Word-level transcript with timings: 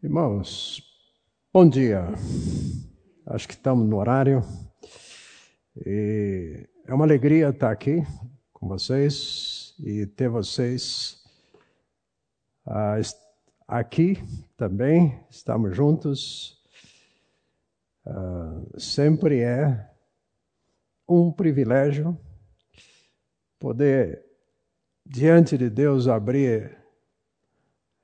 Irmãos, 0.00 0.80
bom 1.52 1.68
dia. 1.68 2.04
Acho 3.26 3.48
que 3.48 3.54
estamos 3.54 3.84
no 3.84 3.96
horário. 3.96 4.44
E 5.84 6.68
é 6.86 6.94
uma 6.94 7.04
alegria 7.04 7.48
estar 7.48 7.72
aqui 7.72 8.06
com 8.52 8.68
vocês 8.68 9.74
e 9.80 10.06
ter 10.06 10.28
vocês 10.28 11.20
ah, 12.64 12.94
aqui 13.66 14.22
também. 14.56 15.18
Estamos 15.28 15.76
juntos. 15.76 16.62
Ah, 18.06 18.62
sempre 18.78 19.40
é 19.40 19.90
um 21.08 21.32
privilégio 21.32 22.16
poder, 23.58 24.24
diante 25.04 25.58
de 25.58 25.68
Deus, 25.68 26.06
abrir 26.06 26.78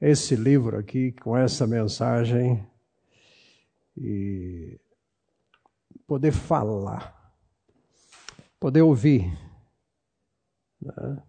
esse 0.01 0.37
livro 0.37 0.79
aqui 0.79 1.13
com 1.13 1.37
essa 1.37 1.67
mensagem 1.67 2.67
e 3.97 4.79
poder 6.07 6.33
falar, 6.33 7.35
poder 8.59 8.83
ouvir. 8.83 9.33
Né? 10.81 11.23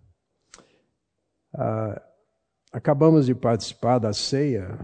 Ah, 1.53 2.01
acabamos 2.71 3.25
de 3.25 3.35
participar 3.35 3.99
da 3.99 4.11
ceia. 4.11 4.77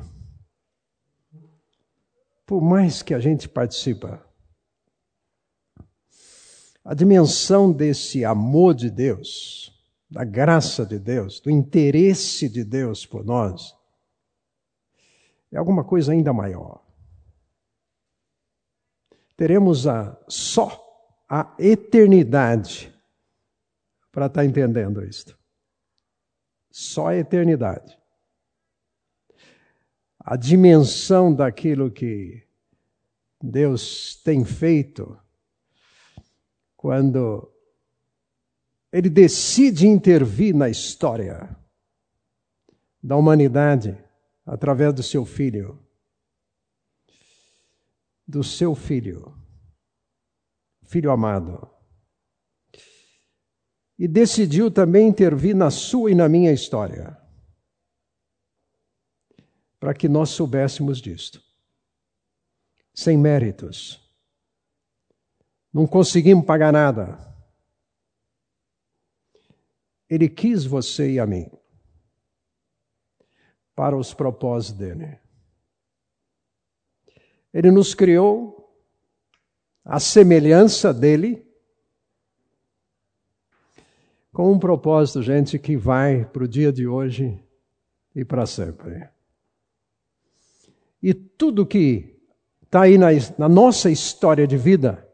Por 2.46 2.62
mais 2.62 3.02
que 3.02 3.14
a 3.14 3.20
gente 3.20 3.50
participa, 3.50 4.26
a 6.84 6.94
dimensão 6.94 7.72
desse 7.72 8.26
amor 8.26 8.74
de 8.74 8.90
Deus, 8.90 9.72
da 10.10 10.24
graça 10.24 10.86
de 10.86 10.98
Deus, 10.98 11.40
do 11.40 11.50
interesse 11.50 12.50
de 12.50 12.64
Deus 12.64 13.06
por 13.06 13.24
nós, 13.24 13.76
é 15.52 15.58
alguma 15.58 15.84
coisa 15.84 16.14
ainda 16.14 16.32
maior. 16.32 16.82
Teremos 19.36 19.88
a, 19.88 20.18
só 20.28 20.70
a 21.28 21.54
eternidade 21.60 22.94
para 24.12 24.28
estar 24.28 24.42
tá 24.42 24.46
entendendo 24.46 25.04
isto. 25.04 25.38
Só 26.70 27.08
a 27.08 27.18
eternidade. 27.18 27.98
A 30.20 30.36
dimensão 30.38 31.34
daquilo 31.34 31.92
que 31.92 32.48
Deus 33.42 34.16
tem 34.24 34.46
feito 34.46 35.20
quando 36.78 37.52
Ele 38.92 39.10
decide 39.10 39.88
intervir 39.88 40.56
na 40.56 40.70
história 40.70 41.50
da 43.02 43.16
humanidade 43.16 43.98
através 44.52 44.94
do 44.94 45.02
seu 45.02 45.26
filho. 45.26 45.82
Do 48.28 48.44
seu 48.44 48.76
filho, 48.76 49.34
filho 50.84 51.10
amado. 51.10 51.74
E 53.98 54.10
decidiu 54.10 54.70
também 54.70 55.08
intervir 55.08 55.56
na 55.56 55.72
sua 55.72 56.12
e 56.12 56.16
na 56.16 56.28
minha 56.28 56.52
história, 56.52 57.18
para 59.80 59.94
que 59.94 60.10
nós 60.10 60.32
soubéssemos 60.32 61.02
disto. 61.02 61.42
Sem 62.94 63.18
méritos. 63.18 64.02
Não 65.72 65.88
conseguimos 65.88 66.46
pagar 66.46 66.74
nada. 66.74 67.18
Ele 70.10 70.28
quis 70.28 70.66
você 70.66 71.12
e 71.12 71.20
a 71.22 71.26
mim 71.26 71.61
para 73.76 73.96
os 73.96 74.14
propósitos 74.14 74.78
dele. 74.78 75.20
Ele 77.54 77.72
nos 77.72 77.94
criou 77.94 78.72
à 79.84 80.00
semelhança 80.00 80.94
dele, 80.94 81.46
com 84.32 84.52
um 84.52 84.60
propósito, 84.60 85.22
gente, 85.22 85.60
que 85.60 85.76
vai 85.76 86.24
para 86.24 86.44
o 86.44 86.48
dia 86.48 86.72
de 86.72 86.88
hoje 86.88 87.44
e 88.16 88.24
para 88.24 88.46
sempre. 88.46 89.10
E 91.04 91.14
tudo 91.14 91.66
que 91.66 92.22
está 92.64 92.84
aí 92.84 92.98
na, 92.98 93.08
na 93.38 93.50
nossa 93.50 93.90
história 93.90 94.48
de 94.48 94.56
vida, 94.56 95.06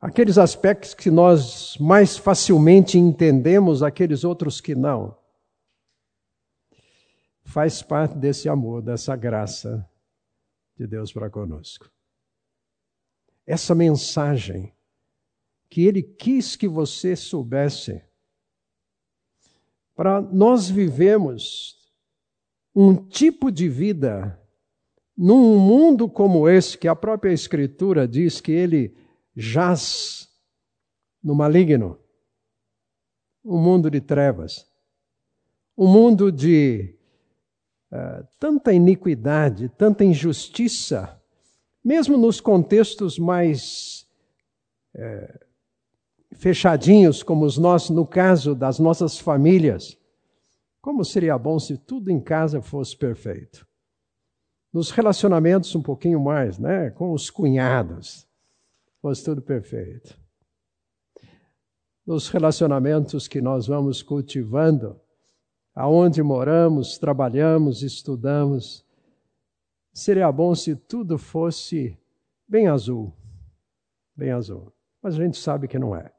aqueles 0.00 0.38
aspectos 0.38 0.94
que 0.94 1.10
nós 1.10 1.76
mais 1.78 2.16
facilmente 2.16 2.96
entendemos, 2.96 3.82
aqueles 3.82 4.22
outros 4.22 4.60
que 4.60 4.74
não 4.74 5.16
faz 7.46 7.80
parte 7.80 8.16
desse 8.18 8.48
amor, 8.48 8.82
dessa 8.82 9.14
graça 9.14 9.88
de 10.76 10.86
Deus 10.86 11.12
para 11.12 11.30
conosco. 11.30 11.90
Essa 13.46 13.74
mensagem 13.74 14.74
que 15.70 15.84
Ele 15.84 16.02
quis 16.02 16.56
que 16.56 16.66
você 16.66 17.14
soubesse, 17.14 18.02
para 19.94 20.20
nós 20.20 20.68
vivemos 20.68 21.76
um 22.74 22.94
tipo 22.94 23.50
de 23.50 23.68
vida 23.68 24.38
num 25.16 25.58
mundo 25.58 26.10
como 26.10 26.48
esse, 26.48 26.76
que 26.76 26.88
a 26.88 26.94
própria 26.94 27.32
Escritura 27.32 28.06
diz 28.06 28.38
que 28.40 28.52
ele 28.52 28.94
jaz 29.34 30.28
no 31.22 31.34
maligno, 31.34 31.98
um 33.42 33.58
mundo 33.58 33.90
de 33.90 34.00
trevas, 34.00 34.70
um 35.78 35.86
mundo 35.86 36.30
de 36.30 36.95
eh, 37.92 38.24
tanta 38.38 38.72
iniquidade, 38.72 39.68
tanta 39.68 40.04
injustiça, 40.04 41.20
mesmo 41.84 42.16
nos 42.16 42.40
contextos 42.40 43.18
mais 43.18 44.06
é, 44.92 45.46
fechadinhos, 46.34 47.22
como 47.22 47.44
os 47.44 47.56
nossos, 47.58 47.90
no 47.90 48.06
caso 48.06 48.54
das 48.54 48.78
nossas 48.78 49.18
famílias. 49.18 49.96
Como 50.80 51.04
seria 51.04 51.38
bom 51.38 51.58
se 51.58 51.76
tudo 51.76 52.10
em 52.10 52.20
casa 52.20 52.60
fosse 52.60 52.96
perfeito? 52.96 53.66
Nos 54.72 54.90
relacionamentos, 54.90 55.74
um 55.74 55.82
pouquinho 55.82 56.20
mais, 56.20 56.58
né? 56.58 56.90
Com 56.90 57.12
os 57.12 57.30
cunhados, 57.30 58.26
fosse 59.00 59.24
tudo 59.24 59.40
perfeito. 59.40 60.18
Nos 62.06 62.28
relacionamentos 62.28 63.26
que 63.26 63.40
nós 63.40 63.66
vamos 63.66 64.02
cultivando, 64.02 65.00
aonde 65.76 66.22
moramos, 66.22 66.96
trabalhamos, 66.96 67.82
estudamos. 67.82 68.82
Seria 69.92 70.32
bom 70.32 70.54
se 70.54 70.74
tudo 70.74 71.18
fosse 71.18 71.98
bem 72.48 72.66
azul. 72.66 73.12
Bem 74.16 74.30
azul. 74.30 74.72
Mas 75.02 75.14
a 75.14 75.18
gente 75.22 75.36
sabe 75.36 75.68
que 75.68 75.78
não 75.78 75.94
é. 75.94 76.10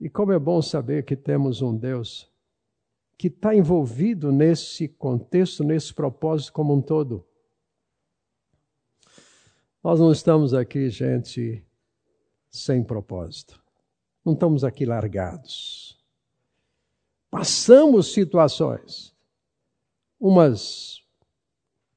E 0.00 0.08
como 0.08 0.32
é 0.32 0.38
bom 0.38 0.62
saber 0.62 1.04
que 1.04 1.14
temos 1.14 1.60
um 1.60 1.76
Deus 1.76 2.32
que 3.16 3.28
está 3.28 3.54
envolvido 3.54 4.32
nesse 4.32 4.88
contexto, 4.88 5.62
nesse 5.62 5.92
propósito 5.92 6.52
como 6.52 6.74
um 6.74 6.80
todo. 6.80 7.24
Nós 9.82 10.00
não 10.00 10.10
estamos 10.10 10.54
aqui, 10.54 10.88
gente, 10.88 11.62
sem 12.50 12.82
propósito. 12.82 13.62
Não 14.24 14.32
estamos 14.32 14.64
aqui 14.64 14.86
largados. 14.86 15.83
Passamos 17.34 18.12
situações, 18.12 19.12
umas 20.20 21.02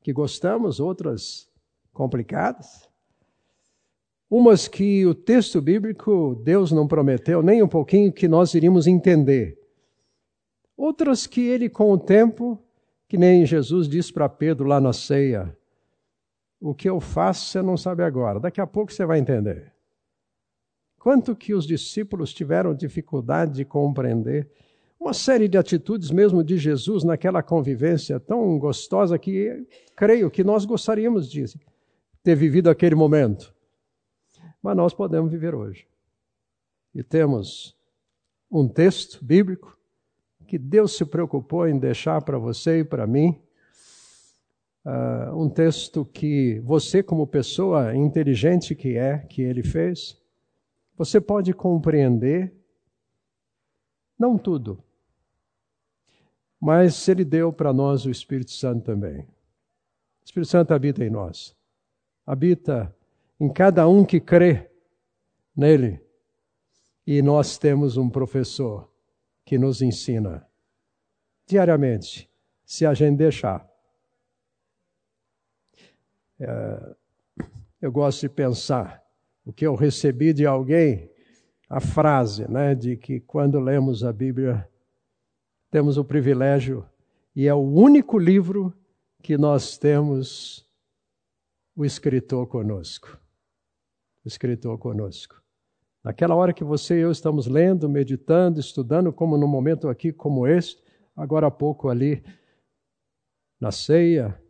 que 0.02 0.12
gostamos, 0.12 0.80
outras 0.80 1.48
complicadas, 1.94 2.90
umas 4.28 4.68
que 4.68 5.06
o 5.06 5.14
texto 5.14 5.62
bíblico, 5.62 6.34
Deus 6.44 6.72
não 6.72 6.88
prometeu 6.88 7.44
nem 7.44 7.62
um 7.62 7.68
pouquinho 7.68 8.12
que 8.12 8.28
nós 8.28 8.56
iríamos 8.56 8.88
entender, 8.88 9.62
outras 10.76 11.28
que 11.28 11.42
ele, 11.42 11.70
com 11.70 11.92
o 11.92 12.00
tempo, 12.00 12.60
que 13.08 13.16
nem 13.16 13.46
Jesus 13.46 13.88
disse 13.88 14.12
para 14.12 14.28
Pedro 14.28 14.66
lá 14.66 14.82
na 14.82 14.92
ceia: 14.92 15.56
O 16.60 16.74
que 16.74 16.90
eu 16.90 17.00
faço 17.00 17.46
você 17.46 17.62
não 17.62 17.78
sabe 17.78 18.02
agora, 18.02 18.40
daqui 18.40 18.60
a 18.60 18.66
pouco 18.66 18.92
você 18.92 19.06
vai 19.06 19.20
entender. 19.20 19.72
Quanto 20.98 21.36
que 21.36 21.54
os 21.54 21.68
discípulos 21.68 22.34
tiveram 22.34 22.74
dificuldade 22.74 23.54
de 23.54 23.66
compreender 23.66 24.52
uma 25.00 25.14
série 25.14 25.48
de 25.48 25.58
atitudes 25.58 26.12
mesmo 26.12 26.44
de 26.44 26.58
Jesus 26.58 27.04
naquela 27.04 27.44
convivência 27.44 28.20
tão 28.20 28.58
gostosa 28.58 29.18
que 29.18 29.66
creio 29.96 30.30
que 30.30 30.44
nós 30.44 30.66
gostaríamos 30.66 31.30
de 31.30 31.46
ter 32.24 32.36
vivido 32.36 32.70
aquele 32.70 32.96
momento. 32.96 33.54
Mas 34.62 34.76
nós 34.76 34.94
podemos 34.94 35.32
viver 35.32 35.54
hoje. 35.54 35.88
E 36.94 37.04
temos 37.04 37.78
um 38.52 38.68
texto 38.68 39.24
bíblico 39.24 39.78
que 40.48 40.58
Deus 40.58 40.98
se 40.98 41.06
preocupou 41.06 41.68
em 41.68 41.78
deixar 41.78 42.22
para 42.22 42.38
você 42.38 42.80
e 42.80 42.84
para 42.84 43.06
mim. 43.06 43.40
Uh, 44.86 45.44
um 45.44 45.50
texto 45.50 46.06
que 46.06 46.62
você, 46.62 47.04
como 47.04 47.28
pessoa 47.28 47.94
inteligente 47.94 48.74
que 48.74 48.98
é, 48.98 49.20
que 49.20 49.42
ele 49.42 49.62
fez, 49.62 50.18
você 50.98 51.20
pode 51.20 51.54
compreender, 51.54 52.54
não 54.18 54.38
tudo, 54.38 54.82
mas 56.60 57.08
Ele 57.08 57.24
deu 57.24 57.54
para 57.54 57.72
nós 57.72 58.06
o 58.06 58.10
Espírito 58.10 58.52
Santo 58.52 58.84
também. 58.84 59.22
O 59.22 60.26
Espírito 60.26 60.50
Santo 60.50 60.74
habita 60.74 61.04
em 61.04 61.10
nós, 61.10 61.56
habita 62.26 62.94
em 63.40 63.52
cada 63.52 63.88
um 63.88 64.04
que 64.04 64.20
crê 64.20 64.70
nele. 65.56 66.02
E 67.06 67.22
nós 67.22 67.58
temos 67.58 67.96
um 67.96 68.10
professor 68.10 68.92
que 69.46 69.58
nos 69.58 69.82
ensina 69.82 70.46
diariamente, 71.46 72.30
se 72.66 72.86
a 72.86 72.94
gente 72.94 73.18
deixar. 73.18 73.66
É, 76.40 76.96
eu 77.82 77.92
gosto 77.92 78.22
de 78.22 78.30
pensar 78.30 79.02
o 79.46 79.54
que 79.54 79.66
eu 79.66 79.74
recebi 79.76 80.34
de 80.34 80.46
alguém, 80.46 81.10
a 81.70 81.80
frase, 81.80 82.50
né, 82.52 82.76
de 82.76 82.98
que 82.98 83.22
quando 83.22 83.60
lemos 83.60 84.04
a 84.04 84.12
Bíblia 84.12 84.68
temos 85.70 85.98
o 85.98 86.04
privilégio 86.04 86.86
e 87.36 87.48
é 87.48 87.54
o 87.54 87.60
único 87.60 88.18
livro 88.18 88.74
que 89.22 89.38
nós 89.38 89.78
temos 89.78 90.66
o 91.76 91.86
escritor 91.86 92.48
conosco. 92.48 93.20
O 94.26 94.28
escritor 94.28 94.78
conosco. 94.78 95.42
Naquela 96.04 96.36
hora 96.36 96.54
que 96.54 96.64
você 96.64 97.00
e 97.00 97.02
eu 97.02 97.12
estamos 97.12 97.48
lendo, 97.48 97.90
meditando, 97.90 98.60
estudando, 98.60 99.12
como 99.12 99.38
num 99.38 99.48
momento 99.48 99.90
aqui 99.90 100.14
como 100.14 100.48
este, 100.48 100.82
agora 101.16 101.48
há 101.48 101.52
pouco 101.52 101.90
ali 101.90 102.24
na 103.60 103.72
ceia, 103.72 104.42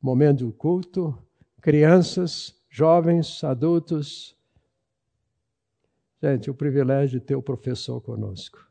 momento 0.00 0.46
do 0.46 0.52
culto, 0.52 1.16
crianças, 1.60 2.54
jovens, 2.68 3.44
adultos. 3.44 4.36
Gente, 6.22 6.50
o 6.50 6.54
privilégio 6.54 7.20
de 7.20 7.26
ter 7.26 7.34
o 7.34 7.42
professor 7.42 8.00
conosco, 8.00 8.66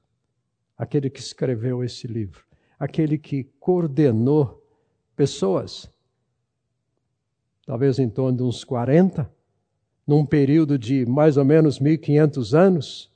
aquele 0.77 1.09
que 1.09 1.19
escreveu 1.19 1.83
esse 1.83 2.07
livro, 2.07 2.43
aquele 2.79 3.17
que 3.17 3.45
coordenou 3.59 4.63
pessoas, 5.15 5.89
talvez 7.65 7.99
em 7.99 8.09
torno 8.09 8.37
de 8.37 8.43
uns 8.43 8.63
40, 8.63 9.31
num 10.05 10.25
período 10.25 10.77
de 10.77 11.05
mais 11.05 11.37
ou 11.37 11.45
menos 11.45 11.79
1500 11.79 12.53
anos, 12.53 13.13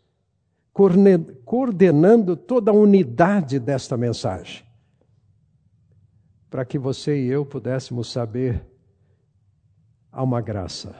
coordenando 1.43 2.37
toda 2.37 2.71
a 2.71 2.73
unidade 2.73 3.59
desta 3.59 3.97
mensagem, 3.97 4.63
para 6.49 6.63
que 6.63 6.77
você 6.77 7.19
e 7.19 7.27
eu 7.27 7.45
pudéssemos 7.45 8.11
saber 8.11 8.63
há 10.11 10.23
uma 10.23 10.39
graça, 10.39 10.95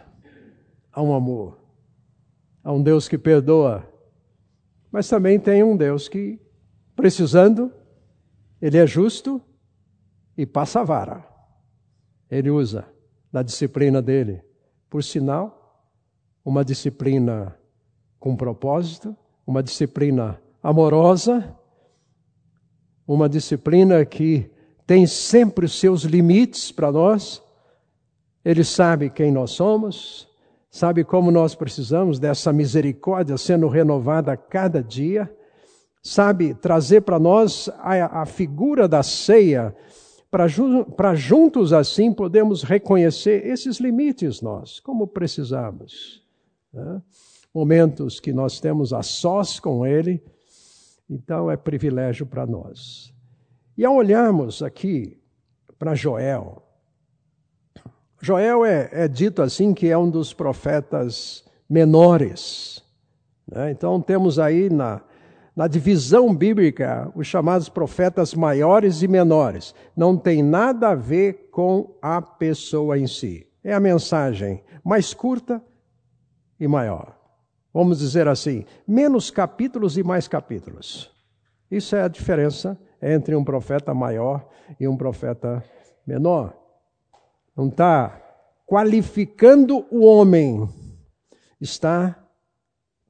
há 0.92 1.02
um 1.02 1.14
amor, 1.14 1.60
há 2.64 2.74
um 2.74 2.82
Deus 2.82 3.08
que 3.08 3.18
perdoa, 3.18 3.88
mas 4.92 5.08
também 5.08 5.40
tem 5.40 5.64
um 5.64 5.78
Deus 5.78 6.10
que, 6.10 6.42
precisando, 6.98 7.72
ele 8.60 8.78
é 8.78 8.88
justo 8.88 9.40
e 10.36 10.46
passa 10.46 10.82
a 10.82 10.84
vara. 10.84 11.26
Ele 12.30 12.50
usa 12.50 12.86
na 13.32 13.44
disciplina 13.44 14.02
dele. 14.02 14.42
Por 14.90 15.04
sinal, 15.04 15.86
uma 16.44 16.66
disciplina 16.66 17.56
com 18.20 18.36
propósito, 18.36 19.16
uma 19.46 19.62
disciplina 19.62 20.42
amorosa, 20.62 21.56
uma 23.08 23.30
disciplina 23.30 24.04
que 24.04 24.50
tem 24.86 25.06
sempre 25.06 25.66
os 25.66 25.80
seus 25.80 26.02
limites 26.02 26.72
para 26.72 26.92
nós, 26.92 27.44
ele 28.44 28.64
sabe 28.64 29.10
quem 29.10 29.32
nós 29.32 29.52
somos, 29.52 30.28
sabe 30.70 31.04
como 31.04 31.30
nós 31.30 31.54
precisamos 31.54 32.18
dessa 32.18 32.52
misericórdia 32.52 33.38
sendo 33.38 33.68
renovada 33.68 34.32
a 34.32 34.38
cada 34.38 34.82
dia, 34.82 35.32
sabe 36.08 36.54
trazer 36.54 37.02
para 37.02 37.20
nós 37.20 37.70
a, 37.80 38.22
a, 38.22 38.26
figura 38.26 38.88
da 38.88 39.04
ceia, 39.04 39.76
para 40.32 41.16
juntos 41.16 41.74
assim 41.74 42.14
podemos 42.14 42.64
reconhecer 42.64 43.46
esses 43.46 43.78
limites 43.78 44.42
nós, 44.42 44.80
como 44.80 45.06
precisamos. 45.06 46.24
Né? 46.72 47.02
Momentos 47.54 48.20
que 48.22 48.32
nós 48.32 48.60
temos 48.62 48.94
a 48.94 49.04
sós 49.04 49.60
com 49.60 49.86
Ele, 49.86 50.24
então 51.10 51.52
é 51.52 51.58
privilégio 51.58 52.26
para 52.26 52.46
nós. 52.46 53.14
E 53.78 53.84
ao 53.84 53.96
olharmos 53.96 54.64
aqui 54.64 55.20
para 55.78 55.94
Joel, 55.94 56.64
Joel 58.22 58.66
é, 58.66 58.90
é, 58.94 59.08
dito 59.10 59.42
assim 59.42 59.74
que 59.74 59.90
é 59.90 59.98
um 59.98 60.10
dos 60.10 60.34
profetas 60.34 61.44
menores. 61.70 62.82
Né? 63.46 63.72
Então 63.72 64.02
temos 64.02 64.40
aí 64.40 64.70
na, 64.70 65.02
na 65.58 65.68
divisão 65.68 66.34
bíblica 66.34 67.12
os 67.16 67.28
chamados 67.28 67.68
profetas 67.68 68.34
maiores 68.34 69.02
e 69.02 69.08
menores. 69.08 69.74
Não 69.96 70.16
tem 70.16 70.42
nada 70.42 70.90
a 70.90 70.96
ver 70.96 71.50
com 71.52 71.98
a 72.02 72.22
pessoa 72.22 72.98
em 72.98 73.08
si. 73.08 73.46
É 73.64 73.74
a 73.74 73.80
mensagem 73.80 74.64
mais 74.86 75.14
curta 75.14 75.62
e 76.60 76.68
maior. 76.68 77.18
Vamos 77.74 78.00
dizer 78.00 78.28
assim, 78.28 78.64
menos 78.88 79.30
capítulos 79.30 79.98
e 79.98 80.04
mais 80.04 80.28
capítulos. 80.28 81.12
Isso 81.70 81.96
é 81.96 82.04
a 82.04 82.08
diferença 82.08 82.80
entre 83.02 83.36
um 83.36 83.44
profeta 83.44 83.94
maior 83.94 84.48
e 84.80 84.88
um 84.88 84.96
profeta 84.96 85.62
menor 86.06 86.68
não 87.58 87.70
está 87.70 88.22
qualificando 88.68 89.84
o 89.90 90.06
homem, 90.06 90.70
está 91.60 92.16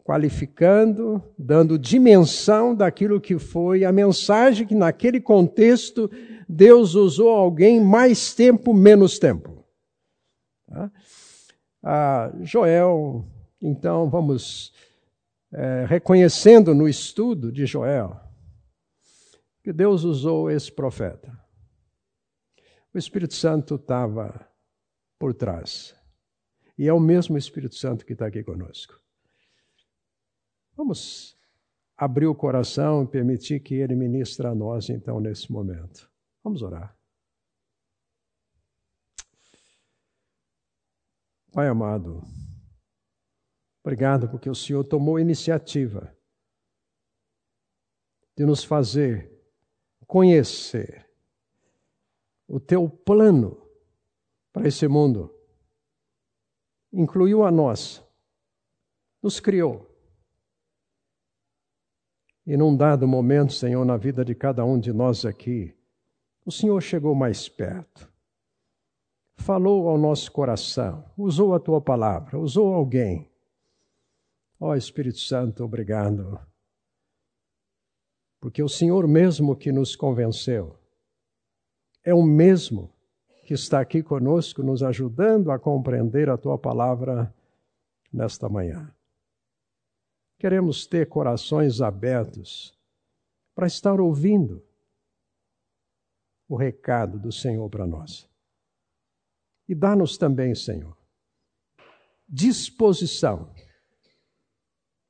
qualificando, 0.07 1.21
dando 1.37 1.77
dimensão 1.77 2.73
daquilo 2.73 3.19
que 3.19 3.37
foi 3.37 3.83
a 3.83 3.91
mensagem 3.91 4.65
que 4.65 4.73
naquele 4.73 5.19
contexto 5.19 6.09
Deus 6.47 6.95
usou 6.95 7.29
alguém 7.29 7.81
mais 7.81 8.33
tempo, 8.33 8.73
menos 8.73 9.19
tempo. 9.19 9.65
Tá? 10.65 10.89
Ah, 11.83 12.31
Joel, 12.41 13.27
então 13.61 14.09
vamos 14.09 14.73
é, 15.51 15.85
reconhecendo 15.85 16.73
no 16.73 16.87
estudo 16.87 17.51
de 17.51 17.65
Joel 17.65 18.17
que 19.61 19.73
Deus 19.73 20.05
usou 20.05 20.49
esse 20.49 20.71
profeta 20.71 21.37
o 22.97 22.99
Espírito 22.99 23.35
Santo 23.35 23.75
estava 23.75 24.49
por 25.19 25.31
trás. 25.31 25.95
E 26.75 26.87
é 26.87 26.93
o 26.93 26.99
mesmo 26.99 27.37
Espírito 27.37 27.75
Santo 27.75 28.03
que 28.03 28.13
está 28.13 28.25
aqui 28.25 28.43
conosco. 28.43 28.99
Vamos 30.77 31.35
abrir 31.97 32.27
o 32.27 32.35
coração 32.35 33.03
e 33.03 33.07
permitir 33.07 33.59
que 33.59 33.73
Ele 33.73 33.95
ministre 33.95 34.45
a 34.45 34.53
nós, 34.53 34.87
então, 34.89 35.19
nesse 35.19 35.51
momento. 35.51 36.07
Vamos 36.43 36.61
orar. 36.61 36.95
Pai 41.51 41.67
amado, 41.67 42.21
obrigado 43.83 44.29
porque 44.29 44.47
o 44.47 44.53
Senhor 44.53 44.83
tomou 44.83 45.15
a 45.15 45.21
iniciativa 45.21 46.15
de 48.35 48.45
nos 48.45 48.63
fazer 48.63 49.35
conhecer 50.05 51.09
o 52.47 52.59
teu 52.59 52.87
plano 52.87 53.67
para 54.53 54.67
esse 54.67 54.87
mundo. 54.87 55.33
Incluiu 56.93 57.43
a 57.43 57.49
nós, 57.49 58.03
nos 59.21 59.39
criou. 59.39 59.86
E 62.47 62.55
num 62.55 62.77
dado 62.77 63.05
momento, 63.05 63.51
Senhor, 63.51 63.83
na 63.83 63.97
vida 63.97 64.23
de 64.23 64.33
cada 64.33 64.63
um 64.63 64.79
de 64.79 64.93
nós 64.93 65.25
aqui, 65.25 65.75
o 66.45 66.51
Senhor 66.51 66.81
chegou 66.81 67.13
mais 67.13 67.49
perto, 67.49 68.09
falou 69.35 69.89
ao 69.89 69.97
nosso 69.97 70.31
coração, 70.31 71.03
usou 71.17 71.53
a 71.53 71.59
tua 71.59 71.81
palavra, 71.81 72.39
usou 72.39 72.73
alguém. 72.73 73.29
Ó 74.57 74.69
oh, 74.69 74.75
Espírito 74.75 75.19
Santo, 75.19 75.61
obrigado. 75.65 76.39
Porque 78.39 78.63
o 78.63 78.69
Senhor 78.69 79.05
mesmo 79.09 79.53
que 79.53 79.73
nos 79.73 79.93
convenceu 79.93 80.79
é 82.01 82.13
o 82.13 82.23
mesmo 82.23 82.89
que 83.45 83.53
está 83.55 83.81
aqui 83.81 84.01
conosco, 84.01 84.63
nos 84.63 84.81
ajudando 84.81 85.51
a 85.51 85.59
compreender 85.59 86.29
a 86.29 86.37
tua 86.37 86.57
palavra 86.57 87.33
nesta 88.11 88.47
manhã. 88.47 88.89
Queremos 90.37 90.85
ter 90.85 91.07
corações 91.09 91.81
abertos 91.81 92.77
para 93.55 93.67
estar 93.67 93.99
ouvindo 93.99 94.63
o 96.47 96.55
recado 96.55 97.19
do 97.19 97.31
Senhor 97.31 97.69
para 97.69 97.85
nós. 97.85 98.29
E 99.67 99.75
dá-nos 99.75 100.17
também, 100.17 100.55
Senhor, 100.55 100.95
disposição 102.27 103.53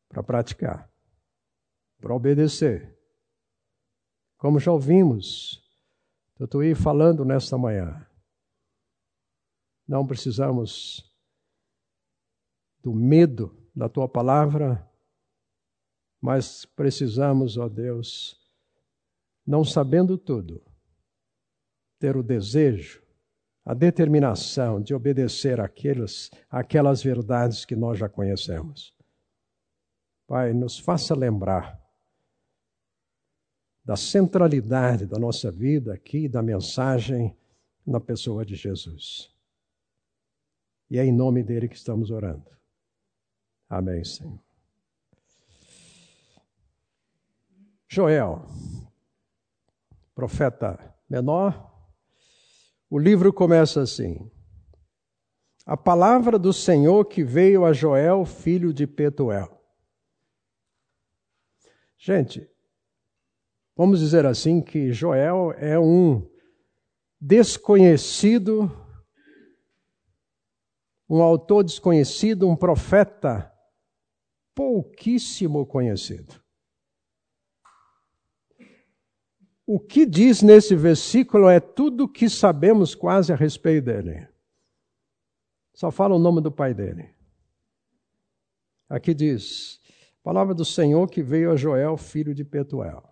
para 0.10 0.24
praticar, 0.24 0.92
para 2.00 2.16
obedecer. 2.16 2.98
Como 4.38 4.60
já 4.60 4.72
ouvimos 4.72 5.68
Tutuí 6.38 6.76
falando 6.76 7.26
nesta 7.26 7.58
manhã. 7.58 8.06
Não 9.88 10.06
precisamos 10.06 11.12
do 12.84 12.94
medo 12.94 13.58
da 13.76 13.90
tua 13.90 14.08
palavra, 14.08 14.88
mas 16.22 16.66
precisamos, 16.66 17.58
ó 17.58 17.70
Deus, 17.70 18.40
não 19.46 19.64
sabendo 19.64 20.18
tudo, 20.18 20.62
ter 22.00 22.18
o 22.18 22.24
desejo, 22.24 23.02
a 23.64 23.74
determinação 23.74 24.82
de 24.82 24.94
obedecer 24.94 25.60
àqueles, 25.60 26.30
àquelas 26.50 27.02
verdades 27.04 27.66
que 27.66 27.76
nós 27.76 28.00
já 28.00 28.08
conhecemos. 28.08 28.96
Pai, 30.28 30.54
nos 30.54 30.78
faça 30.78 31.16
lembrar 31.16 31.82
da 33.84 33.96
centralidade 33.96 35.06
da 35.06 35.18
nossa 35.18 35.50
vida 35.50 35.94
aqui, 35.94 36.28
da 36.28 36.42
mensagem 36.42 37.36
na 37.86 38.02
pessoa 38.02 38.46
de 38.46 38.54
Jesus. 38.54 39.34
E 40.90 41.00
é 41.00 41.06
em 41.06 41.12
nome 41.14 41.42
dele 41.42 41.70
que 41.70 41.76
estamos 41.76 42.12
orando. 42.12 42.50
Amém, 43.70 44.04
Senhor. 44.04 44.47
Joel, 47.90 48.46
profeta 50.14 50.78
menor, 51.10 51.72
o 52.90 53.00
livro 53.00 53.32
começa 53.32 53.82
assim: 53.82 54.30
A 55.66 55.78
palavra 55.78 56.38
do 56.38 56.52
Senhor 56.52 57.06
que 57.06 57.24
veio 57.24 57.64
a 57.64 57.72
Joel, 57.72 58.26
filho 58.26 58.74
de 58.74 58.86
Petuel. 58.86 59.58
Gente, 61.98 62.50
vamos 63.76 64.00
dizer 64.00 64.26
assim 64.26 64.62
que 64.62 64.92
Joel 64.92 65.54
é 65.54 65.80
um 65.80 66.30
desconhecido, 67.20 68.70
um 71.10 71.22
autor 71.22 71.64
desconhecido, 71.64 72.50
um 72.50 72.56
profeta 72.56 73.50
pouquíssimo 74.54 75.66
conhecido. 75.66 76.47
O 79.70 79.78
que 79.78 80.06
diz 80.06 80.42
nesse 80.42 80.74
versículo 80.78 81.50
é 81.50 81.60
tudo 81.60 82.06
o 82.06 82.08
que 82.08 82.30
sabemos 82.30 82.96
quase 82.96 83.34
a 83.34 83.36
respeito 83.36 83.84
dele. 83.84 84.26
Só 85.74 85.92
fala 85.92 86.16
o 86.16 86.20
nome 86.20 86.40
do 86.40 86.50
pai 86.50 86.74
dele. 86.74 87.10
Aqui 88.88 89.14
diz: 89.14 89.82
Palavra 90.24 90.56
do 90.56 90.64
Senhor 90.64 91.10
que 91.10 91.22
veio 91.22 91.52
a 91.52 91.58
Joel, 91.58 91.98
filho 91.98 92.34
de 92.34 92.46
Petuel. 92.46 93.04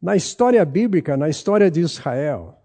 Na 0.00 0.14
história 0.14 0.64
bíblica, 0.64 1.16
na 1.16 1.28
história 1.28 1.68
de 1.68 1.80
Israel, 1.80 2.56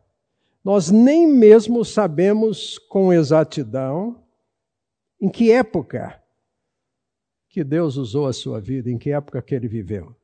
nós 0.63 0.91
nem 0.91 1.27
mesmo 1.27 1.83
sabemos 1.83 2.77
com 2.77 3.11
exatidão 3.11 4.23
em 5.19 5.29
que 5.29 5.51
época 5.51 6.21
que 7.49 7.63
Deus 7.63 7.97
usou 7.97 8.27
a 8.27 8.33
sua 8.33 8.61
vida, 8.61 8.91
em 8.91 8.99
que 8.99 9.11
época 9.11 9.41
que 9.41 9.55
ele 9.55 9.67
viveu. 9.67 10.15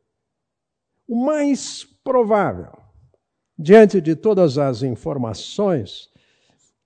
O 1.08 1.16
mais 1.16 1.84
provável, 2.04 2.78
diante 3.58 4.02
de 4.02 4.16
todas 4.16 4.58
as 4.58 4.84
informações 4.84 6.10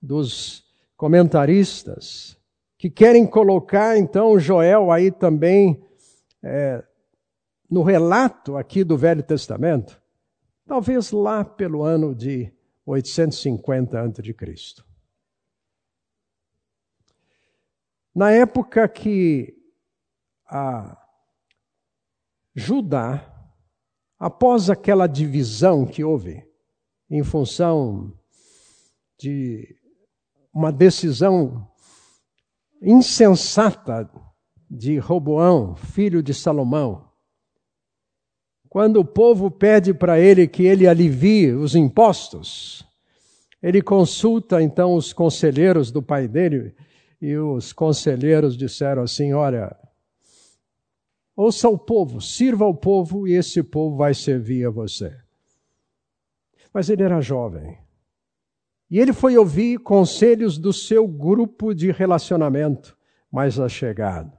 dos 0.00 0.64
comentaristas, 0.96 2.38
que 2.78 2.88
querem 2.88 3.26
colocar 3.26 3.96
então 3.98 4.38
Joel 4.38 4.90
aí 4.90 5.10
também 5.10 5.84
é, 6.42 6.84
no 7.70 7.82
relato 7.82 8.56
aqui 8.56 8.84
do 8.84 8.96
Velho 8.96 9.22
Testamento, 9.22 10.00
talvez 10.66 11.10
lá 11.10 11.44
pelo 11.44 11.82
ano 11.82 12.14
de 12.14 12.52
850 12.84 14.00
a.C. 14.00 14.82
Na 18.14 18.30
época 18.30 18.86
que 18.88 19.56
a 20.46 20.98
Judá, 22.54 23.31
após 24.22 24.70
aquela 24.70 25.08
divisão 25.08 25.84
que 25.84 26.04
houve, 26.04 26.44
em 27.10 27.24
função 27.24 28.12
de 29.18 29.74
uma 30.54 30.70
decisão 30.70 31.68
insensata 32.80 34.08
de 34.70 34.96
Roboão, 34.96 35.74
filho 35.74 36.22
de 36.22 36.32
Salomão, 36.32 37.04
quando 38.68 39.00
o 39.00 39.04
povo 39.04 39.50
pede 39.50 39.92
para 39.92 40.20
ele 40.20 40.46
que 40.46 40.62
ele 40.62 40.86
alivie 40.86 41.50
os 41.50 41.74
impostos, 41.74 42.86
ele 43.60 43.82
consulta 43.82 44.62
então 44.62 44.94
os 44.94 45.12
conselheiros 45.12 45.90
do 45.90 46.00
pai 46.00 46.28
dele, 46.28 46.76
e 47.20 47.36
os 47.36 47.72
conselheiros 47.72 48.56
disseram 48.56 49.02
assim: 49.02 49.32
Olha, 49.32 49.76
ouça 51.36 51.68
o 51.68 51.78
povo, 51.78 52.20
sirva 52.20 52.64
ao 52.64 52.74
povo, 52.74 53.26
e 53.26 53.34
esse 53.34 53.62
povo 53.62 53.96
vai 53.96 54.14
servir 54.14 54.66
a 54.66 54.70
você. 54.70 55.16
Mas 56.72 56.88
ele 56.88 57.02
era 57.02 57.20
jovem. 57.20 57.78
E 58.90 58.98
ele 58.98 59.12
foi 59.12 59.38
ouvir 59.38 59.78
conselhos 59.78 60.58
do 60.58 60.72
seu 60.72 61.08
grupo 61.08 61.74
de 61.74 61.90
relacionamento 61.90 62.96
mais 63.30 63.58
achegado. 63.58 64.36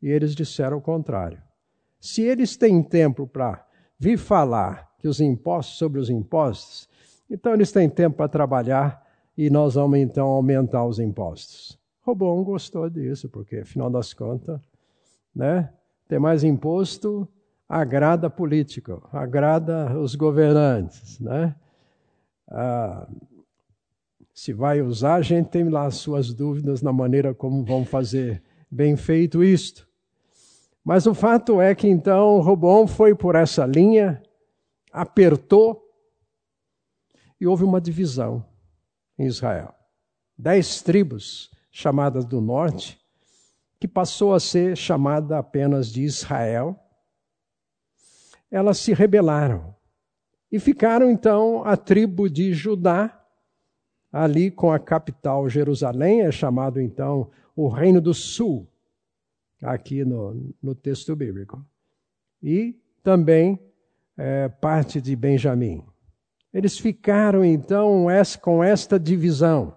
E 0.00 0.08
eles 0.08 0.34
disseram 0.34 0.78
o 0.78 0.82
contrário. 0.82 1.42
Se 2.00 2.22
eles 2.22 2.56
têm 2.56 2.82
tempo 2.82 3.26
para 3.26 3.66
vir 3.98 4.18
falar 4.18 4.94
que 4.98 5.08
os 5.08 5.20
impostos 5.20 5.78
sobre 5.78 5.98
os 5.98 6.10
impostos, 6.10 6.88
então 7.28 7.54
eles 7.54 7.72
têm 7.72 7.88
tempo 7.88 8.16
para 8.16 8.28
trabalhar 8.28 9.02
e 9.36 9.50
nós 9.50 9.74
vamos 9.74 9.98
então 9.98 10.28
aumentar 10.28 10.84
os 10.84 10.98
impostos. 10.98 11.78
Robão 12.02 12.44
gostou 12.44 12.88
disso, 12.88 13.28
porque 13.28 13.56
afinal 13.56 13.90
das 13.90 14.12
contas, 14.12 14.60
né, 15.34 15.72
ter 16.08 16.18
mais 16.18 16.44
imposto 16.44 17.28
agrada 17.68 18.28
político, 18.28 19.06
agrada 19.12 19.98
os 19.98 20.14
governantes, 20.14 21.18
né? 21.18 21.54
Ah, 22.48 23.08
se 24.34 24.52
vai 24.52 24.82
usar, 24.82 25.14
a 25.14 25.22
gente 25.22 25.48
tem 25.48 25.68
lá 25.68 25.86
as 25.86 25.96
suas 25.96 26.34
dúvidas 26.34 26.82
na 26.82 26.92
maneira 26.92 27.32
como 27.32 27.64
vão 27.64 27.84
fazer 27.84 28.42
bem 28.70 28.96
feito 28.96 29.42
isto. 29.42 29.88
Mas 30.84 31.06
o 31.06 31.14
fato 31.14 31.60
é 31.60 31.74
que 31.74 31.88
então 31.88 32.40
Robão 32.40 32.86
foi 32.86 33.14
por 33.14 33.36
essa 33.36 33.64
linha, 33.64 34.22
apertou 34.92 35.82
e 37.40 37.46
houve 37.46 37.64
uma 37.64 37.80
divisão 37.80 38.44
em 39.18 39.26
Israel. 39.26 39.74
Dez 40.36 40.82
tribos 40.82 41.50
chamadas 41.70 42.24
do 42.24 42.40
norte, 42.40 43.00
que 43.78 43.88
passou 43.88 44.34
a 44.34 44.40
ser 44.40 44.76
chamada 44.76 45.38
apenas 45.38 45.88
de 45.88 46.02
Israel, 46.02 46.78
elas 48.50 48.78
se 48.78 48.92
rebelaram 48.92 49.74
e 50.54 50.60
ficaram 50.60 51.10
então 51.10 51.64
a 51.64 51.76
tribo 51.76 52.30
de 52.30 52.52
Judá, 52.52 53.20
ali 54.12 54.52
com 54.52 54.70
a 54.70 54.78
capital 54.78 55.48
Jerusalém, 55.48 56.22
é 56.22 56.30
chamado 56.30 56.80
então 56.80 57.28
o 57.56 57.66
Reino 57.66 58.00
do 58.00 58.14
Sul 58.14 58.68
aqui 59.60 60.04
no, 60.04 60.54
no 60.62 60.72
texto 60.72 61.16
bíblico. 61.16 61.64
E 62.40 62.78
também 63.02 63.58
é, 64.16 64.48
parte 64.48 65.00
de 65.00 65.16
Benjamim. 65.16 65.82
Eles 66.52 66.78
ficaram 66.78 67.44
então 67.44 68.06
com 68.40 68.62
esta 68.62 68.96
divisão. 68.96 69.76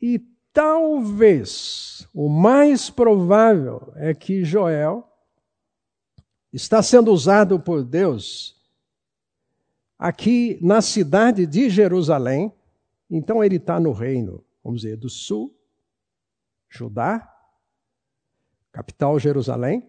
E 0.00 0.18
talvez 0.56 2.08
o 2.14 2.30
mais 2.30 2.88
provável 2.88 3.92
é 3.94 4.14
que 4.14 4.42
Joel 4.42 5.06
está 6.50 6.82
sendo 6.82 7.12
usado 7.12 7.60
por 7.60 7.84
Deus 7.84 8.58
aqui 9.98 10.58
na 10.62 10.80
cidade 10.80 11.46
de 11.46 11.68
Jerusalém. 11.68 12.50
Então 13.10 13.44
ele 13.44 13.56
está 13.56 13.78
no 13.78 13.92
reino, 13.92 14.42
vamos 14.64 14.80
dizer, 14.80 14.96
do 14.96 15.10
sul, 15.10 15.54
Judá, 16.70 17.30
capital 18.72 19.18
Jerusalém. 19.18 19.86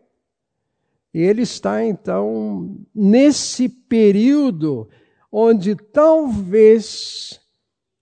E 1.13 1.21
ele 1.21 1.43
está 1.43 1.81
então 1.81 2.77
nesse 2.93 3.69
período 3.69 4.89
onde 5.31 5.77
talvez 5.77 7.39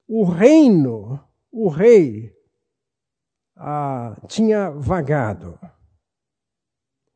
o 0.07 0.23
reino, 0.23 1.23
o 1.51 1.69
rei, 1.69 2.34
ah, 3.55 4.15
tinha 4.27 4.69
vagado. 4.69 5.59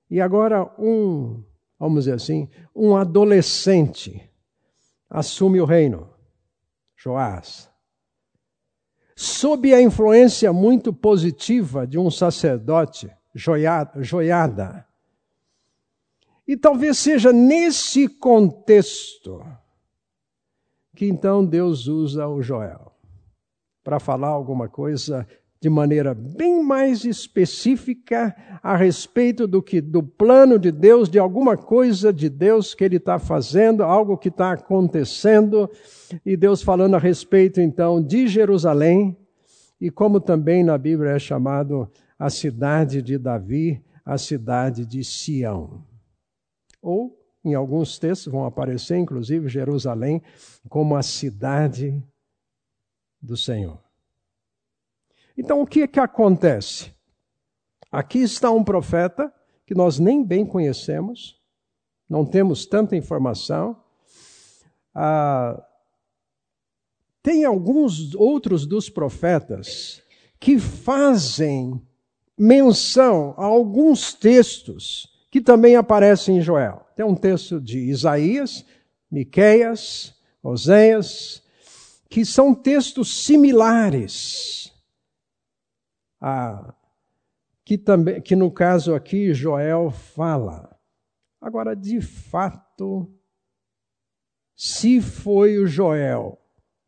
E 0.10 0.19
agora 0.19 0.63
um, 0.79 1.43
vamos 1.79 2.05
dizer 2.05 2.15
assim, 2.15 2.50
um 2.75 2.96
adolescente 2.96 4.29
assume 5.10 5.62
o 5.62 5.65
reino, 5.65 6.10
Joás. 6.96 7.69
Sob 9.15 9.74
a 9.74 9.81
influência 9.81 10.53
muito 10.53 10.93
positiva 10.93 11.86
de 11.86 11.98
um 11.98 12.10
sacerdote 12.10 13.12
joiada. 13.36 14.88
E 16.48 16.58
talvez 16.58 16.98
seja 16.98 17.31
nesse 17.31 18.08
contexto 18.08 19.46
que 20.96 21.05
então 21.05 21.46
Deus 21.46 21.88
usa 21.88 22.27
o 22.27 22.41
Joel 22.41 22.91
para 23.84 24.00
falar 24.00 24.29
alguma 24.29 24.67
coisa 24.67 25.27
de 25.62 25.70
maneira 25.70 26.13
bem 26.13 26.63
mais 26.63 27.04
específica 27.04 28.36
a 28.63 28.78
respeito 28.78 29.46
do 29.46 29.62
que 29.62 29.82
do 29.82 30.01
plano 30.01 30.58
de 30.58 30.72
Deus, 30.72 31.10
de 31.10 31.20
alguma 31.20 31.58
coisa 31.58 32.13
de 32.13 32.30
Deus 32.30 32.74
que 32.74 32.84
Ele 32.84 32.96
está 32.96 33.20
fazendo, 33.20 33.84
algo 33.84 34.18
que 34.18 34.30
está 34.30 34.54
acontecendo, 34.54 35.70
e 36.25 36.38
Deus 36.38 36.62
falando 36.62 36.96
a 36.96 37.00
respeito 37.00 37.60
então 37.60 38.01
de 38.01 38.28
Jerusalém, 38.28 39.18
e 39.82 39.89
como 39.89 40.22
também 40.22 40.63
na 40.63 40.78
Bíblia 40.78 41.12
é 41.12 41.20
chamado 41.20 41.89
a 42.18 42.30
cidade 42.30 43.01
de 43.01 43.18
Davi, 43.18 43.84
a 44.06 44.18
cidade 44.18 44.86
de 44.86 45.04
Sião. 45.04 45.84
Ou, 46.82 47.18
em 47.44 47.54
alguns 47.54 48.00
textos, 48.00 48.32
vão 48.32 48.46
aparecer, 48.46 48.98
inclusive, 48.98 49.50
Jerusalém 49.50 50.22
como 50.70 50.96
a 50.96 51.04
cidade 51.04 52.01
do 53.22 53.36
Senhor. 53.36 53.88
Então, 55.39 55.62
o 55.62 55.65
que 55.65 55.84
é 55.84 55.88
que 55.88 56.01
acontece? 56.01 56.91
Aqui 57.89 58.19
está 58.19 58.51
um 58.51 58.62
profeta 58.62 59.34
que 59.65 59.74
nós 59.74 59.98
nem 59.98 60.22
bem 60.22 60.46
conhecemos, 60.46 61.39
não 62.10 62.25
temos 62.25 62.65
tanta 62.65 62.93
informação. 62.98 63.81
Ah, 64.93 65.63
tem 67.24 67.46
alguns 67.46 68.13
outros 68.15 68.67
dos 68.67 68.89
profetas 68.89 70.03
que 70.41 70.60
fazem 70.60 71.81
menção 72.38 73.34
a 73.38 73.46
alguns 73.46 74.13
textos 74.13 75.08
que 75.31 75.39
também 75.39 75.77
aparecem 75.77 76.39
em 76.39 76.41
Joel. 76.41 76.86
Tem 76.98 77.05
um 77.05 77.15
texto 77.15 77.62
de 77.62 77.79
Isaías, 77.79 78.65
Miqueias, 79.10 80.13
Oséias, 80.43 81.41
que 82.10 82.25
são 82.25 82.53
textos 82.53 83.24
similares 83.24 84.69
ah, 86.20 86.74
que, 87.64 87.78
também, 87.78 88.22
que 88.22 88.36
no 88.36 88.52
caso 88.52 88.94
aqui 88.94 89.34
Joel 89.34 89.92
fala. 89.92 90.78
Agora, 91.42 91.76
de 91.76 92.02
fato, 92.02 93.10
se 94.56 95.00
foi 95.02 95.58
o 95.58 95.68
Joel 95.68 96.38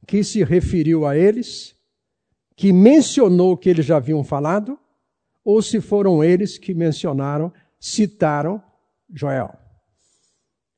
que 0.08 0.24
se 0.24 0.44
referiu 0.44 1.06
a 1.06 1.16
eles, 1.16 1.76
que 2.56 2.74
mencionou 2.74 3.54
o 3.54 3.58
que 3.58 3.70
eles 3.70 3.86
já 3.86 3.98
haviam 3.98 4.24
falado, 4.24 4.78
ou 5.44 5.62
se 5.62 5.80
foram 5.80 6.24
eles 6.24 6.58
que 6.58 6.74
mencionaram, 6.74 7.52
citaram 7.80 8.62
Joel. 9.14 9.58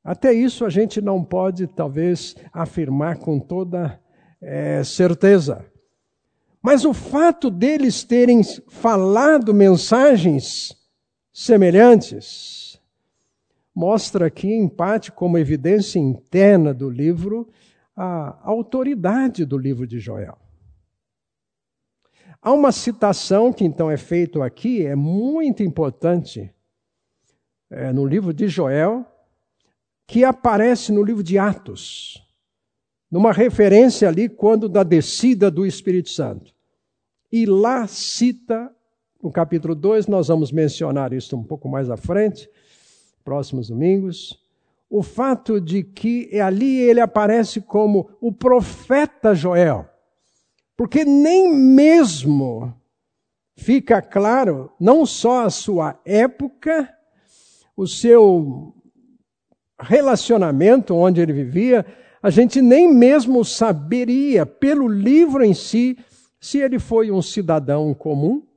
Até 0.02 0.32
isso 0.32 0.64
a 0.64 0.70
gente 0.70 1.00
não 1.00 1.24
pode, 1.24 1.66
talvez, 1.66 2.36
afirmar 2.52 3.18
com 3.18 3.40
toda 3.40 4.00
é, 4.40 4.84
certeza. 4.84 5.64
Mas 6.64 6.86
o 6.86 6.94
fato 6.94 7.50
deles 7.50 8.04
terem 8.04 8.40
falado 8.68 9.52
mensagens 9.52 10.74
semelhantes 11.30 12.80
mostra 13.74 14.28
aqui, 14.28 14.50
em 14.50 14.66
parte, 14.66 15.12
como 15.12 15.36
evidência 15.36 15.98
interna 15.98 16.72
do 16.72 16.88
livro, 16.88 17.46
a 17.94 18.40
autoridade 18.48 19.44
do 19.44 19.58
livro 19.58 19.86
de 19.86 19.98
Joel. 19.98 20.38
Há 22.40 22.50
uma 22.50 22.72
citação 22.72 23.52
que 23.52 23.62
então 23.62 23.90
é 23.90 23.98
feita 23.98 24.42
aqui, 24.42 24.86
é 24.86 24.96
muito 24.96 25.62
importante, 25.62 26.50
é, 27.68 27.92
no 27.92 28.06
livro 28.06 28.32
de 28.32 28.48
Joel, 28.48 29.04
que 30.06 30.24
aparece 30.24 30.92
no 30.92 31.02
livro 31.02 31.22
de 31.22 31.38
Atos, 31.38 32.23
numa 33.14 33.30
referência 33.30 34.08
ali 34.08 34.28
quando 34.28 34.68
da 34.68 34.82
descida 34.82 35.48
do 35.48 35.64
Espírito 35.64 36.10
Santo. 36.10 36.52
E 37.30 37.46
lá 37.46 37.86
cita, 37.86 38.74
no 39.22 39.30
capítulo 39.30 39.72
2, 39.72 40.08
nós 40.08 40.26
vamos 40.26 40.50
mencionar 40.50 41.12
isso 41.12 41.36
um 41.36 41.44
pouco 41.44 41.68
mais 41.68 41.88
à 41.88 41.96
frente, 41.96 42.50
próximos 43.22 43.68
domingos, 43.68 44.42
o 44.90 45.00
fato 45.00 45.60
de 45.60 45.84
que 45.84 46.28
ali 46.40 46.80
ele 46.80 46.98
aparece 46.98 47.60
como 47.60 48.10
o 48.20 48.32
profeta 48.32 49.32
Joel. 49.32 49.88
Porque 50.76 51.04
nem 51.04 51.54
mesmo 51.54 52.74
fica 53.54 54.02
claro, 54.02 54.72
não 54.80 55.06
só 55.06 55.44
a 55.44 55.50
sua 55.50 56.00
época, 56.04 56.92
o 57.76 57.86
seu 57.86 58.74
relacionamento 59.78 60.96
onde 60.96 61.20
ele 61.20 61.32
vivia, 61.32 61.86
a 62.24 62.30
gente 62.30 62.62
nem 62.62 62.90
mesmo 62.90 63.44
saberia, 63.44 64.46
pelo 64.46 64.88
livro 64.88 65.44
em 65.44 65.52
si, 65.52 65.94
se 66.40 66.56
ele 66.56 66.78
foi 66.78 67.10
um 67.10 67.20
cidadão 67.20 67.92
comum, 67.92 68.48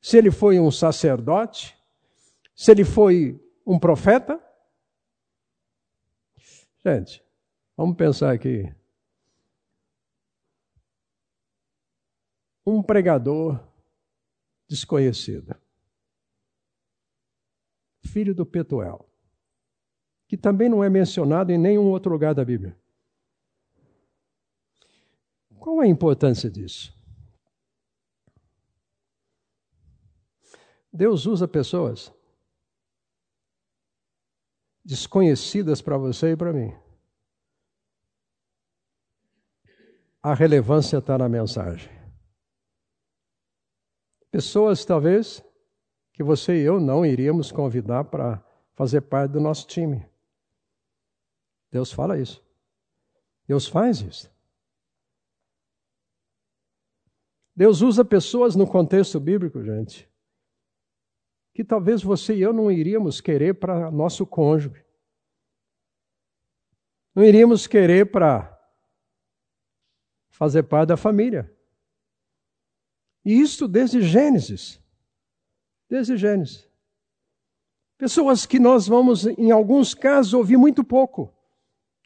se 0.00 0.18
ele 0.18 0.32
foi 0.32 0.58
um 0.58 0.72
sacerdote, 0.72 1.78
se 2.52 2.72
ele 2.72 2.84
foi 2.84 3.40
um 3.64 3.78
profeta. 3.78 4.44
Gente, 6.84 7.24
vamos 7.76 7.96
pensar 7.96 8.32
aqui. 8.32 8.74
Um 12.66 12.82
pregador 12.82 13.60
desconhecido, 14.68 15.54
filho 18.04 18.34
do 18.34 18.44
Petuel, 18.44 19.08
que 20.26 20.36
também 20.36 20.68
não 20.68 20.82
é 20.82 20.90
mencionado 20.90 21.52
em 21.52 21.58
nenhum 21.58 21.88
outro 21.88 22.10
lugar 22.10 22.34
da 22.34 22.44
Bíblia. 22.44 22.79
Qual 25.60 25.78
a 25.78 25.86
importância 25.86 26.50
disso? 26.50 26.98
Deus 30.90 31.26
usa 31.26 31.46
pessoas 31.46 32.10
desconhecidas 34.82 35.82
para 35.82 35.98
você 35.98 36.32
e 36.32 36.36
para 36.36 36.54
mim. 36.54 36.74
A 40.22 40.32
relevância 40.32 40.96
está 40.96 41.18
na 41.18 41.28
mensagem. 41.28 41.90
Pessoas, 44.30 44.82
talvez, 44.84 45.44
que 46.14 46.22
você 46.22 46.62
e 46.62 46.64
eu 46.64 46.80
não 46.80 47.04
iríamos 47.04 47.52
convidar 47.52 48.04
para 48.04 48.42
fazer 48.74 49.02
parte 49.02 49.32
do 49.32 49.40
nosso 49.40 49.66
time. 49.66 50.08
Deus 51.70 51.92
fala 51.92 52.18
isso. 52.18 52.42
Deus 53.46 53.66
faz 53.68 54.00
isso. 54.00 54.39
Deus 57.60 57.82
usa 57.82 58.02
pessoas 58.02 58.56
no 58.56 58.66
contexto 58.66 59.20
bíblico, 59.20 59.62
gente, 59.62 60.10
que 61.52 61.62
talvez 61.62 62.02
você 62.02 62.34
e 62.34 62.40
eu 62.40 62.54
não 62.54 62.72
iríamos 62.72 63.20
querer 63.20 63.52
para 63.52 63.90
nosso 63.90 64.24
cônjuge. 64.24 64.82
Não 67.14 67.22
iríamos 67.22 67.66
querer 67.66 68.10
para 68.10 68.58
fazer 70.30 70.62
parte 70.62 70.88
da 70.88 70.96
família. 70.96 71.54
E 73.26 73.38
isto 73.38 73.68
desde 73.68 74.00
Gênesis. 74.00 74.82
Desde 75.86 76.16
Gênesis. 76.16 76.66
Pessoas 77.98 78.46
que 78.46 78.58
nós 78.58 78.88
vamos, 78.88 79.26
em 79.26 79.50
alguns 79.50 79.92
casos, 79.92 80.32
ouvir 80.32 80.56
muito 80.56 80.82
pouco 80.82 81.30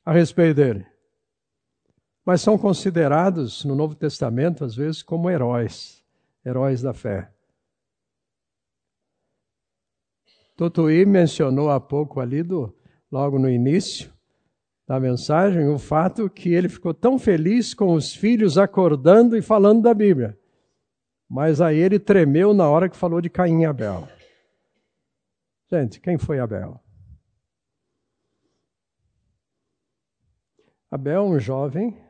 a 0.04 0.12
respeito 0.12 0.56
dele. 0.56 0.93
Mas 2.24 2.40
são 2.40 2.56
considerados 2.56 3.64
no 3.64 3.74
Novo 3.74 3.94
Testamento, 3.94 4.64
às 4.64 4.74
vezes, 4.74 5.02
como 5.02 5.28
heróis, 5.28 6.02
heróis 6.44 6.80
da 6.80 6.94
fé. 6.94 7.30
Totuí 10.56 11.04
mencionou 11.04 11.70
há 11.70 11.78
pouco 11.78 12.20
ali, 12.20 12.42
do, 12.42 12.74
logo 13.10 13.38
no 13.38 13.50
início 13.50 14.12
da 14.86 15.00
mensagem, 15.00 15.68
o 15.68 15.78
fato 15.78 16.28
que 16.30 16.52
ele 16.52 16.68
ficou 16.68 16.94
tão 16.94 17.18
feliz 17.18 17.74
com 17.74 17.94
os 17.94 18.14
filhos 18.14 18.56
acordando 18.56 19.36
e 19.36 19.42
falando 19.42 19.82
da 19.82 19.92
Bíblia. 19.92 20.38
Mas 21.28 21.60
aí 21.60 21.78
ele 21.78 21.98
tremeu 21.98 22.54
na 22.54 22.68
hora 22.68 22.88
que 22.88 22.96
falou 22.96 23.20
de 23.20 23.30
Caim 23.30 23.62
e 23.62 23.66
Abel. 23.66 24.06
Gente, 25.70 26.00
quem 26.00 26.18
foi 26.18 26.38
Abel? 26.38 26.80
Abel 30.90 31.22
é 31.22 31.26
um 31.26 31.40
jovem 31.40 32.03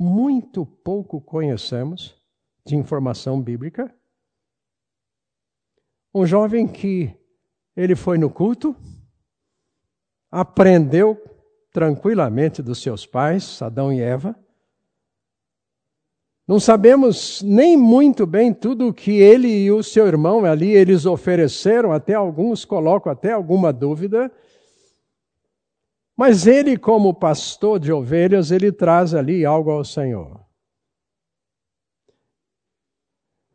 muito 0.00 0.64
pouco 0.64 1.20
conhecemos 1.20 2.16
de 2.66 2.74
informação 2.74 3.40
bíblica 3.40 3.94
um 6.14 6.26
jovem 6.26 6.66
que 6.66 7.14
ele 7.76 7.94
foi 7.94 8.18
no 8.18 8.28
culto, 8.28 8.74
aprendeu 10.30 11.16
tranquilamente 11.72 12.60
dos 12.62 12.82
seus 12.82 13.06
pais, 13.06 13.62
Adão 13.62 13.92
e 13.92 14.00
Eva. 14.00 14.34
Não 16.46 16.58
sabemos 16.58 17.42
nem 17.42 17.76
muito 17.76 18.26
bem 18.26 18.52
tudo 18.52 18.88
o 18.88 18.94
que 18.94 19.12
ele 19.12 19.46
e 19.46 19.70
o 19.70 19.84
seu 19.84 20.08
irmão 20.08 20.44
ali 20.44 20.70
eles 20.72 21.06
ofereceram, 21.06 21.92
até 21.92 22.14
alguns 22.14 22.64
colocam 22.64 23.12
até 23.12 23.30
alguma 23.32 23.72
dúvida. 23.72 24.32
Mas 26.20 26.46
ele, 26.46 26.76
como 26.76 27.14
pastor 27.14 27.80
de 27.80 27.90
ovelhas, 27.90 28.50
ele 28.50 28.70
traz 28.70 29.14
ali 29.14 29.42
algo 29.42 29.70
ao 29.70 29.82
Senhor. 29.82 30.46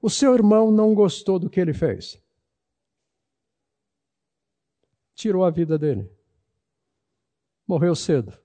O 0.02 0.10
seu 0.10 0.34
irmão 0.34 0.72
não 0.72 0.96
gostou 0.96 1.38
do 1.38 1.48
que 1.48 1.60
ele 1.60 1.76
fez. 1.76 2.20
Tirou 5.14 5.46
a 5.46 5.52
vida 5.52 5.78
dele. 5.78 6.12
Morreu 7.68 7.94
cedo. 7.94 8.36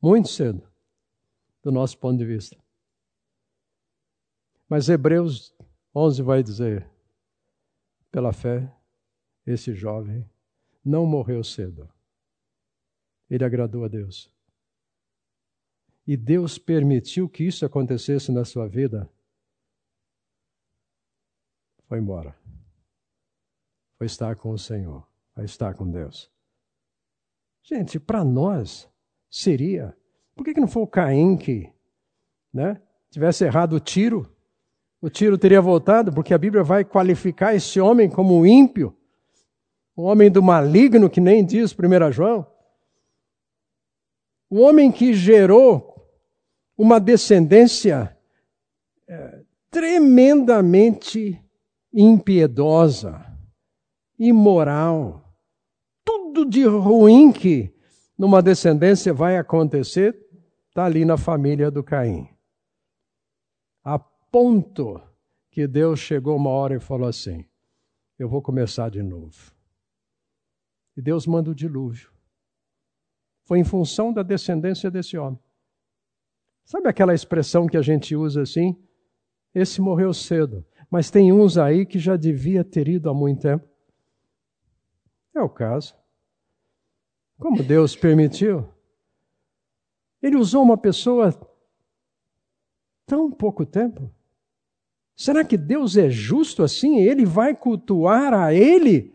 Muito 0.00 0.28
cedo, 0.28 0.68
do 1.62 1.70
nosso 1.70 1.96
ponto 1.96 2.18
de 2.18 2.24
vista. 2.24 2.60
Mas 4.68 4.88
Hebreus 4.88 5.54
11 5.94 6.22
vai 6.22 6.42
dizer: 6.42 6.90
pela 8.10 8.32
fé, 8.32 8.68
esse 9.46 9.72
jovem 9.72 10.28
não 10.84 11.06
morreu 11.06 11.44
cedo. 11.44 11.91
Ele 13.32 13.46
agradou 13.46 13.82
a 13.82 13.88
Deus. 13.88 14.30
E 16.06 16.18
Deus 16.18 16.58
permitiu 16.58 17.30
que 17.30 17.42
isso 17.44 17.64
acontecesse 17.64 18.30
na 18.30 18.44
sua 18.44 18.68
vida. 18.68 19.08
Foi 21.88 21.98
embora. 21.98 22.36
Foi 23.96 24.06
estar 24.06 24.36
com 24.36 24.50
o 24.50 24.58
Senhor. 24.58 25.08
Foi 25.34 25.46
estar 25.46 25.72
com 25.72 25.90
Deus. 25.90 26.30
Gente, 27.62 27.98
para 27.98 28.22
nós 28.22 28.86
seria. 29.30 29.96
Por 30.36 30.44
que, 30.44 30.52
que 30.52 30.60
não 30.60 30.68
foi 30.68 30.82
o 30.82 30.86
Caim 30.86 31.34
que 31.38 31.72
né, 32.52 32.82
tivesse 33.08 33.46
errado 33.46 33.76
o 33.76 33.80
tiro? 33.80 34.30
O 35.00 35.08
tiro 35.08 35.38
teria 35.38 35.62
voltado, 35.62 36.12
porque 36.12 36.34
a 36.34 36.38
Bíblia 36.38 36.62
vai 36.62 36.84
qualificar 36.84 37.54
esse 37.54 37.80
homem 37.80 38.10
como 38.10 38.44
ímpio, 38.44 38.94
o 39.96 40.02
homem 40.02 40.30
do 40.30 40.42
maligno, 40.42 41.08
que 41.08 41.20
nem 41.20 41.42
diz 41.42 41.72
1 41.72 42.12
João. 42.12 42.51
O 44.52 44.60
homem 44.60 44.92
que 44.92 45.14
gerou 45.14 46.12
uma 46.76 47.00
descendência 47.00 48.14
é, 49.08 49.44
tremendamente 49.70 51.42
impiedosa, 51.90 53.24
imoral, 54.18 55.34
tudo 56.04 56.44
de 56.44 56.66
ruim 56.66 57.32
que 57.32 57.74
numa 58.18 58.42
descendência 58.42 59.14
vai 59.14 59.38
acontecer, 59.38 60.22
está 60.68 60.84
ali 60.84 61.06
na 61.06 61.16
família 61.16 61.70
do 61.70 61.82
Caim. 61.82 62.28
A 63.82 63.98
ponto 63.98 65.00
que 65.50 65.66
Deus 65.66 65.98
chegou 65.98 66.36
uma 66.36 66.50
hora 66.50 66.76
e 66.76 66.78
falou 66.78 67.08
assim: 67.08 67.46
Eu 68.18 68.28
vou 68.28 68.42
começar 68.42 68.90
de 68.90 69.02
novo. 69.02 69.50
E 70.94 71.00
Deus 71.00 71.26
manda 71.26 71.50
o 71.50 71.54
dilúvio. 71.54 72.11
Foi 73.52 73.58
em 73.58 73.64
função 73.64 74.14
da 74.14 74.22
descendência 74.22 74.90
desse 74.90 75.18
homem. 75.18 75.38
Sabe 76.64 76.88
aquela 76.88 77.12
expressão 77.12 77.66
que 77.66 77.76
a 77.76 77.82
gente 77.82 78.16
usa 78.16 78.40
assim? 78.40 78.82
Esse 79.54 79.78
morreu 79.78 80.14
cedo, 80.14 80.64
mas 80.90 81.10
tem 81.10 81.30
uns 81.34 81.58
aí 81.58 81.84
que 81.84 81.98
já 81.98 82.16
devia 82.16 82.64
ter 82.64 82.88
ido 82.88 83.10
há 83.10 83.14
muito 83.14 83.42
tempo. 83.42 83.68
É 85.34 85.42
o 85.42 85.50
caso. 85.50 85.94
Como 87.38 87.62
Deus 87.62 87.94
permitiu? 87.94 88.66
Ele 90.22 90.36
usou 90.36 90.62
uma 90.62 90.78
pessoa 90.78 91.38
tão 93.04 93.30
pouco 93.30 93.66
tempo. 93.66 94.10
Será 95.14 95.44
que 95.44 95.58
Deus 95.58 95.98
é 95.98 96.08
justo 96.08 96.62
assim? 96.62 97.00
Ele 97.00 97.26
vai 97.26 97.54
cultuar 97.54 98.32
a 98.32 98.54
ele 98.54 99.14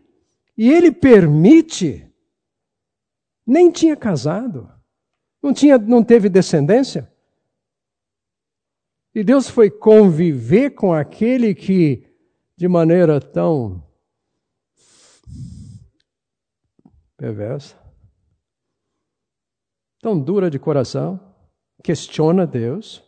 e 0.56 0.70
ele 0.70 0.92
permite? 0.92 2.07
Nem 3.48 3.72
tinha 3.72 3.96
casado, 3.96 4.70
não 5.42 5.54
tinha, 5.54 5.78
não 5.78 6.04
teve 6.04 6.28
descendência. 6.28 7.10
E 9.14 9.24
Deus 9.24 9.48
foi 9.48 9.70
conviver 9.70 10.72
com 10.72 10.92
aquele 10.92 11.54
que, 11.54 12.06
de 12.54 12.68
maneira 12.68 13.18
tão 13.18 13.82
perversa, 17.16 17.74
tão 20.02 20.20
dura 20.20 20.50
de 20.50 20.58
coração, 20.58 21.18
questiona 21.82 22.46
Deus. 22.46 23.02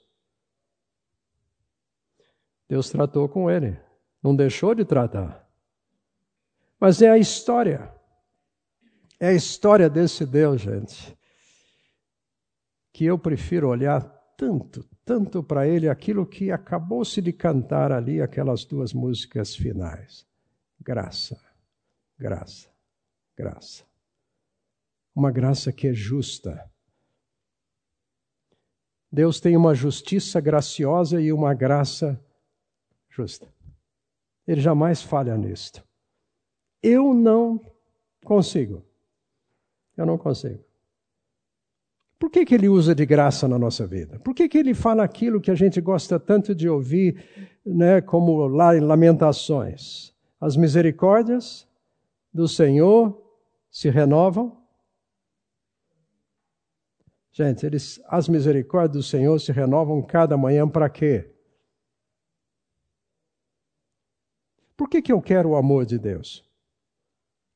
Deus 2.66 2.88
tratou 2.88 3.29
com 3.29 3.50
ele, 3.50 3.79
não 4.22 4.35
deixou 4.35 4.74
de 4.74 4.87
tratar. 4.87 5.46
Mas 6.81 7.03
é 7.03 7.11
a 7.11 7.18
história. 7.18 8.00
É 9.23 9.29
a 9.29 9.35
história 9.35 9.91
desse 9.91 10.25
Deus, 10.25 10.63
gente, 10.63 11.15
que 12.91 13.05
eu 13.05 13.19
prefiro 13.19 13.69
olhar 13.69 14.01
tanto, 14.35 14.83
tanto 15.05 15.43
para 15.43 15.69
ele 15.69 15.91
aquilo 15.91 16.25
que 16.25 16.51
acabou-se 16.51 17.21
de 17.21 17.31
cantar 17.31 17.93
ali, 17.93 18.23
aquelas 18.23 18.65
duas 18.65 18.95
músicas 18.95 19.55
finais. 19.55 20.27
Graça, 20.81 21.39
graça, 22.19 22.71
graça. 23.37 23.85
Uma 25.15 25.31
graça 25.31 25.71
que 25.71 25.89
é 25.89 25.93
justa. 25.93 26.71
Deus 29.13 29.39
tem 29.39 29.55
uma 29.55 29.75
justiça 29.75 30.41
graciosa 30.41 31.21
e 31.21 31.31
uma 31.31 31.53
graça 31.53 32.19
justa. 33.11 33.53
Ele 34.47 34.63
jamais 34.63 35.03
falha 35.03 35.37
nisto. 35.37 35.87
Eu 36.83 37.13
não 37.13 37.61
consigo. 38.25 38.89
Eu 40.01 40.07
não 40.07 40.17
consigo. 40.17 40.65
Por 42.19 42.31
que, 42.31 42.47
que 42.47 42.55
ele 42.55 42.71
usa 42.71 42.95
de 42.95 43.05
graça 43.05 43.47
na 43.47 43.59
nossa 43.59 43.87
vida? 43.87 44.19
Por 44.21 44.35
que, 44.35 44.49
que 44.49 44.57
ele 44.57 44.73
fala 44.73 45.05
aquilo 45.05 45.43
que 45.43 45.51
a 45.51 45.55
gente 45.55 45.79
gosta 45.79 46.19
tanto 46.19 46.55
de 46.55 46.71
ouvir, 46.71 47.23
né, 47.65 48.01
como 48.01 48.47
lá 48.47 48.75
em 48.75 48.81
Lamentações? 48.81 50.15
As 50.41 50.57
misericórdias 50.57 51.69
do 52.33 52.49
Senhor 52.49 53.23
se 53.71 53.91
renovam. 53.91 54.57
Gente, 57.31 57.67
eles, 57.67 58.03
as 58.07 58.27
misericórdias 58.27 59.05
do 59.05 59.07
Senhor 59.07 59.39
se 59.39 59.53
renovam 59.53 60.01
cada 60.01 60.35
manhã 60.35 60.67
para 60.67 60.89
quê? 60.89 61.31
Por 64.79 64.89
que, 64.89 65.03
que 65.03 65.13
eu 65.13 65.21
quero 65.21 65.51
o 65.51 65.57
amor 65.57 65.85
de 65.85 65.99
Deus? 65.99 66.50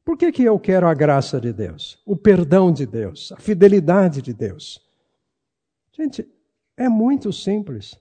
Por 0.04 0.18
que, 0.18 0.30
que 0.30 0.44
eu 0.44 0.58
quero 0.58 0.86
a 0.86 0.92
graça 0.92 1.40
de 1.40 1.52
Deus, 1.52 2.00
o 2.04 2.14
perdão 2.14 2.70
de 2.70 2.84
Deus, 2.84 3.32
a 3.32 3.36
fidelidade 3.36 4.20
de 4.20 4.34
Deus? 4.34 4.86
Gente, 5.92 6.28
é 6.76 6.88
muito 6.88 7.32
simples. 7.32 7.98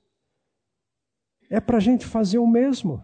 É 1.49 1.61
para 1.61 1.77
a 1.77 1.79
gente 1.79 2.05
fazer 2.05 2.39
o 2.39 2.47
mesmo. 2.47 3.03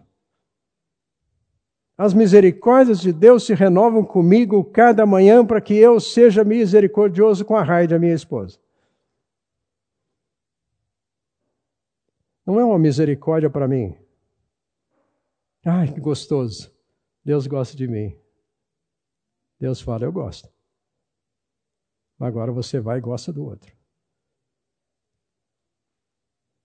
As 1.96 2.12
misericórdias 2.12 3.00
de 3.00 3.12
Deus 3.12 3.44
se 3.44 3.54
renovam 3.54 4.04
comigo 4.04 4.64
cada 4.64 5.06
manhã 5.06 5.46
para 5.46 5.60
que 5.60 5.74
eu 5.74 6.00
seja 6.00 6.42
misericordioso 6.42 7.44
com 7.44 7.56
a 7.56 7.62
Raide, 7.62 7.94
a 7.94 7.98
minha 7.98 8.14
esposa. 8.14 8.58
Não 12.44 12.58
é 12.58 12.64
uma 12.64 12.78
misericórdia 12.78 13.48
para 13.48 13.68
mim. 13.68 13.96
Ai, 15.64 15.92
que 15.92 16.00
gostoso. 16.00 16.72
Deus 17.24 17.46
gosta 17.46 17.76
de 17.76 17.86
mim. 17.86 18.19
Deus 19.60 19.80
fala: 19.80 20.04
Eu 20.04 20.12
gosto. 20.12 20.50
Agora 22.18 22.50
você 22.50 22.80
vai 22.80 22.98
e 22.98 23.00
gosta 23.00 23.32
do 23.32 23.44
outro. 23.44 23.76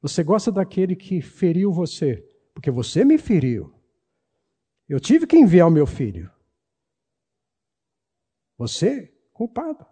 Você 0.02 0.24
gosta 0.24 0.52
daquele 0.52 0.96
que 0.96 1.22
feriu 1.22 1.72
você, 1.72 2.18
porque 2.54 2.72
você 2.72 3.04
me 3.04 3.18
feriu. 3.18 3.74
Eu 4.88 5.00
tive 5.00 5.28
que 5.28 5.38
enviar 5.38 5.68
o 5.68 5.72
meu 5.72 5.86
filho. 5.88 6.32
Você, 8.58 9.08
culpado. 9.34 9.86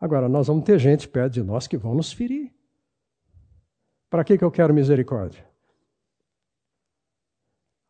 Agora, 0.00 0.28
nós 0.28 0.46
vamos 0.46 0.64
ter 0.64 0.78
gente 0.78 1.08
perto 1.08 1.34
de 1.34 1.42
nós 1.42 1.66
que 1.66 1.76
vão 1.76 1.94
nos 1.94 2.12
ferir. 2.12 2.54
Para 4.08 4.24
que, 4.24 4.38
que 4.38 4.44
eu 4.44 4.50
quero 4.50 4.72
misericórdia? 4.72 5.46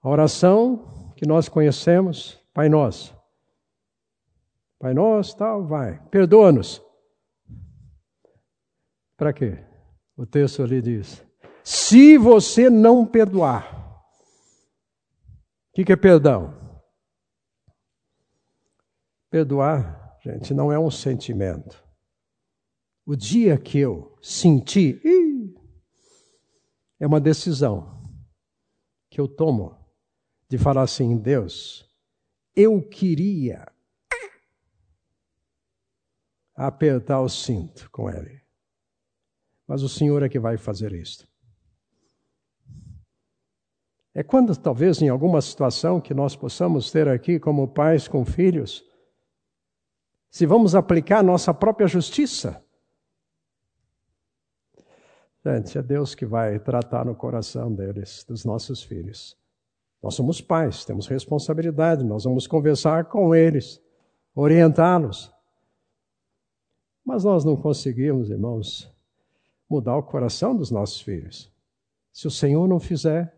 A 0.08 0.10
oração 0.10 1.12
que 1.14 1.26
nós 1.28 1.50
conhecemos, 1.50 2.42
Pai 2.54 2.66
Nosso. 2.66 3.14
Pai 4.78 4.94
Nosso, 4.94 5.36
tal, 5.36 5.66
vai. 5.66 6.02
Perdoa-nos. 6.08 6.82
Para 9.18 9.34
quê? 9.34 9.62
O 10.16 10.24
texto 10.24 10.62
ali 10.62 10.80
diz: 10.80 11.22
se 11.62 12.16
você 12.16 12.70
não 12.70 13.04
perdoar. 13.04 14.00
O 15.68 15.72
que, 15.74 15.84
que 15.84 15.92
é 15.92 15.96
perdão? 15.96 16.58
Perdoar, 19.28 20.16
gente, 20.24 20.54
não 20.54 20.72
é 20.72 20.78
um 20.78 20.90
sentimento. 20.90 21.84
O 23.04 23.14
dia 23.14 23.58
que 23.58 23.78
eu 23.78 24.16
senti, 24.22 25.02
é 26.98 27.06
uma 27.06 27.20
decisão 27.20 28.02
que 29.10 29.20
eu 29.20 29.28
tomo 29.28 29.77
de 30.48 30.58
falar 30.58 30.82
assim: 30.82 31.16
Deus, 31.16 31.88
eu 32.56 32.82
queria 32.82 33.66
apertar 36.54 37.20
o 37.20 37.28
cinto 37.28 37.88
com 37.90 38.10
ele. 38.10 38.40
Mas 39.66 39.82
o 39.82 39.88
Senhor 39.88 40.22
é 40.22 40.28
que 40.28 40.38
vai 40.38 40.56
fazer 40.56 40.92
isto. 40.92 41.28
É 44.14 44.22
quando, 44.24 44.56
talvez, 44.56 45.00
em 45.00 45.08
alguma 45.08 45.40
situação 45.40 46.00
que 46.00 46.12
nós 46.12 46.34
possamos 46.34 46.90
ter 46.90 47.06
aqui 47.06 47.38
como 47.38 47.68
pais 47.68 48.08
com 48.08 48.24
filhos, 48.24 48.84
se 50.30 50.44
vamos 50.46 50.74
aplicar 50.74 51.22
nossa 51.22 51.54
própria 51.54 51.86
justiça. 51.86 52.64
Gente, 55.44 55.78
é 55.78 55.82
Deus 55.82 56.14
que 56.14 56.26
vai 56.26 56.58
tratar 56.58 57.04
no 57.04 57.14
coração 57.14 57.72
deles, 57.72 58.24
dos 58.24 58.44
nossos 58.44 58.82
filhos. 58.82 59.38
Nós 60.02 60.14
somos 60.14 60.40
pais, 60.40 60.84
temos 60.84 61.06
responsabilidade, 61.06 62.04
nós 62.04 62.24
vamos 62.24 62.46
conversar 62.46 63.06
com 63.06 63.34
eles, 63.34 63.82
orientá-los. 64.34 65.32
Mas 67.04 67.24
nós 67.24 67.44
não 67.44 67.56
conseguimos, 67.56 68.30
irmãos, 68.30 68.94
mudar 69.68 69.96
o 69.96 70.02
coração 70.02 70.56
dos 70.56 70.70
nossos 70.70 71.00
filhos. 71.00 71.50
Se 72.12 72.26
o 72.26 72.30
Senhor 72.30 72.68
não 72.68 72.78
fizer, 72.78 73.34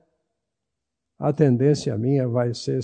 a 1.18 1.32
tendência 1.32 1.96
minha 1.96 2.28
vai 2.28 2.52
ser 2.54 2.80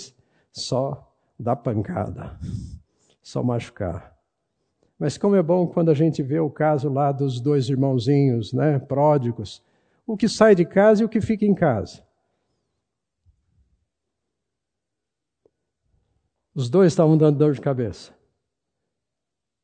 só 0.50 1.12
dar 1.38 1.56
pancada, 1.56 2.38
só 3.22 3.42
machucar. 3.42 4.16
Mas 4.98 5.18
como 5.18 5.36
é 5.36 5.42
bom 5.42 5.66
quando 5.66 5.90
a 5.90 5.94
gente 5.94 6.22
vê 6.22 6.40
o 6.40 6.50
caso 6.50 6.88
lá 6.88 7.12
dos 7.12 7.40
dois 7.40 7.68
irmãozinhos, 7.68 8.52
né, 8.52 8.78
pródigos, 8.78 9.62
o 10.06 10.16
que 10.16 10.28
sai 10.28 10.54
de 10.54 10.64
casa 10.64 11.02
e 11.02 11.04
o 11.04 11.08
que 11.08 11.20
fica 11.20 11.44
em 11.44 11.54
casa. 11.54 12.06
Os 16.57 16.71
dois 16.71 16.90
estavam 16.90 17.19
dando 17.19 17.37
dor 17.37 17.53
de 17.53 17.61
cabeça. 17.61 18.16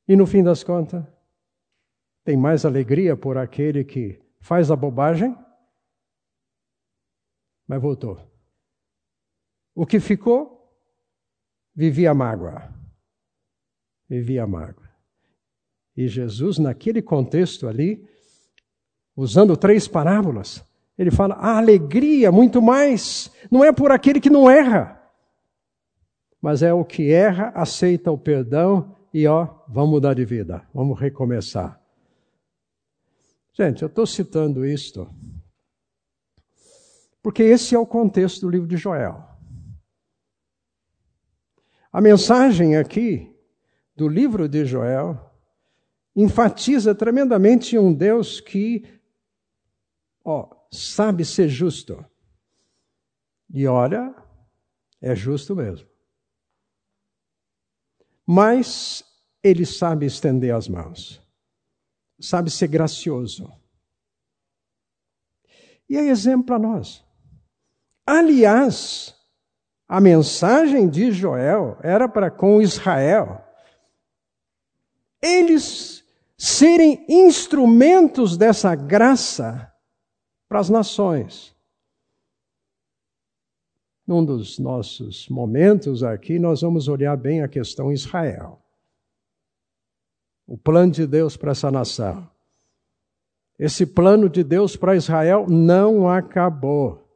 E 0.07 0.15
no 0.15 0.27
fim 0.27 0.45
das 0.45 0.63
contas, 0.63 1.03
tem 2.23 2.37
mais 2.37 2.67
alegria 2.67 3.17
por 3.17 3.39
aquele 3.39 3.83
que 3.83 4.21
faz 4.41 4.71
a 4.71 4.77
bobagem, 4.77 5.35
mas 7.67 7.81
voltou. 7.81 8.21
O 9.75 9.87
que 9.87 9.99
ficou, 9.99 10.71
vivia 11.75 12.11
a 12.11 12.15
mágoa. 12.15 12.71
Vivia 14.07 14.43
a 14.43 14.47
mágoa. 14.47 14.91
E 15.97 16.07
Jesus, 16.07 16.59
naquele 16.59 17.01
contexto 17.01 17.67
ali, 17.67 18.07
usando 19.17 19.57
três 19.57 19.89
parábolas, 19.89 20.63
ele 20.99 21.11
fala: 21.11 21.37
a 21.37 21.57
alegria, 21.57 22.31
muito 22.31 22.61
mais, 22.61 23.35
não 23.51 23.65
é 23.65 23.73
por 23.73 23.91
aquele 23.91 24.21
que 24.21 24.29
não 24.29 24.51
erra 24.51 25.02
mas 26.43 26.61
é 26.61 26.75
o 26.75 26.85
que 26.85 27.13
erra, 27.13 27.53
aceita 27.55 28.11
o 28.11 28.19
perdão 28.19 28.97
e 29.15 29.29
ó, 29.29 29.45
vamos 29.69 29.91
mudar 29.91 30.15
de 30.15 30.25
vida, 30.25 30.67
vamos 30.75 30.99
recomeçar. 30.99 31.81
Gente, 33.53 33.83
eu 33.83 33.87
estou 33.87 34.05
citando 34.05 34.67
isto 34.67 35.09
porque 37.23 37.45
esse 37.45 37.77
é 37.77 37.79
o 37.79 37.87
contexto 37.87 38.41
do 38.41 38.51
livro 38.51 38.67
de 38.67 38.77
Joel. 38.77 39.25
A 41.93 42.01
mensagem 42.01 42.77
aqui 42.77 43.33
do 43.95 44.09
livro 44.09 44.49
de 44.49 44.65
Joel 44.65 45.31
enfatiza 46.17 46.93
tremendamente 46.93 47.79
um 47.79 47.95
Deus 47.95 48.41
que 48.41 48.85
ó, 50.25 50.49
sabe 50.73 51.25
ser 51.25 51.49
justo. 51.49 52.05
E 53.55 53.65
olha, 53.69 54.13
é 55.01 55.15
justo 55.15 55.55
mesmo 55.55 55.92
mas 58.27 59.05
ele 59.43 59.67
sabe 59.67 60.07
estender 60.07 60.55
as 60.55 60.69
mãos, 60.69 61.21
sabe 62.21 62.51
ser 62.51 62.69
gracioso. 62.69 63.53
E 65.89 65.97
é 65.97 66.07
exemplo 66.07 66.47
para 66.47 66.59
nós. 66.59 67.05
Aliás, 68.07 69.15
a 69.89 70.01
mensagem 70.01 70.89
de 70.89 71.11
Joel 71.13 71.77
era 71.83 72.09
para 72.09 72.31
com 72.31 72.63
Israel. 72.63 73.45
Eles 75.21 76.03
serem 76.37 77.05
instrumentos 77.09 78.37
dessa 78.37 78.75
graça 78.75 79.73
para 80.49 80.61
as 80.61 80.69
nações. 80.69 81.55
Num 84.12 84.22
dos 84.22 84.59
nossos 84.59 85.27
momentos 85.31 86.03
aqui, 86.03 86.38
nós 86.38 86.61
vamos 86.61 86.87
olhar 86.87 87.16
bem 87.16 87.40
a 87.40 87.48
questão 87.48 87.90
Israel. 87.90 88.61
O 90.46 90.59
plano 90.59 90.92
de 90.92 91.07
Deus 91.07 91.35
para 91.35 91.53
essa 91.53 91.70
nação. 91.70 92.29
Esse 93.59 93.87
plano 93.87 94.29
de 94.29 94.44
Deus 94.44 94.77
para 94.77 94.94
Israel 94.94 95.46
não 95.48 96.07
acabou. 96.07 97.09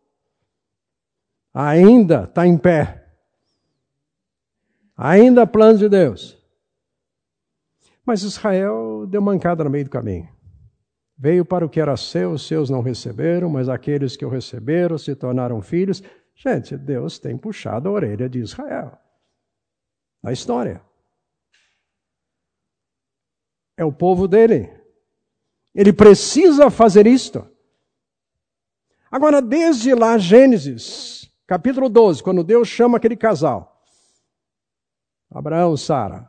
Ainda 1.52 2.24
está 2.24 2.46
em 2.46 2.56
pé. 2.56 3.06
Ainda 4.96 5.46
plano 5.46 5.78
de 5.78 5.90
Deus. 5.90 6.42
Mas 8.06 8.22
Israel 8.22 9.06
deu 9.06 9.20
mancada 9.20 9.62
no 9.62 9.68
meio 9.68 9.85
do 9.85 9.90
caminho. 9.90 10.30
Veio 11.18 11.44
para 11.44 11.66
o 11.66 11.68
que 11.68 11.78
era 11.78 11.94
seu, 11.94 12.32
os 12.32 12.46
seus 12.46 12.70
não 12.70 12.80
receberam, 12.80 13.50
mas 13.50 13.68
aqueles 13.68 14.16
que 14.16 14.24
o 14.24 14.30
receberam 14.30 14.96
se 14.96 15.14
tornaram 15.14 15.61
filhos. 15.61 16.02
Gente, 16.37 16.77
Deus 16.77 17.18
tem 17.18 17.37
puxado 17.37 17.88
a 17.88 17.92
orelha 17.92 18.29
de 18.29 18.38
Israel 18.38 18.99
na 20.22 20.33
história. 20.33 20.85
É 23.75 23.85
o 23.85 23.92
povo 23.92 24.29
dele. 24.29 24.70
Ele 25.75 25.92
precisa 25.92 26.70
fazer 26.70 27.07
isto. 27.07 27.46
Agora, 29.11 29.40
desde 29.40 29.94
lá, 29.94 30.18
Gênesis, 30.18 31.31
capítulo 31.46 31.88
12, 31.88 32.22
quando 32.22 32.44
Deus 32.44 32.68
chama 32.68 32.99
aquele 32.99 33.16
casal, 33.16 33.83
Abraão, 35.31 35.75
Sara, 35.77 36.29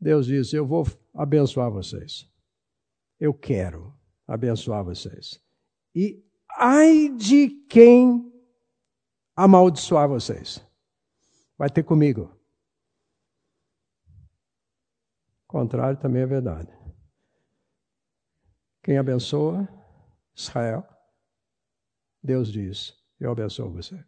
Deus 0.00 0.26
diz: 0.26 0.52
Eu 0.54 0.66
vou 0.66 0.86
abençoar 1.14 1.70
vocês. 1.70 2.30
Eu 3.20 3.34
quero 3.34 3.94
abençoar 4.26 4.84
vocês. 4.84 5.42
E 5.94 6.22
ai 6.58 7.08
de 7.10 7.48
quem 7.68 8.35
amaldiçoar 9.36 10.08
vocês. 10.08 10.64
Vai 11.58 11.68
ter 11.68 11.82
comigo. 11.82 12.34
O 15.44 15.48
contrário 15.48 15.98
também 16.00 16.22
é 16.22 16.26
verdade. 16.26 16.72
Quem 18.82 18.98
abençoa 18.98 19.68
Israel, 20.34 20.86
Deus 22.22 22.52
diz: 22.52 22.94
Eu 23.20 23.32
abençoo 23.32 23.70
você. 23.70 24.02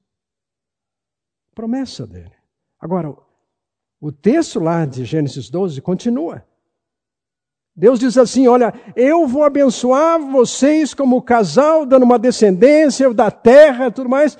Promessa 1.54 2.06
dele. 2.06 2.34
Agora, 2.78 3.16
o 4.00 4.12
texto 4.12 4.60
lá 4.60 4.84
de 4.84 5.04
Gênesis 5.04 5.50
12 5.50 5.80
continua. 5.82 6.46
Deus 7.74 7.98
diz 7.98 8.18
assim: 8.18 8.46
Olha, 8.46 8.72
eu 8.94 9.26
vou 9.26 9.44
abençoar 9.44 10.20
vocês 10.20 10.94
como 10.94 11.22
casal, 11.22 11.86
dando 11.86 12.04
uma 12.04 12.18
descendência 12.18 13.12
da 13.14 13.30
terra 13.30 13.90
tudo 13.90 14.08
mais. 14.08 14.36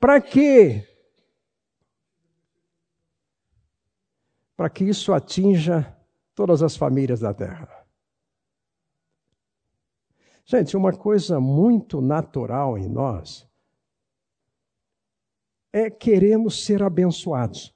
Para 0.00 0.18
quê? 0.18 0.88
Para 4.56 4.70
que 4.70 4.84
isso 4.84 5.12
atinja 5.12 5.94
todas 6.34 6.62
as 6.62 6.74
famílias 6.74 7.20
da 7.20 7.34
terra. 7.34 7.86
Gente, 10.44 10.74
uma 10.74 10.92
coisa 10.92 11.38
muito 11.38 12.00
natural 12.00 12.78
em 12.78 12.88
nós 12.88 13.46
é 15.72 15.90
queremos 15.90 16.64
ser 16.64 16.82
abençoados. 16.82 17.72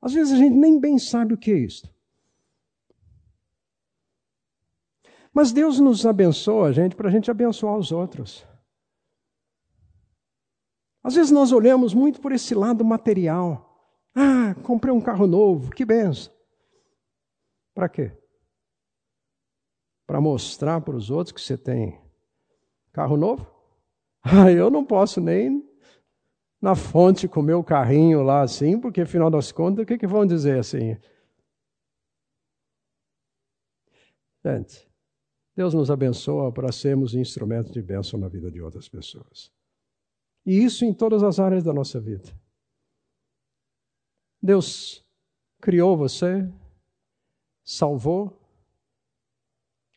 Às 0.00 0.12
vezes 0.12 0.32
a 0.32 0.36
gente 0.36 0.54
nem 0.56 0.80
bem 0.80 0.98
sabe 0.98 1.34
o 1.34 1.38
que 1.38 1.50
é 1.50 1.58
isso. 1.58 1.92
Mas 5.32 5.50
Deus 5.50 5.80
nos 5.80 6.06
abençoa, 6.06 6.72
gente, 6.72 6.94
para 6.94 7.08
a 7.08 7.10
gente 7.10 7.28
abençoar 7.28 7.76
os 7.76 7.90
outros. 7.90 8.46
Às 11.04 11.14
vezes 11.14 11.30
nós 11.30 11.52
olhamos 11.52 11.92
muito 11.92 12.18
por 12.18 12.32
esse 12.32 12.54
lado 12.54 12.82
material. 12.82 13.70
Ah, 14.14 14.54
comprei 14.62 14.92
um 14.92 15.02
carro 15.02 15.26
novo, 15.26 15.70
que 15.70 15.84
benção. 15.84 16.32
Para 17.74 17.90
quê? 17.90 18.10
Para 20.06 20.18
mostrar 20.18 20.80
para 20.80 20.96
os 20.96 21.10
outros 21.10 21.32
que 21.32 21.40
você 21.42 21.58
tem 21.58 22.00
carro 22.90 23.18
novo? 23.18 23.46
Ah, 24.22 24.50
eu 24.50 24.70
não 24.70 24.82
posso 24.82 25.20
nem 25.20 25.62
na 26.62 26.74
fonte 26.74 27.28
comer 27.28 27.52
o 27.52 27.62
carrinho 27.62 28.22
lá 28.22 28.40
assim, 28.40 28.80
porque 28.80 29.02
afinal 29.02 29.30
das 29.30 29.52
contas, 29.52 29.82
o 29.82 29.86
que, 29.86 29.98
que 29.98 30.06
vão 30.06 30.24
dizer 30.24 30.58
assim? 30.58 30.96
Gente, 34.42 34.88
Deus 35.54 35.74
nos 35.74 35.90
abençoa 35.90 36.50
para 36.50 36.72
sermos 36.72 37.14
instrumentos 37.14 37.70
de 37.70 37.82
bênção 37.82 38.18
na 38.18 38.28
vida 38.28 38.50
de 38.50 38.62
outras 38.62 38.88
pessoas. 38.88 39.52
E 40.44 40.62
isso 40.62 40.84
em 40.84 40.92
todas 40.92 41.22
as 41.22 41.38
áreas 41.40 41.64
da 41.64 41.72
nossa 41.72 42.00
vida. 42.00 42.30
Deus 44.42 45.02
criou 45.60 45.96
você, 45.96 46.46
salvou, 47.64 48.38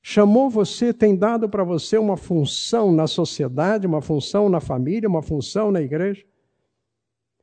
chamou 0.02 0.50
você, 0.50 0.94
tem 0.94 1.18
dado 1.18 1.50
para 1.50 1.66
você 1.66 1.98
uma 1.98 2.16
função 2.16 2.94
na 2.94 3.08
sociedade, 3.08 3.86
uma 3.86 4.02
função 4.02 4.48
na 4.48 4.62
família, 4.62 5.10
uma 5.10 5.22
função 5.22 5.70
na 5.70 5.82
igreja, 5.82 6.26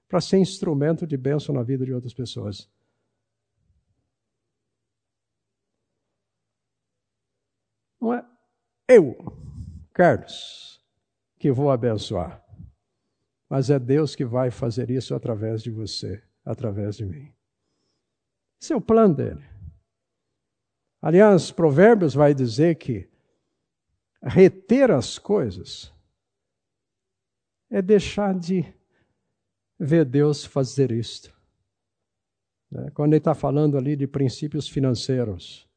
para 0.08 0.20
ser 0.20 0.38
instrumento 0.38 1.06
de 1.06 1.16
bênção 1.16 1.54
na 1.54 1.62
vida 1.62 1.84
de 1.84 1.92
outras 1.92 2.14
pessoas. 2.14 2.70
Não 8.00 8.14
é 8.14 8.24
eu, 8.88 9.16
Carlos, 9.92 10.82
que 11.38 11.50
vou 11.50 11.70
abençoar, 11.70 12.43
mas 13.54 13.70
é 13.70 13.78
Deus 13.78 14.16
que 14.16 14.24
vai 14.24 14.50
fazer 14.50 14.90
isso 14.90 15.14
através 15.14 15.62
de 15.62 15.70
você, 15.70 16.20
através 16.44 16.96
de 16.96 17.06
mim. 17.06 17.32
Esse 18.60 18.72
é 18.72 18.76
o 18.76 18.80
plano 18.80 19.14
dele. 19.14 19.44
Aliás, 21.00 21.52
Provérbios 21.52 22.14
vai 22.14 22.34
dizer 22.34 22.74
que 22.74 23.08
reter 24.20 24.90
as 24.90 25.20
coisas 25.20 25.94
é 27.70 27.80
deixar 27.80 28.36
de 28.36 28.64
ver 29.78 30.04
Deus 30.04 30.44
fazer 30.44 30.90
isto. 30.90 31.32
Né? 32.68 32.90
Quando 32.90 33.12
ele 33.12 33.18
está 33.18 33.36
falando 33.36 33.78
ali 33.78 33.94
de 33.94 34.08
princípios 34.08 34.68
financeiros. 34.68 35.70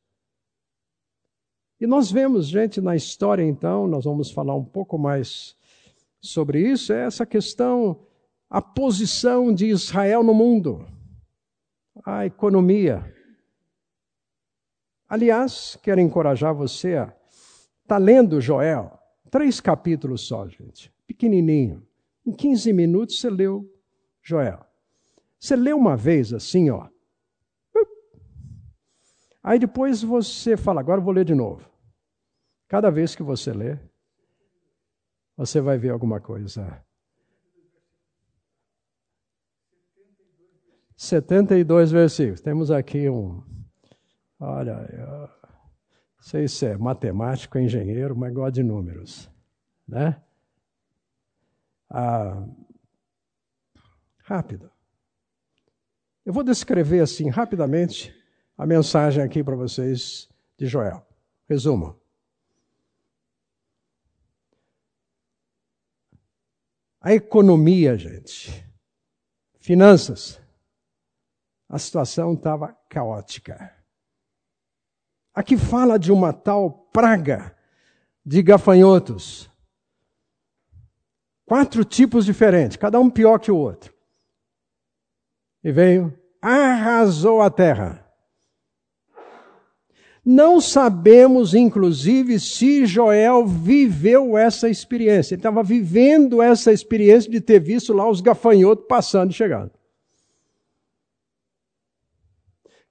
E 1.80 1.86
nós 1.86 2.12
vemos, 2.12 2.48
gente, 2.48 2.82
na 2.82 2.96
história, 2.96 3.44
então, 3.44 3.88
nós 3.88 4.06
vamos 4.06 4.32
falar 4.32 4.56
um 4.56 4.66
pouco 4.66 4.98
mais 4.98 5.56
sobre 6.22 6.62
isso, 6.62 6.94
é 6.94 7.06
essa 7.06 7.26
questão, 7.26 8.06
a 8.50 8.62
posição 8.62 9.54
de 9.54 9.68
Israel 9.68 10.24
no 10.24 10.34
mundo 10.34 10.86
a 12.06 12.26
economia. 12.26 13.14
Aliás, 15.10 15.78
quero 15.82 16.02
encorajar 16.02 16.54
você 16.54 16.96
a 16.96 17.14
tá 17.86 17.98
lendo 17.98 18.42
Joel, 18.42 18.98
três 19.30 19.60
capítulos 19.60 20.22
só, 20.28 20.48
gente, 20.48 20.94
pequenininho. 21.06 21.86
Em 22.26 22.32
15 22.32 22.74
minutos 22.74 23.20
você 23.20 23.30
leu 23.30 23.70
Joel. 24.22 24.66
Você 25.40 25.56
lê 25.56 25.72
uma 25.72 25.96
vez 25.96 26.34
assim, 26.34 26.70
ó. 26.70 26.88
Aí 29.44 29.60
depois 29.60 30.02
você 30.02 30.58
fala, 30.58 30.82
agora 30.82 31.00
eu 31.00 31.04
vou 31.06 31.14
ler 31.14 31.24
de 31.24 31.36
novo. 31.36 31.70
Cada 32.68 32.90
vez 32.90 33.16
que 33.16 33.24
você 33.24 33.54
lê, 33.54 33.78
você 35.38 35.62
vai 35.62 35.78
ver 35.78 35.92
alguma 35.92 36.20
coisa 36.20 36.84
72 40.98 41.92
versículos. 41.92 42.42
Temos 42.42 42.72
aqui 42.72 43.08
um. 43.08 43.44
Olha, 44.40 44.76
não 44.76 45.30
sei 46.20 46.48
se 46.48 46.66
é 46.66 46.76
matemático, 46.76 47.60
engenheiro, 47.60 48.16
mas 48.16 48.34
gosta 48.34 48.54
de 48.54 48.64
números. 48.64 49.30
Né? 49.88 50.20
Ah, 51.90 52.44
rápido. 54.24 54.72
Eu 56.26 56.34
vou 56.34 56.44
descrever 56.44 57.00
assim 57.00 57.30
rapidamente 57.30 58.14
a 58.58 58.66
mensagem 58.66 59.24
aqui 59.24 59.44
para 59.44 59.56
vocês 59.56 60.28
de 60.58 60.66
Joel. 60.66 61.06
Resumo. 61.48 61.97
A 67.02 67.14
economia, 67.14 67.98
gente. 67.98 68.66
Finanças 69.60 70.40
a 71.70 71.78
situação 71.78 72.34
estava 72.34 72.74
caótica. 72.90 73.76
Aqui 75.34 75.58
fala 75.58 76.00
de 76.00 76.12
uma 76.12 76.32
tal 76.32 76.72
praga 76.92 77.56
de 78.26 78.42
gafanhotos. 78.42 79.50
Quatro 81.46 81.84
tipos 81.84 82.26
diferentes, 82.26 82.78
cada 82.78 83.00
um 83.00 83.10
pior 83.10 83.40
que 83.40 83.52
o 83.52 83.58
outro. 83.58 83.94
E 85.64 85.72
veio, 85.72 86.18
arrasou 86.42 87.42
a 87.42 87.50
terra. 87.50 88.07
Não 90.30 90.60
sabemos, 90.60 91.54
inclusive, 91.54 92.38
se 92.38 92.86
Joel 92.86 93.48
viveu 93.48 94.38
essa 94.38 94.68
experiência. 94.68 95.34
Ele 95.34 95.40
estava 95.40 95.64
vivendo 95.64 96.42
essa 96.42 96.70
experiência 96.74 97.32
de 97.32 97.40
ter 97.40 97.62
visto 97.62 97.94
lá 97.94 98.10
os 98.10 98.20
gafanhotos 98.20 98.86
passando 98.90 99.32
e 99.32 99.34
chegando. 99.34 99.72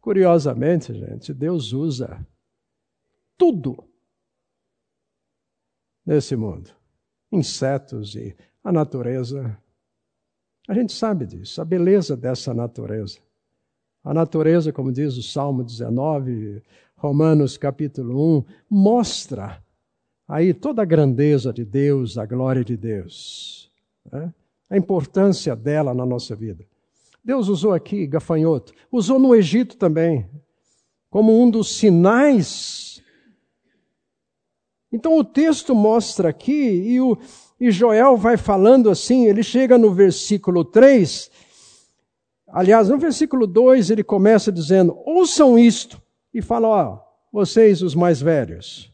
Curiosamente, 0.00 0.94
gente, 0.94 1.34
Deus 1.34 1.74
usa 1.74 2.26
tudo 3.36 3.84
nesse 6.06 6.34
mundo. 6.36 6.70
Insetos 7.30 8.14
e 8.14 8.34
a 8.64 8.72
natureza. 8.72 9.60
A 10.66 10.72
gente 10.72 10.94
sabe 10.94 11.26
disso, 11.26 11.60
a 11.60 11.66
beleza 11.66 12.16
dessa 12.16 12.54
natureza. 12.54 13.18
A 14.02 14.14
natureza, 14.14 14.72
como 14.72 14.90
diz 14.90 15.18
o 15.18 15.22
Salmo 15.22 15.62
19, 15.62 16.62
Romanos 16.98 17.58
capítulo 17.58 18.38
1, 18.38 18.44
mostra 18.70 19.62
aí 20.26 20.54
toda 20.54 20.80
a 20.80 20.84
grandeza 20.84 21.52
de 21.52 21.62
Deus, 21.62 22.16
a 22.16 22.24
glória 22.24 22.64
de 22.64 22.74
Deus, 22.74 23.70
né? 24.10 24.32
a 24.70 24.78
importância 24.78 25.54
dela 25.54 25.92
na 25.92 26.06
nossa 26.06 26.34
vida. 26.34 26.64
Deus 27.22 27.48
usou 27.48 27.74
aqui 27.74 28.06
gafanhoto, 28.06 28.72
usou 28.90 29.18
no 29.18 29.34
Egito 29.34 29.76
também, 29.76 30.26
como 31.10 31.38
um 31.38 31.50
dos 31.50 31.76
sinais. 31.76 33.02
Então 34.90 35.18
o 35.18 35.24
texto 35.24 35.74
mostra 35.74 36.30
aqui, 36.30 36.52
e, 36.52 36.98
o, 36.98 37.18
e 37.60 37.70
Joel 37.70 38.16
vai 38.16 38.38
falando 38.38 38.88
assim, 38.88 39.26
ele 39.26 39.42
chega 39.42 39.76
no 39.76 39.92
versículo 39.92 40.64
3, 40.64 41.30
aliás, 42.48 42.88
no 42.88 42.96
versículo 42.96 43.46
2 43.46 43.90
ele 43.90 44.02
começa 44.02 44.50
dizendo: 44.50 44.96
ouçam 45.04 45.58
isto, 45.58 46.00
e 46.36 46.42
fala, 46.42 46.68
ó, 46.68 46.98
vocês 47.32 47.82
os 47.82 47.94
mais 47.94 48.20
velhos, 48.20 48.92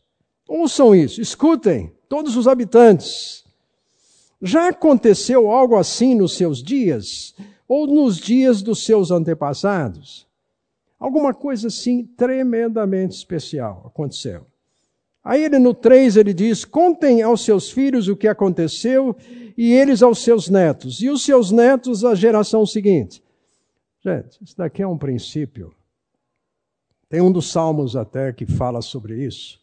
ouçam 0.48 0.94
isso, 0.94 1.20
escutem, 1.20 1.92
todos 2.08 2.36
os 2.36 2.48
habitantes. 2.48 3.44
Já 4.40 4.68
aconteceu 4.68 5.50
algo 5.50 5.76
assim 5.76 6.14
nos 6.14 6.36
seus 6.36 6.62
dias? 6.62 7.34
ou 7.72 7.86
nos 7.86 8.18
dias 8.18 8.60
dos 8.60 8.84
seus 8.84 9.10
antepassados. 9.10 10.26
Alguma 11.00 11.32
coisa 11.32 11.68
assim 11.68 12.04
tremendamente 12.04 13.16
especial 13.16 13.84
aconteceu. 13.86 14.46
Aí 15.24 15.42
ele 15.42 15.58
no 15.58 15.72
3 15.72 16.18
ele 16.18 16.34
diz: 16.34 16.66
"Contem 16.66 17.22
aos 17.22 17.42
seus 17.42 17.70
filhos 17.70 18.08
o 18.08 18.16
que 18.16 18.28
aconteceu 18.28 19.16
e 19.56 19.72
eles 19.72 20.02
aos 20.02 20.18
seus 20.18 20.50
netos, 20.50 21.00
e 21.00 21.08
os 21.08 21.24
seus 21.24 21.50
netos 21.50 22.04
à 22.04 22.14
geração 22.14 22.66
seguinte." 22.66 23.22
Gente, 24.04 24.38
isso 24.42 24.56
daqui 24.56 24.82
é 24.82 24.86
um 24.86 24.98
princípio. 24.98 25.72
Tem 27.12 27.20
um 27.20 27.30
dos 27.30 27.52
salmos 27.52 27.94
até 27.94 28.32
que 28.32 28.46
fala 28.46 28.80
sobre 28.80 29.22
isso. 29.22 29.60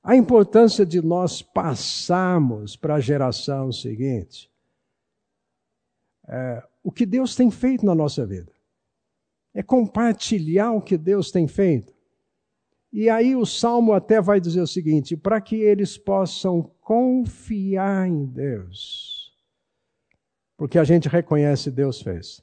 A 0.00 0.14
importância 0.14 0.86
de 0.86 1.02
nós 1.02 1.42
passarmos 1.42 2.76
para 2.76 2.94
a 2.94 3.00
geração 3.00 3.72
seguinte. 3.72 4.48
É, 6.28 6.62
o 6.80 6.92
que 6.92 7.04
Deus 7.04 7.34
tem 7.34 7.50
feito 7.50 7.84
na 7.84 7.96
nossa 7.96 8.24
vida. 8.24 8.52
É 9.52 9.60
compartilhar 9.60 10.70
o 10.70 10.80
que 10.80 10.96
Deus 10.96 11.32
tem 11.32 11.48
feito. 11.48 11.92
E 12.92 13.10
aí 13.10 13.34
o 13.34 13.44
salmo 13.44 13.92
até 13.92 14.20
vai 14.20 14.40
dizer 14.40 14.60
o 14.60 14.66
seguinte: 14.68 15.16
para 15.16 15.40
que 15.40 15.56
eles 15.56 15.98
possam 15.98 16.62
confiar 16.80 18.06
em 18.06 18.24
Deus. 18.24 19.34
Porque 20.56 20.78
a 20.78 20.84
gente 20.84 21.08
reconhece 21.08 21.72
Deus 21.72 22.00
fez. 22.00 22.40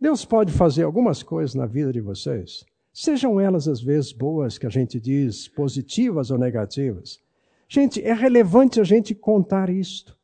Deus 0.00 0.24
pode 0.24 0.52
fazer 0.52 0.82
algumas 0.82 1.22
coisas 1.22 1.54
na 1.54 1.66
vida 1.66 1.92
de 1.92 2.00
vocês, 2.00 2.64
sejam 2.92 3.40
elas 3.40 3.66
às 3.66 3.80
vezes 3.80 4.12
boas, 4.12 4.58
que 4.58 4.66
a 4.66 4.70
gente 4.70 5.00
diz, 5.00 5.48
positivas 5.48 6.30
ou 6.30 6.38
negativas. 6.38 7.20
Gente, 7.68 8.02
é 8.02 8.12
relevante 8.12 8.80
a 8.80 8.84
gente 8.84 9.14
contar 9.14 9.70
isto, 9.70 10.16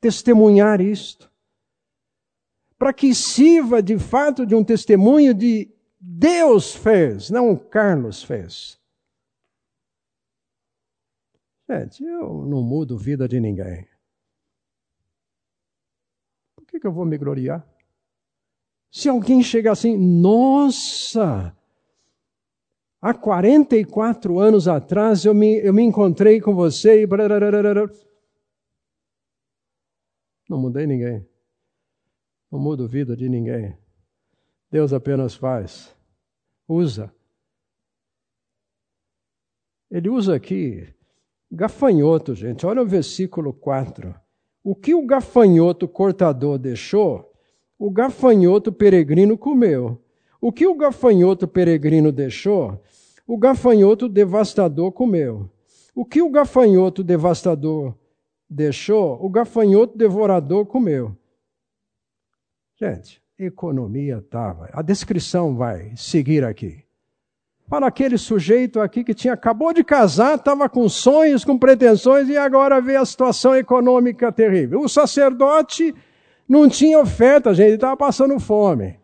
testemunhar 0.00 0.80
isto 0.80 1.30
para 2.78 2.92
que 2.92 3.14
sirva 3.14 3.82
de 3.82 3.98
fato 3.98 4.44
de 4.44 4.54
um 4.54 4.62
testemunho 4.62 5.32
de 5.32 5.72
Deus 5.98 6.74
fez, 6.74 7.30
não 7.30 7.56
Carlos 7.56 8.22
fez. 8.22 8.78
Gente, 11.68 12.04
eu 12.04 12.46
não 12.46 12.62
mudo 12.62 12.96
vida 12.96 13.26
de 13.26 13.40
ninguém. 13.40 13.88
Por 16.54 16.64
que, 16.66 16.78
que 16.78 16.86
eu 16.86 16.92
vou 16.92 17.04
me 17.04 17.18
gloriar? 17.18 17.66
Se 18.96 19.10
alguém 19.10 19.42
chega 19.42 19.70
assim, 19.70 19.94
nossa, 19.94 21.54
há 22.98 23.12
44 23.12 24.38
anos 24.38 24.66
atrás 24.66 25.22
eu 25.26 25.34
me, 25.34 25.58
eu 25.58 25.74
me 25.74 25.82
encontrei 25.82 26.40
com 26.40 26.54
você 26.54 27.02
e. 27.02 27.06
Não 30.48 30.58
mudei 30.58 30.86
ninguém. 30.86 31.28
Não 32.50 32.58
muda 32.58 32.84
a 32.84 32.88
vida 32.88 33.14
de 33.14 33.28
ninguém. 33.28 33.76
Deus 34.70 34.94
apenas 34.94 35.34
faz, 35.34 35.94
usa. 36.66 37.14
Ele 39.90 40.08
usa 40.08 40.34
aqui 40.34 40.88
gafanhoto, 41.52 42.34
gente. 42.34 42.64
Olha 42.64 42.80
o 42.80 42.86
versículo 42.86 43.52
4. 43.52 44.18
O 44.64 44.74
que 44.74 44.94
o 44.94 45.04
gafanhoto 45.04 45.86
cortador 45.86 46.58
deixou, 46.58 47.35
o 47.78 47.90
gafanhoto 47.90 48.72
peregrino 48.72 49.36
comeu. 49.36 50.00
O 50.40 50.52
que 50.52 50.66
o 50.66 50.74
gafanhoto 50.74 51.48
peregrino 51.48 52.12
deixou, 52.12 52.80
o 53.26 53.36
gafanhoto 53.36 54.08
devastador 54.08 54.92
comeu. 54.92 55.50
O 55.94 56.04
que 56.04 56.22
o 56.22 56.30
gafanhoto 56.30 57.02
devastador 57.02 57.94
deixou, 58.48 59.18
o 59.24 59.28
gafanhoto 59.28 59.96
devorador 59.96 60.66
comeu. 60.66 61.16
Gente, 62.78 63.22
economia 63.38 64.18
estava. 64.18 64.68
A 64.72 64.82
descrição 64.82 65.56
vai 65.56 65.92
seguir 65.96 66.44
aqui. 66.44 66.84
Para 67.68 67.88
aquele 67.88 68.16
sujeito 68.16 68.80
aqui 68.80 69.02
que 69.02 69.14
tinha 69.14 69.34
acabou 69.34 69.72
de 69.72 69.82
casar, 69.82 70.36
estava 70.36 70.68
com 70.68 70.88
sonhos, 70.88 71.44
com 71.44 71.58
pretensões 71.58 72.28
e 72.28 72.36
agora 72.36 72.80
vê 72.80 72.94
a 72.94 73.04
situação 73.04 73.56
econômica 73.56 74.30
terrível. 74.30 74.82
O 74.82 74.88
sacerdote 74.88 75.92
não 76.48 76.68
tinha 76.68 76.98
oferta, 76.98 77.54
gente, 77.54 77.66
ele 77.66 77.74
estava 77.74 77.96
passando 77.96 78.38
fome. 78.38 78.98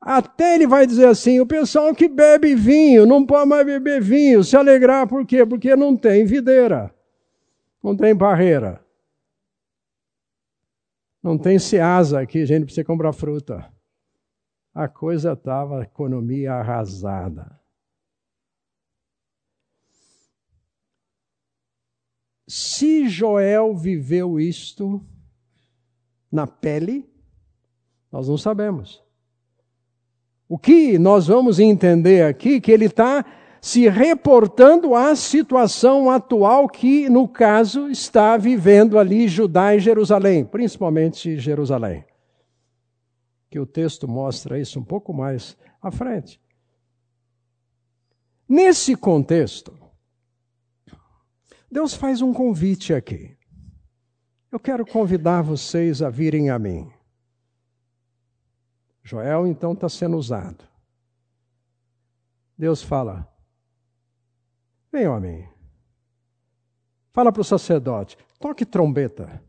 Até 0.00 0.54
ele 0.54 0.66
vai 0.66 0.86
dizer 0.86 1.06
assim: 1.06 1.40
o 1.40 1.46
pessoal 1.46 1.94
que 1.94 2.08
bebe 2.08 2.54
vinho 2.54 3.04
não 3.04 3.26
pode 3.26 3.48
mais 3.48 3.66
beber 3.66 4.00
vinho, 4.00 4.44
se 4.44 4.56
alegrar, 4.56 5.06
por 5.08 5.26
quê? 5.26 5.44
Porque 5.44 5.74
não 5.76 5.96
tem 5.96 6.24
videira, 6.24 6.94
não 7.82 7.96
tem 7.96 8.14
barreira, 8.14 8.80
não 11.22 11.36
tem 11.36 11.58
seasa 11.58 12.20
aqui, 12.20 12.46
gente, 12.46 12.64
para 12.64 12.74
você 12.74 12.84
comprar 12.84 13.12
fruta. 13.12 13.70
A 14.72 14.86
coisa 14.86 15.32
estava, 15.32 15.80
a 15.80 15.82
economia 15.82 16.54
arrasada. 16.54 17.58
Se 22.46 23.08
Joel 23.08 23.76
viveu 23.76 24.40
isto 24.40 25.04
na 26.30 26.46
pele, 26.46 27.08
nós 28.10 28.28
não 28.28 28.38
sabemos. 28.38 29.02
O 30.48 30.58
que 30.58 30.98
nós 30.98 31.26
vamos 31.26 31.58
entender 31.58 32.22
aqui 32.22 32.60
que 32.60 32.72
ele 32.72 32.86
está 32.86 33.24
se 33.60 33.88
reportando 33.88 34.94
à 34.94 35.14
situação 35.16 36.10
atual 36.10 36.68
que, 36.68 37.08
no 37.08 37.28
caso, 37.28 37.88
está 37.88 38.36
vivendo 38.36 38.98
ali 38.98 39.28
Judá 39.28 39.74
e 39.74 39.80
Jerusalém, 39.80 40.44
principalmente 40.44 41.38
Jerusalém. 41.38 42.04
Que 43.50 43.58
o 43.58 43.66
texto 43.66 44.06
mostra 44.06 44.58
isso 44.58 44.78
um 44.78 44.84
pouco 44.84 45.12
mais 45.12 45.56
à 45.82 45.90
frente. 45.90 46.40
Nesse 48.48 48.94
contexto, 48.94 49.76
Deus 51.70 51.94
faz 51.94 52.22
um 52.22 52.32
convite 52.32 52.94
aqui. 52.94 53.37
Eu 54.50 54.58
quero 54.58 54.86
convidar 54.86 55.42
vocês 55.42 56.00
a 56.00 56.08
virem 56.08 56.48
a 56.48 56.58
mim. 56.58 56.90
Joel 59.02 59.46
então 59.46 59.72
está 59.72 59.88
sendo 59.88 60.16
usado. 60.16 60.64
Deus 62.56 62.82
fala: 62.82 63.30
Venham 64.90 65.14
a 65.14 65.20
mim. 65.20 65.46
Fala 67.12 67.30
para 67.30 67.42
o 67.42 67.44
sacerdote: 67.44 68.16
toque 68.38 68.64
trombeta. 68.64 69.42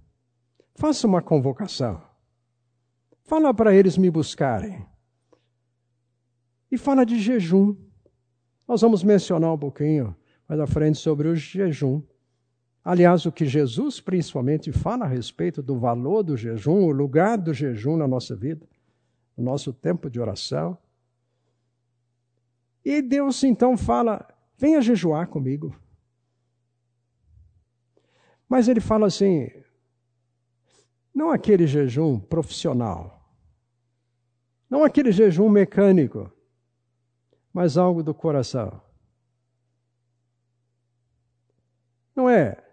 Faça 0.76 1.08
uma 1.08 1.22
convocação. 1.22 2.02
Fala 3.24 3.54
para 3.54 3.74
eles 3.74 3.98
me 3.98 4.10
buscarem. 4.10 4.86
E 6.72 6.78
fala 6.78 7.06
de 7.06 7.20
jejum. 7.20 7.76
Nós 8.68 8.82
vamos 8.82 9.04
mencionar 9.04 9.54
um 9.54 9.58
pouquinho 9.58 10.16
mais 10.48 10.60
à 10.60 10.68
frente 10.68 10.98
sobre 10.98 11.28
o 11.28 11.36
jejum. 11.36 12.02
Aliás, 12.90 13.24
o 13.28 13.32
que 13.32 13.46
Jesus 13.46 14.02
principalmente 14.02 14.72
fala 14.72 15.06
a 15.06 15.08
respeito 15.08 15.62
do 15.62 15.78
valor 15.78 16.24
do 16.24 16.36
jejum, 16.36 16.86
o 16.86 16.92
lugar 16.92 17.38
do 17.38 17.54
jejum 17.54 17.96
na 17.96 18.08
nossa 18.08 18.36
vida 18.36 18.68
o 19.38 19.44
nosso 19.44 19.72
tempo 19.72 20.10
de 20.10 20.20
oração. 20.20 20.76
E 22.84 23.00
Deus 23.00 23.44
então 23.44 23.78
fala: 23.78 24.28
venha 24.58 24.82
jejuar 24.82 25.28
comigo. 25.28 25.80
Mas 28.50 28.68
ele 28.68 28.82
fala 28.82 29.06
assim: 29.06 29.52
não 31.14 31.30
aquele 31.30 31.68
jejum 31.68 32.20
profissional, 32.20 33.32
não 34.68 34.84
aquele 34.84 35.12
jejum 35.12 35.48
mecânico, 35.48 36.28
mas 37.54 37.78
algo 37.78 38.02
do 38.02 38.16
coração. 38.16 38.82
Não 42.16 42.28
é 42.28 42.69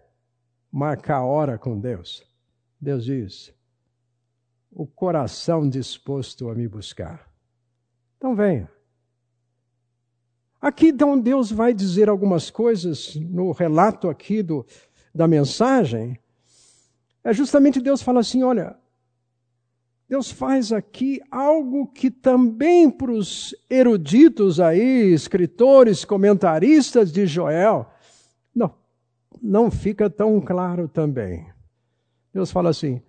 marcar 0.76 1.22
hora 1.22 1.56
com 1.56 1.80
Deus. 1.80 2.22
Deus 2.78 3.06
diz: 3.06 3.54
o 4.70 4.86
coração 4.86 5.66
disposto 5.66 6.50
a 6.50 6.54
me 6.54 6.68
buscar. 6.68 7.26
Então 8.18 8.36
venha. 8.36 8.70
Aqui 10.60 10.88
então 10.88 11.18
Deus 11.18 11.50
vai 11.50 11.72
dizer 11.72 12.10
algumas 12.10 12.50
coisas 12.50 13.14
no 13.16 13.52
relato 13.52 14.10
aqui 14.10 14.42
do, 14.42 14.66
da 15.14 15.26
mensagem. 15.26 16.18
É 17.24 17.32
justamente 17.32 17.80
Deus 17.80 18.02
fala 18.02 18.20
assim: 18.20 18.42
olha, 18.42 18.76
Deus 20.06 20.30
faz 20.30 20.72
aqui 20.72 21.22
algo 21.30 21.86
que 21.86 22.10
também 22.10 22.90
para 22.90 23.10
os 23.10 23.54
eruditos 23.70 24.60
aí, 24.60 25.10
escritores, 25.10 26.04
comentaristas 26.04 27.10
de 27.10 27.26
Joel, 27.26 27.90
não 29.40 29.70
fica 29.70 30.08
tão 30.08 30.40
claro 30.40 30.88
também. 30.88 31.50
Deus 32.32 32.50
fala 32.50 32.70
assim: 32.70 33.02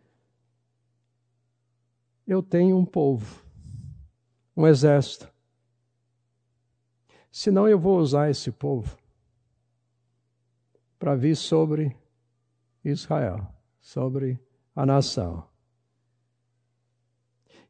eu 2.28 2.44
tenho 2.44 2.78
um 2.78 2.86
povo, 2.86 3.42
um 4.56 4.68
exército. 4.68 5.32
Senão 7.32 7.68
eu 7.68 7.80
vou 7.80 7.98
usar 8.00 8.30
esse 8.30 8.52
povo 8.52 8.98
para 11.00 11.16
vir 11.16 11.36
sobre 11.36 11.96
Israel, 12.84 13.48
sobre 13.80 14.40
a 14.76 14.86
nação. 14.86 15.48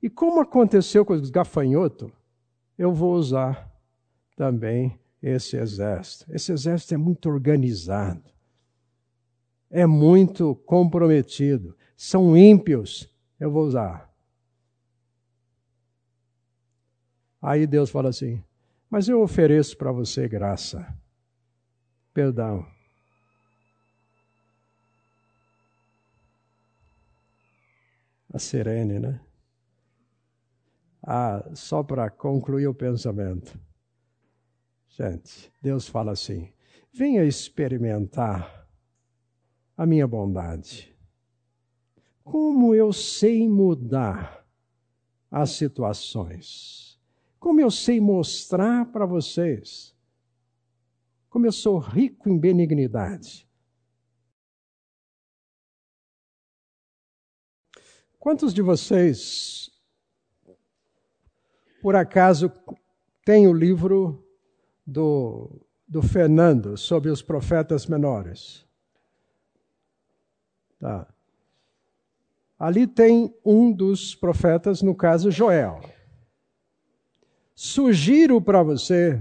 E 0.01 0.09
como 0.09 0.41
aconteceu 0.41 1.05
com 1.05 1.13
os 1.13 1.29
gafanhotos, 1.29 2.11
eu 2.77 2.93
vou 2.93 3.13
usar 3.13 3.71
também 4.35 4.99
esse 5.21 5.57
exército. 5.57 6.31
Esse 6.33 6.51
exército 6.51 6.93
é 6.93 6.97
muito 6.97 7.27
organizado, 7.29 8.23
é 9.69 9.85
muito 9.85 10.55
comprometido, 10.55 11.75
são 11.95 12.37
ímpios, 12.37 13.09
eu 13.39 13.51
vou 13.51 13.65
usar. 13.65 14.07
Aí 17.41 17.67
Deus 17.67 17.89
fala 17.89 18.09
assim: 18.09 18.43
Mas 18.89 19.07
eu 19.07 19.21
ofereço 19.21 19.77
para 19.77 19.91
você 19.91 20.27
graça, 20.27 20.87
perdão. 22.13 22.65
A 28.33 28.39
Sirene, 28.39 28.99
né? 28.99 29.21
Ah, 31.01 31.49
só 31.53 31.81
para 31.81 32.09
concluir 32.09 32.67
o 32.67 32.73
pensamento. 32.73 33.57
Gente, 34.89 35.51
Deus 35.61 35.87
fala 35.87 36.11
assim: 36.11 36.51
venha 36.91 37.23
experimentar 37.23 38.66
a 39.77 39.85
minha 39.85 40.07
bondade. 40.07 40.93
Como 42.23 42.75
eu 42.75 42.91
sei 42.91 43.47
mudar 43.47 44.45
as 45.31 45.51
situações 45.51 46.87
como 47.47 47.61
eu 47.61 47.71
sei 47.71 48.01
mostrar 48.01 48.91
para 48.91 49.05
vocês 49.05 49.95
como 51.29 51.45
eu 51.45 51.51
sou 51.53 51.77
rico 51.77 52.27
em 52.27 52.37
benignidade. 52.37 53.47
Quantos 58.19 58.53
de 58.53 58.61
vocês, 58.61 59.71
por 61.81 61.95
acaso, 61.95 62.51
têm 63.23 63.47
o 63.47 63.53
livro 63.53 64.27
do, 64.85 65.65
do 65.87 66.01
Fernando 66.01 66.75
sobre 66.75 67.09
os 67.09 67.21
profetas 67.21 67.85
menores? 67.85 68.66
Tá. 70.79 71.07
Ali 72.57 72.87
tem 72.87 73.33
um 73.45 73.71
dos 73.71 74.15
profetas, 74.15 74.81
no 74.81 74.95
caso 74.95 75.31
Joel 75.31 75.81
sugiro 77.57 78.39
para 78.39 78.61
você, 78.61 79.19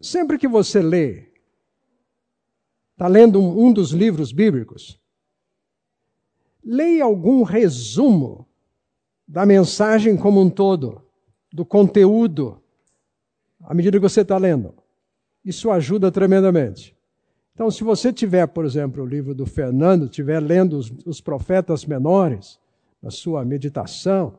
sempre 0.00 0.38
que 0.38 0.46
você 0.46 0.80
lê, 0.80 1.28
está 2.92 3.08
lendo 3.08 3.42
um, 3.42 3.72
dos 3.72 3.90
livros 3.90 4.30
bíblicos, 4.30 4.96
leia 6.62 7.02
algum 7.02 7.42
resumo 7.42 8.48
da 9.26 9.44
mensagem 9.44 10.16
como 10.16 10.40
um 10.40 10.48
todo, 10.48 11.02
do 11.52 11.66
conteúdo, 11.66 12.62
à 13.60 13.74
medida 13.74 13.98
que 13.98 14.08
você 14.08 14.20
está 14.20 14.38
lendo. 14.38 14.72
Isso 15.44 15.68
ajuda 15.68 16.12
tremendamente. 16.12 16.95
Então, 17.56 17.70
se 17.70 17.82
você 17.82 18.12
tiver, 18.12 18.46
por 18.48 18.66
exemplo, 18.66 19.02
o 19.02 19.06
livro 19.06 19.34
do 19.34 19.46
Fernando, 19.46 20.10
tiver 20.10 20.40
lendo 20.40 20.76
os, 20.76 20.92
os 21.06 21.22
profetas 21.22 21.86
menores, 21.86 22.60
na 23.02 23.10
sua 23.10 23.46
meditação, 23.46 24.38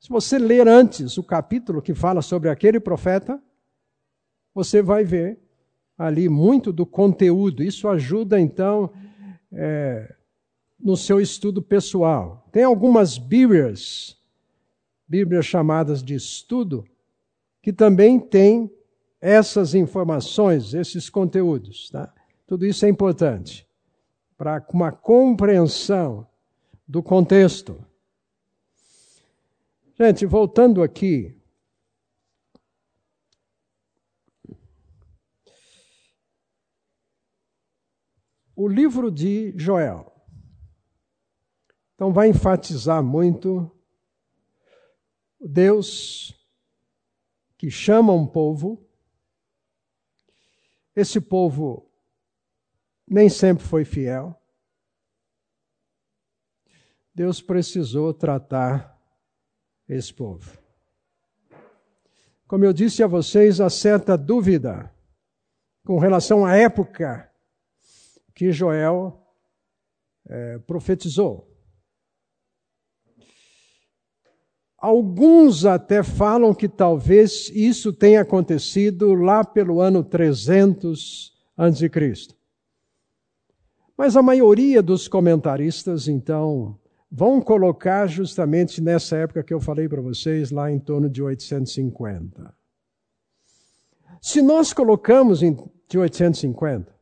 se 0.00 0.08
você 0.08 0.38
ler 0.38 0.66
antes 0.66 1.18
o 1.18 1.22
capítulo 1.22 1.82
que 1.82 1.92
fala 1.92 2.22
sobre 2.22 2.48
aquele 2.48 2.80
profeta, 2.80 3.38
você 4.54 4.80
vai 4.80 5.04
ver 5.04 5.38
ali 5.98 6.30
muito 6.30 6.72
do 6.72 6.86
conteúdo. 6.86 7.62
Isso 7.62 7.86
ajuda, 7.86 8.40
então, 8.40 8.90
é, 9.52 10.14
no 10.80 10.96
seu 10.96 11.20
estudo 11.20 11.60
pessoal. 11.60 12.48
Tem 12.50 12.64
algumas 12.64 13.18
Bíblias, 13.18 14.16
Bíblias 15.06 15.44
chamadas 15.44 16.02
de 16.02 16.14
estudo, 16.14 16.86
que 17.60 17.70
também 17.70 18.18
têm 18.18 18.72
essas 19.20 19.74
informações, 19.74 20.74
esses 20.74 21.10
conteúdos. 21.10 21.90
Tá? 21.90 22.12
Tudo 22.46 22.64
isso 22.64 22.84
é 22.84 22.88
importante 22.88 23.68
para 24.36 24.64
uma 24.72 24.92
compreensão 24.92 26.26
do 26.86 27.02
contexto. 27.02 27.84
Gente, 29.98 30.24
voltando 30.24 30.82
aqui. 30.82 31.36
O 38.54 38.68
livro 38.68 39.10
de 39.10 39.52
Joel. 39.56 40.12
Então, 41.94 42.12
vai 42.12 42.28
enfatizar 42.28 43.02
muito 43.02 43.70
Deus 45.40 46.32
que 47.56 47.70
chama 47.70 48.12
um 48.12 48.26
povo. 48.26 48.87
Esse 50.98 51.20
povo 51.20 51.88
nem 53.06 53.28
sempre 53.28 53.64
foi 53.64 53.84
fiel. 53.84 54.34
Deus 57.14 57.40
precisou 57.40 58.12
tratar 58.12 59.00
esse 59.88 60.12
povo. 60.12 60.58
Como 62.48 62.64
eu 62.64 62.72
disse 62.72 63.00
a 63.00 63.06
vocês, 63.06 63.60
há 63.60 63.70
certa 63.70 64.18
dúvida 64.18 64.92
com 65.86 66.00
relação 66.00 66.44
à 66.44 66.56
época 66.56 67.32
que 68.34 68.50
Joel 68.50 69.24
é, 70.26 70.58
profetizou. 70.58 71.48
Alguns 74.78 75.64
até 75.64 76.04
falam 76.04 76.54
que 76.54 76.68
talvez 76.68 77.50
isso 77.52 77.92
tenha 77.92 78.20
acontecido 78.20 79.12
lá 79.14 79.42
pelo 79.42 79.80
ano 79.80 80.04
300 80.04 81.36
a.C. 81.56 81.90
Mas 83.96 84.16
a 84.16 84.22
maioria 84.22 84.80
dos 84.80 85.08
comentaristas, 85.08 86.06
então, 86.06 86.78
vão 87.10 87.40
colocar 87.40 88.06
justamente 88.06 88.80
nessa 88.80 89.16
época 89.16 89.42
que 89.42 89.52
eu 89.52 89.60
falei 89.60 89.88
para 89.88 90.00
vocês, 90.00 90.52
lá 90.52 90.70
em 90.70 90.78
torno 90.78 91.10
de 91.10 91.20
850. 91.20 92.54
Se 94.20 94.40
nós 94.40 94.72
colocamos 94.72 95.42
em, 95.42 95.56
de 95.88 95.98
850, 95.98 96.94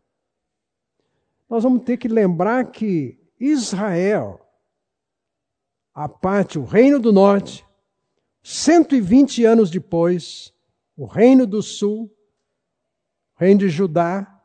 nós 1.51 1.62
vamos 1.62 1.83
ter 1.83 1.99
que 1.99 2.09
lembrar 2.09 2.70
que 2.70 3.18
Israel, 3.39 4.41
a 5.95 6.09
parte, 6.09 6.59
o 6.59 6.64
Reino 6.64 6.99
do 6.99 7.12
Norte, 7.12 7.66
120 8.49 9.45
anos 9.45 9.71
depois, 9.71 10.55
o 10.97 11.05
Reino 11.05 11.49
do 11.49 11.61
Sul, 11.61 12.05
o 13.35 13.41
Reino 13.41 13.59
de 13.59 13.69
Judá, 13.69 14.41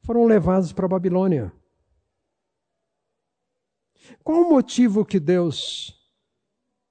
foram 0.00 0.24
levados 0.24 0.72
para 0.72 0.86
a 0.86 0.88
Babilônia. 0.88 1.52
Qual 4.24 4.40
o 4.42 4.50
motivo 4.50 5.04
que 5.04 5.20
Deus 5.20 5.96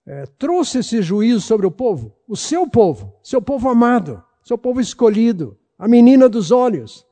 é, 0.06 0.26
trouxe 0.26 0.78
esse 0.80 1.02
juízo 1.02 1.42
sobre 1.42 1.68
o 1.68 1.72
povo? 1.72 2.18
O 2.26 2.38
seu 2.38 2.66
povo, 2.66 3.20
seu 3.22 3.42
povo 3.42 3.68
amado, 3.68 4.24
seu 4.42 4.58
povo 4.58 4.80
escolhido, 4.80 5.60
a 5.78 5.86
menina 5.86 6.30
dos 6.30 6.50
olhos. 6.50 7.06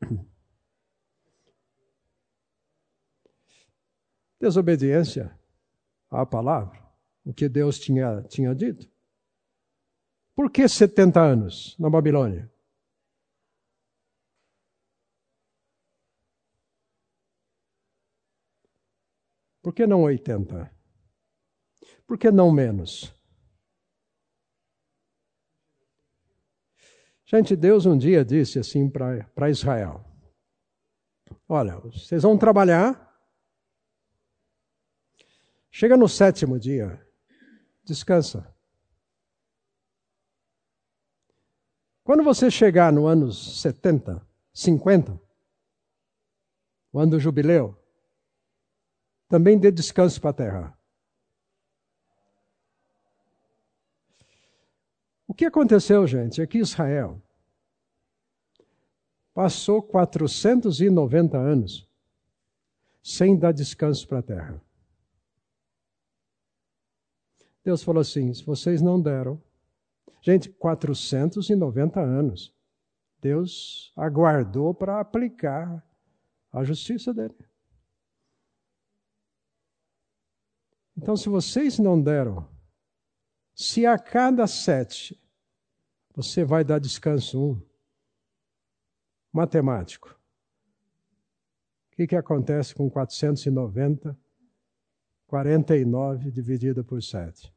Desobediência 4.40 5.36
à 6.08 6.24
palavra, 6.24 6.87
o 7.28 7.34
que 7.34 7.46
Deus 7.46 7.78
tinha, 7.78 8.22
tinha 8.22 8.54
dito. 8.54 8.90
Por 10.34 10.50
que 10.50 10.66
70 10.66 11.20
anos 11.20 11.76
na 11.78 11.90
Babilônia? 11.90 12.50
Por 19.60 19.74
que 19.74 19.86
não 19.86 20.04
80? 20.04 20.74
Por 22.06 22.16
que 22.16 22.30
não 22.30 22.50
menos? 22.50 23.14
Gente, 27.26 27.54
Deus 27.54 27.84
um 27.84 27.98
dia 27.98 28.24
disse 28.24 28.58
assim 28.58 28.88
para 28.88 29.50
Israel: 29.50 30.02
Olha, 31.46 31.78
vocês 31.80 32.22
vão 32.22 32.38
trabalhar, 32.38 33.20
chega 35.70 35.94
no 35.94 36.08
sétimo 36.08 36.58
dia, 36.58 37.06
descansa. 37.88 38.46
Quando 42.04 42.22
você 42.22 42.50
chegar 42.50 42.92
no 42.92 43.06
anos 43.06 43.60
70, 43.60 44.26
50, 44.52 45.20
o 46.92 46.98
ano 46.98 47.12
do 47.12 47.20
jubileu, 47.20 47.76
também 49.28 49.58
dê 49.58 49.70
descanso 49.70 50.20
para 50.20 50.30
a 50.30 50.34
terra. 50.34 50.78
O 55.26 55.34
que 55.34 55.44
aconteceu, 55.44 56.06
gente, 56.06 56.40
é 56.40 56.46
que 56.46 56.58
Israel 56.58 57.20
passou 59.34 59.82
490 59.82 61.36
anos 61.36 61.86
sem 63.02 63.38
dar 63.38 63.52
descanso 63.52 64.08
para 64.08 64.18
a 64.18 64.22
terra. 64.22 64.67
Deus 67.64 67.82
falou 67.82 68.00
assim: 68.00 68.32
se 68.32 68.44
vocês 68.44 68.80
não 68.80 69.00
deram. 69.00 69.42
Gente, 70.20 70.48
490 70.50 72.00
anos. 72.00 72.54
Deus 73.20 73.92
aguardou 73.96 74.74
para 74.74 75.00
aplicar 75.00 75.84
a 76.52 76.64
justiça 76.64 77.12
dele. 77.12 77.36
Então, 80.96 81.16
se 81.16 81.28
vocês 81.28 81.78
não 81.78 82.00
deram, 82.00 82.48
se 83.54 83.86
a 83.86 83.98
cada 83.98 84.46
sete 84.46 85.20
você 86.14 86.44
vai 86.44 86.64
dar 86.64 86.80
descanso 86.80 87.40
um, 87.40 87.62
matemático, 89.32 90.08
o 91.92 91.96
que, 91.96 92.08
que 92.08 92.16
acontece 92.16 92.74
com 92.74 92.90
490? 92.90 94.18
49 95.28 96.30
dividido 96.30 96.82
por 96.82 97.02
7. 97.02 97.54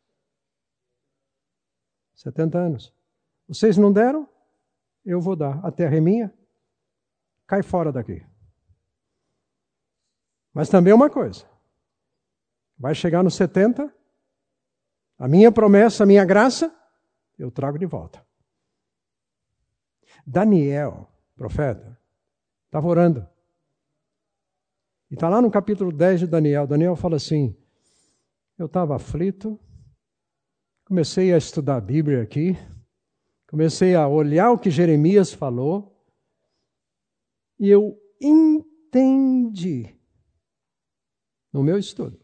70 2.14 2.58
anos. 2.58 2.94
Vocês 3.48 3.78
não 3.78 3.92
deram? 3.92 4.30
Eu 5.04 5.20
vou 5.20 5.36
dar. 5.36 5.66
A 5.66 5.72
terra 5.72 5.96
é 5.96 6.02
minha. 6.02 6.32
Cai 7.48 7.64
fora 7.64 7.92
daqui. 7.92 8.24
Mas 10.54 10.70
também 10.70 10.94
uma 10.94 11.10
coisa. 11.10 11.50
Vai 12.78 12.94
chegar 12.94 13.24
nos 13.24 13.36
70, 13.36 13.94
a 15.18 15.28
minha 15.28 15.52
promessa, 15.52 16.04
a 16.04 16.06
minha 16.06 16.26
graça, 16.26 16.76
eu 17.38 17.50
trago 17.52 17.78
de 17.78 17.86
volta. 17.86 18.26
Daniel, 20.26 21.10
profeta, 21.36 21.98
estava 22.66 22.88
orando. 22.88 23.28
E 25.10 25.14
está 25.14 25.30
lá 25.30 25.42
no 25.42 25.52
capítulo 25.52 25.92
10 25.92 26.22
de 26.22 26.28
Daniel. 26.28 26.68
Daniel 26.68 26.96
fala 26.96 27.18
assim: 27.18 27.56
Eu 28.62 28.68
estava 28.68 28.96
aflito, 28.96 29.60
comecei 30.86 31.34
a 31.34 31.38
estudar 31.40 31.78
a 31.78 31.82
Bíblia 31.82 32.22
aqui, 32.22 32.52
comecei 33.50 33.96
a 33.96 34.08
olhar 34.08 34.52
o 34.52 34.60
que 34.60 34.70
Jeremias 34.70 35.34
falou, 35.34 36.06
e 37.60 37.68
eu 37.68 38.00
entendi 38.22 40.00
no 41.52 41.64
meu 41.64 41.80
estudo 41.80 42.24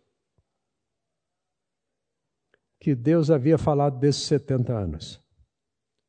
que 2.79 2.93
Deus 2.93 3.31
havia 3.31 3.57
falado 3.57 3.97
desses 3.97 4.21
70 4.27 4.77
anos. 4.77 5.19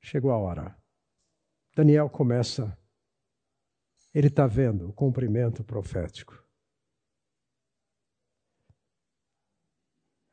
Chegou 0.03 0.31
a 0.31 0.37
hora. 0.37 0.79
Daniel 1.75 2.11
começa, 2.11 2.79
ele 4.13 4.27
está 4.27 4.47
vendo 4.47 4.91
o 4.91 4.93
cumprimento 4.93 5.65
profético. 5.65 6.47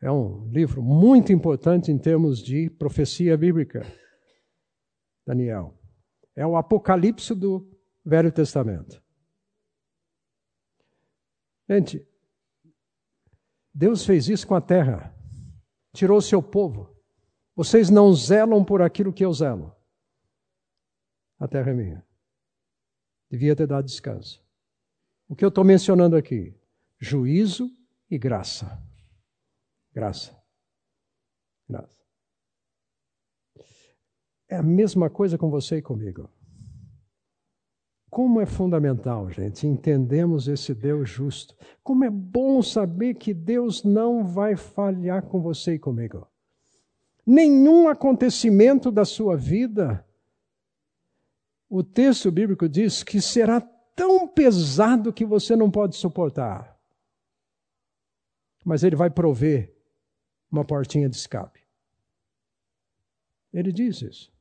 É 0.06 0.12
um 0.12 0.48
livro 0.52 0.84
muito 0.84 1.34
importante 1.34 1.92
em 1.92 1.98
termos 1.98 2.38
de 2.38 2.70
profecia 2.70 3.36
bíblica. 3.36 3.82
Daniel. 5.26 5.76
É 6.36 6.46
o 6.46 6.56
apocalipse 6.56 7.34
do 7.34 7.68
Velho 8.06 8.32
Testamento. 8.32 9.02
Gente, 11.68 12.08
Deus 13.74 14.06
fez 14.06 14.30
isso 14.30 14.46
com 14.46 14.54
a 14.54 14.62
terra. 14.62 15.12
Tirou 15.92 16.20
o 16.20 16.22
seu 16.22 16.44
povo. 16.44 16.96
Vocês 17.56 17.90
não 17.90 18.14
zelam 18.14 18.64
por 18.64 18.84
aquilo 18.84 19.12
que 19.12 19.26
eu 19.26 19.34
zelo. 19.34 19.76
A 21.40 21.48
terra 21.48 21.72
é 21.72 21.74
minha. 21.74 22.06
Devia 23.28 23.56
ter 23.56 23.66
dado 23.66 23.86
descanso. 23.86 24.46
O 25.28 25.36
que 25.36 25.44
eu 25.44 25.50
estou 25.50 25.64
mencionando 25.64 26.16
aqui? 26.16 26.56
Juízo 27.00 27.72
e 28.08 28.20
graça. 28.20 28.85
Graça. 29.96 30.38
Graça. 31.70 32.04
É 34.50 34.58
a 34.58 34.64
mesma 34.64 35.10
coisa 35.10 35.38
com 35.38 35.50
você 35.50 35.78
e 35.78 35.82
comigo. 35.82 36.30
Como 38.10 38.42
é 38.42 38.46
fundamental, 38.46 39.30
gente, 39.30 39.66
entendemos 39.66 40.48
esse 40.48 40.74
Deus 40.74 41.10
justo. 41.10 41.56
Como 41.82 42.04
é 42.04 42.10
bom 42.10 42.62
saber 42.62 43.16
que 43.16 43.34
Deus 43.34 43.84
não 43.84 44.26
vai 44.26 44.58
falhar 44.58 45.24
com 45.24 45.42
você 45.42 45.76
e 45.76 45.80
comigo. 45.80 46.28
Nenhum 47.26 47.88
acontecimento 47.88 48.92
da 48.92 49.04
sua 49.04 49.36
vida, 49.36 50.06
o 51.70 51.84
texto 51.84 52.32
bíblico 52.32 52.70
diz 52.70 53.02
que 53.02 53.20
será 53.22 53.60
tão 53.96 54.28
pesado 54.28 55.12
que 55.12 55.26
você 55.26 55.56
não 55.56 55.72
pode 55.72 55.96
suportar. 55.96 56.78
Mas 58.64 58.84
Ele 58.84 58.96
vai 58.96 59.10
prover 59.10 59.75
uma 60.56 60.66
portinha 60.66 61.10
de 61.10 61.16
escape. 61.16 61.60
Ele 63.54 63.72
diz 63.72 64.02
isso. 64.02 64.36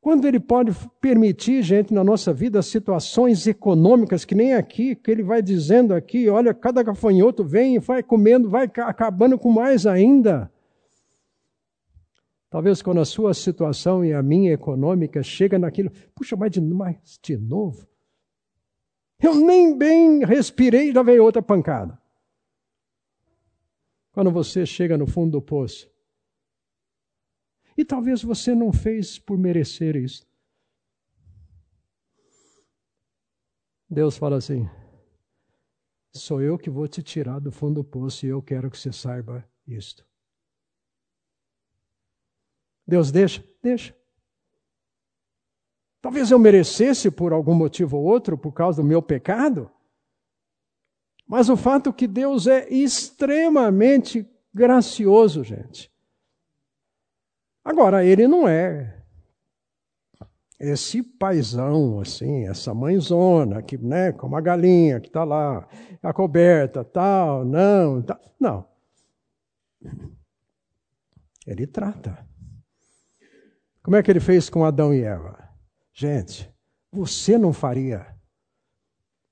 Quando 0.00 0.26
ele 0.26 0.38
pode 0.38 0.72
permitir, 1.00 1.62
gente, 1.62 1.92
na 1.92 2.04
nossa 2.04 2.32
vida, 2.32 2.62
situações 2.62 3.46
econômicas, 3.46 4.24
que 4.24 4.34
nem 4.34 4.54
aqui, 4.54 4.94
que 4.94 5.10
ele 5.10 5.22
vai 5.22 5.42
dizendo 5.42 5.92
aqui, 5.92 6.28
olha, 6.28 6.54
cada 6.54 6.82
gafanhoto 6.82 7.44
vem 7.44 7.74
e 7.74 7.78
vai 7.78 8.02
comendo, 8.02 8.48
vai 8.48 8.64
acabando 8.64 9.38
com 9.38 9.50
mais 9.50 9.86
ainda. 9.86 10.50
Talvez 12.48 12.80
quando 12.80 13.00
a 13.00 13.04
sua 13.04 13.34
situação 13.34 14.04
e 14.04 14.14
a 14.14 14.22
minha 14.22 14.52
econômica 14.52 15.22
chega 15.22 15.58
naquilo, 15.58 15.90
puxa, 16.14 16.36
mas 16.36 16.52
de, 16.52 16.60
mas 16.60 17.18
de 17.22 17.36
novo? 17.36 17.86
Eu 19.20 19.34
nem 19.34 19.76
bem 19.76 20.24
respirei 20.24 20.92
já 20.92 21.02
veio 21.02 21.24
outra 21.24 21.42
pancada. 21.42 21.98
Quando 24.18 24.32
você 24.32 24.66
chega 24.66 24.98
no 24.98 25.06
fundo 25.06 25.30
do 25.30 25.40
poço, 25.40 25.88
e 27.76 27.84
talvez 27.84 28.20
você 28.20 28.52
não 28.52 28.72
fez 28.72 29.16
por 29.16 29.38
merecer 29.38 29.94
isso. 29.94 30.26
Deus 33.88 34.18
fala 34.18 34.38
assim: 34.38 34.68
sou 36.12 36.42
eu 36.42 36.58
que 36.58 36.68
vou 36.68 36.88
te 36.88 37.00
tirar 37.00 37.38
do 37.38 37.52
fundo 37.52 37.74
do 37.74 37.84
poço 37.84 38.26
e 38.26 38.28
eu 38.28 38.42
quero 38.42 38.68
que 38.72 38.76
você 38.76 38.92
saiba 38.92 39.48
isto. 39.64 40.04
Deus 42.84 43.12
deixa? 43.12 43.44
Deixa. 43.62 43.96
Talvez 46.00 46.32
eu 46.32 46.40
merecesse 46.40 47.08
por 47.08 47.32
algum 47.32 47.54
motivo 47.54 47.96
ou 47.96 48.04
outro, 48.04 48.36
por 48.36 48.50
causa 48.50 48.82
do 48.82 48.88
meu 48.88 49.00
pecado. 49.00 49.70
Mas 51.28 51.50
o 51.50 51.56
fato 51.56 51.90
é 51.90 51.92
que 51.92 52.06
Deus 52.06 52.46
é 52.46 52.66
extremamente 52.70 54.26
gracioso, 54.52 55.44
gente. 55.44 55.92
Agora, 57.62 58.02
ele 58.02 58.26
não 58.26 58.48
é 58.48 58.98
esse 60.58 61.02
paizão, 61.02 62.00
assim, 62.00 62.48
essa 62.48 62.74
mãezona, 62.74 63.62
que, 63.62 63.76
né, 63.76 64.10
como 64.10 64.36
a 64.36 64.40
galinha 64.40 64.98
que 64.98 65.06
está 65.08 65.22
lá, 65.22 65.68
a 66.02 66.12
coberta, 66.12 66.82
tal, 66.82 67.44
não, 67.44 68.02
tal. 68.02 68.18
Não. 68.40 68.66
Ele 71.46 71.66
trata. 71.66 72.26
Como 73.82 73.96
é 73.96 74.02
que 74.02 74.10
ele 74.10 74.20
fez 74.20 74.50
com 74.50 74.64
Adão 74.64 74.92
e 74.92 75.02
Eva? 75.02 75.48
Gente, 75.92 76.52
você 76.90 77.38
não 77.38 77.52
faria. 77.52 78.17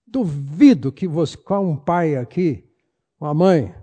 Duvido 0.07 0.93
que 0.93 1.09
você, 1.09 1.37
com 1.37 1.73
um 1.73 1.77
pai 1.77 2.17
aqui, 2.17 2.65
uma 3.21 3.35
mãe, 3.35 3.75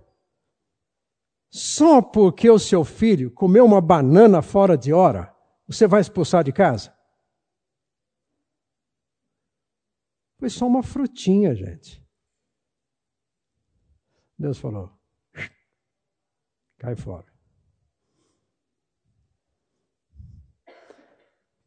só 1.50 2.02
porque 2.02 2.50
o 2.50 2.58
seu 2.58 2.84
filho 2.84 3.30
comeu 3.30 3.66
uma 3.66 3.82
banana 3.82 4.42
fora 4.42 4.78
de 4.78 4.94
hora, 4.94 5.36
você 5.68 5.86
vai 5.86 6.02
expulsar 6.02 6.44
de 6.44 6.52
casa? 6.52 6.92
Foi 10.38 10.50
só 10.50 10.66
uma 10.66 10.82
frutinha, 10.82 11.54
gente. 11.54 12.04
Deus 14.38 14.58
falou: 14.58 14.92
cai 16.78 16.96
fora. 16.96 17.32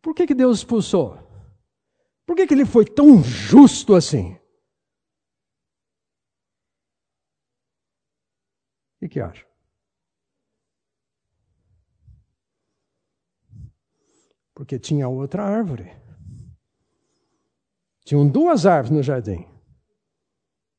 Por 0.02 0.14
que, 0.14 0.26
que 0.26 0.34
Deus 0.34 0.58
expulsou? 0.58 1.18
Por 2.26 2.36
que, 2.36 2.46
que 2.46 2.54
ele 2.54 2.66
foi 2.66 2.84
tão 2.84 3.22
justo 3.22 3.94
assim? 3.94 4.38
O 9.00 9.08
que, 9.08 9.20
acha? 9.20 9.46
porque 14.56 14.78
tinha 14.78 15.06
outra 15.06 15.44
árvore. 15.44 15.94
Tinham 18.06 18.26
duas 18.26 18.64
árvores 18.64 18.90
no 18.90 19.02
jardim: 19.02 19.46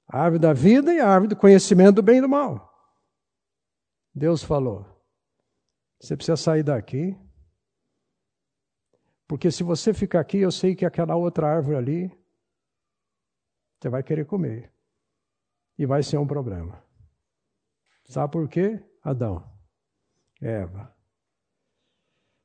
a 0.07 0.23
árvore 0.23 0.41
da 0.41 0.51
vida 0.51 0.91
e 0.91 0.99
a 0.99 1.07
árvore 1.07 1.29
do 1.29 1.35
conhecimento 1.35 1.97
do 1.97 2.01
bem 2.01 2.17
e 2.17 2.21
do 2.21 2.27
mal. 2.27 2.73
Deus 4.15 4.43
falou: 4.43 4.83
você 5.99 6.17
precisa 6.17 6.35
sair 6.35 6.63
daqui, 6.63 7.15
porque 9.27 9.51
se 9.51 9.61
você 9.61 9.93
ficar 9.93 10.21
aqui, 10.21 10.39
eu 10.39 10.51
sei 10.51 10.75
que 10.75 10.85
aquela 10.85 11.15
outra 11.15 11.47
árvore 11.47 11.77
ali, 11.77 12.19
você 13.79 13.89
vai 13.89 14.01
querer 14.01 14.25
comer. 14.25 14.73
E 15.77 15.85
vai 15.85 16.01
ser 16.01 16.17
um 16.17 16.25
problema. 16.25 16.83
Sabe 18.07 18.31
por 18.31 18.47
quê? 18.47 18.81
Adão, 19.03 19.43
Eva. 20.41 20.93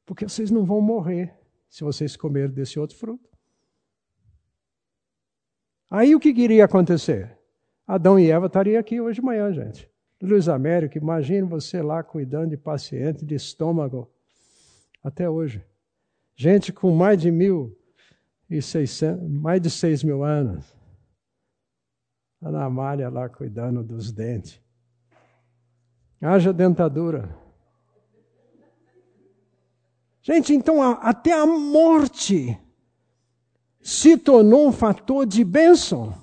Porque 0.04 0.28
vocês 0.28 0.50
não 0.50 0.64
vão 0.64 0.80
morrer 0.80 1.34
se 1.68 1.84
vocês 1.84 2.16
comerem 2.16 2.50
desse 2.50 2.78
outro 2.78 2.96
fruto. 2.96 3.30
Aí 5.90 6.14
o 6.14 6.20
que 6.20 6.30
iria 6.30 6.64
acontecer? 6.64 7.38
Adão 7.86 8.18
e 8.18 8.30
Eva 8.30 8.46
estariam 8.46 8.80
aqui 8.80 9.00
hoje 9.00 9.20
de 9.20 9.26
manhã, 9.26 9.52
gente. 9.52 9.90
Luiz 10.20 10.48
Américo, 10.48 10.96
imagine 10.96 11.42
você 11.42 11.82
lá 11.82 12.02
cuidando 12.02 12.50
de 12.50 12.56
paciente 12.56 13.24
de 13.24 13.34
estômago. 13.34 14.10
Até 15.02 15.28
hoje. 15.28 15.64
Gente 16.34 16.72
com 16.72 16.94
mais 16.94 17.20
de 17.20 17.30
mil 17.30 17.76
e 18.48 18.62
seiscentos, 18.62 19.28
mais 19.28 19.60
de 19.60 19.68
seis 19.68 20.04
mil 20.04 20.22
anos. 20.22 20.76
Ana 22.40 22.64
Amália 22.64 23.08
lá 23.08 23.28
cuidando 23.28 23.82
dos 23.82 24.12
dentes. 24.12 24.61
Haja 26.22 26.52
dentadura. 26.52 27.28
Gente, 30.22 30.54
então 30.54 30.80
a, 30.80 30.92
até 30.92 31.32
a 31.32 31.44
morte 31.44 32.56
se 33.80 34.16
tornou 34.16 34.68
um 34.68 34.72
fator 34.72 35.26
de 35.26 35.42
bênção. 35.42 36.14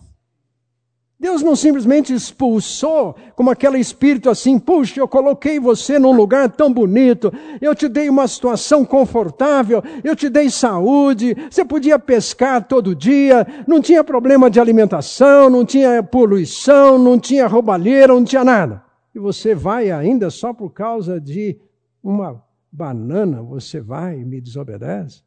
Deus 1.20 1.44
não 1.44 1.54
simplesmente 1.54 2.14
expulsou 2.14 3.14
como 3.36 3.52
aquele 3.52 3.78
espírito 3.78 4.30
assim, 4.30 4.58
puxa, 4.58 5.02
eu 5.02 5.08
coloquei 5.08 5.60
você 5.60 6.00
num 6.00 6.14
lugar 6.14 6.50
tão 6.50 6.72
bonito, 6.72 7.34
eu 7.60 7.76
te 7.76 7.90
dei 7.90 8.08
uma 8.08 8.26
situação 8.26 8.86
confortável, 8.86 9.84
eu 10.02 10.16
te 10.16 10.30
dei 10.30 10.50
saúde, 10.50 11.36
você 11.52 11.66
podia 11.66 12.00
pescar 12.00 12.66
todo 12.66 12.96
dia, 12.96 13.46
não 13.68 13.82
tinha 13.82 14.02
problema 14.02 14.50
de 14.50 14.62
alimentação, 14.62 15.50
não 15.50 15.66
tinha 15.66 16.02
poluição, 16.02 16.98
não 16.98 17.20
tinha 17.20 17.48
roubalheira, 17.48 18.14
não 18.14 18.24
tinha 18.24 18.46
nada. 18.46 18.89
E 19.14 19.20
você 19.20 19.56
vai 19.56 19.92
ainda 19.92 20.30
só 20.30 20.54
por 20.54 20.72
causa 20.72 21.20
de 21.20 21.60
uma 22.02 22.44
banana, 22.72 23.42
você 23.42 23.82
vai 23.82 24.20
e 24.20 24.26
me 24.26 24.40
desobedece? 24.40 25.24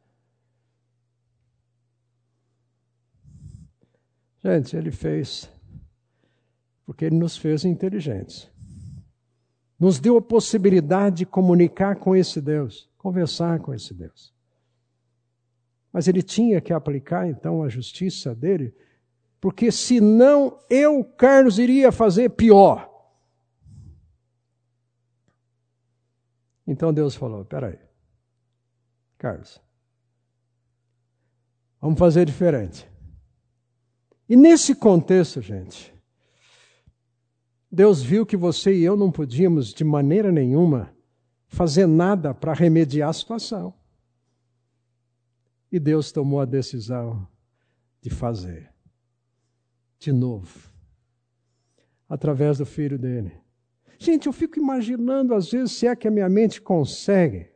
Gente, 4.43 4.75
ele 4.75 4.91
fez 4.91 5.49
porque 6.85 7.05
ele 7.05 7.15
nos 7.15 7.37
fez 7.37 7.65
inteligentes. 7.65 8.49
Nos 9.79 9.99
deu 9.99 10.17
a 10.17 10.21
possibilidade 10.21 11.17
de 11.17 11.25
comunicar 11.25 11.95
com 11.95 12.15
esse 12.15 12.39
Deus, 12.39 12.89
conversar 12.97 13.59
com 13.59 13.73
esse 13.73 13.93
Deus. 13.93 14.33
Mas 15.91 16.07
ele 16.07 16.21
tinha 16.21 16.61
que 16.61 16.73
aplicar 16.73 17.27
então 17.27 17.63
a 17.63 17.69
justiça 17.69 18.33
dele, 18.33 18.73
porque 19.39 19.71
senão 19.71 20.57
eu, 20.69 21.03
Carlos, 21.03 21.59
iria 21.59 21.91
fazer 21.91 22.29
pior. 22.29 22.89
Então 26.65 26.93
Deus 26.93 27.15
falou: 27.15 27.43
peraí, 27.45 27.79
Carlos, 29.17 29.61
Vamos 31.83 31.99
fazer 31.99 32.25
diferente. 32.25 32.89
E 34.29 34.37
nesse 34.37 34.73
contexto, 34.73 35.41
gente, 35.41 35.93
Deus 37.69 38.01
viu 38.01 38.25
que 38.25 38.37
você 38.37 38.73
e 38.73 38.85
eu 38.85 38.95
não 38.95 39.11
podíamos, 39.11 39.73
de 39.73 39.83
maneira 39.83 40.31
nenhuma, 40.31 40.95
fazer 41.45 41.85
nada 41.85 42.33
para 42.33 42.53
remediar 42.53 43.09
a 43.09 43.13
situação. 43.13 43.73
E 45.69 45.77
Deus 45.77 46.09
tomou 46.09 46.39
a 46.39 46.45
decisão 46.45 47.27
de 47.99 48.09
fazer. 48.09 48.73
De 49.99 50.13
novo. 50.13 50.69
Através 52.07 52.59
do 52.59 52.65
filho 52.65 52.97
dele. 52.97 53.42
Gente, 54.03 54.27
eu 54.27 54.33
fico 54.33 54.59
imaginando, 54.59 55.33
às 55.33 55.49
vezes, 55.49 55.71
se 55.77 55.87
é 55.87 55.95
que 55.95 56.09
a 56.09 56.11
minha 56.11 56.27
mente 56.27 56.61
consegue. 56.61 57.47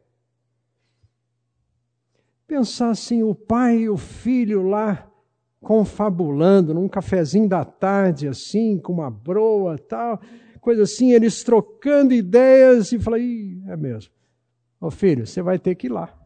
Pensar 2.48 2.91
assim, 2.91 3.22
o 3.22 3.36
pai 3.36 3.80
e 3.80 3.89
o 3.89 3.98
filho 3.98 4.62
lá 4.62 5.12
confabulando 5.60 6.74
num 6.74 6.88
cafezinho 6.88 7.50
da 7.50 7.66
tarde, 7.66 8.30
assim, 8.30 8.80
com 8.80 8.93
uma 8.93 9.12
broa 9.12 9.78
tal, 9.78 10.22
coisa 10.62 10.84
assim, 10.84 11.12
eles 11.12 11.43
trocando 11.43 12.14
ideias 12.14 12.93
e 12.93 13.00
falei, 13.00 13.62
é 13.68 13.76
mesmo. 13.76 14.14
Ô 14.80 14.89
filho, 14.89 15.28
você 15.28 15.41
vai 15.41 15.60
ter 15.60 15.76
que 15.76 15.88
ir 15.88 15.91
lá. 15.91 16.18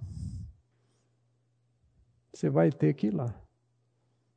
Você 2.32 2.47
vai 2.47 2.72
ter 2.72 2.93
que 2.93 3.07
ir 3.07 3.15
lá. 3.15 3.34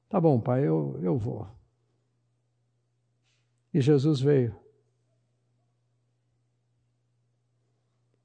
Tá 0.08 0.18
bom, 0.18 0.40
pai, 0.40 0.66
eu, 0.66 0.98
eu 1.02 1.18
vou. 1.18 1.46
E 3.74 3.82
Jesus 3.82 4.18
veio. 4.18 4.63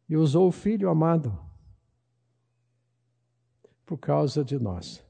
E 0.10 0.18
usou 0.18 0.48
o 0.48 0.52
Filho 0.52 0.90
amado 0.90 1.38
por 3.86 3.98
causa 3.98 4.44
de 4.44 4.58
nós. 4.60 5.06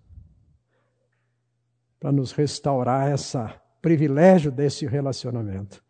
Para 2.00 2.12
nos 2.12 2.32
restaurar 2.32 3.12
esse 3.12 3.38
privilégio 3.82 4.52
desse 4.52 4.86
relacionamento. 4.86 5.84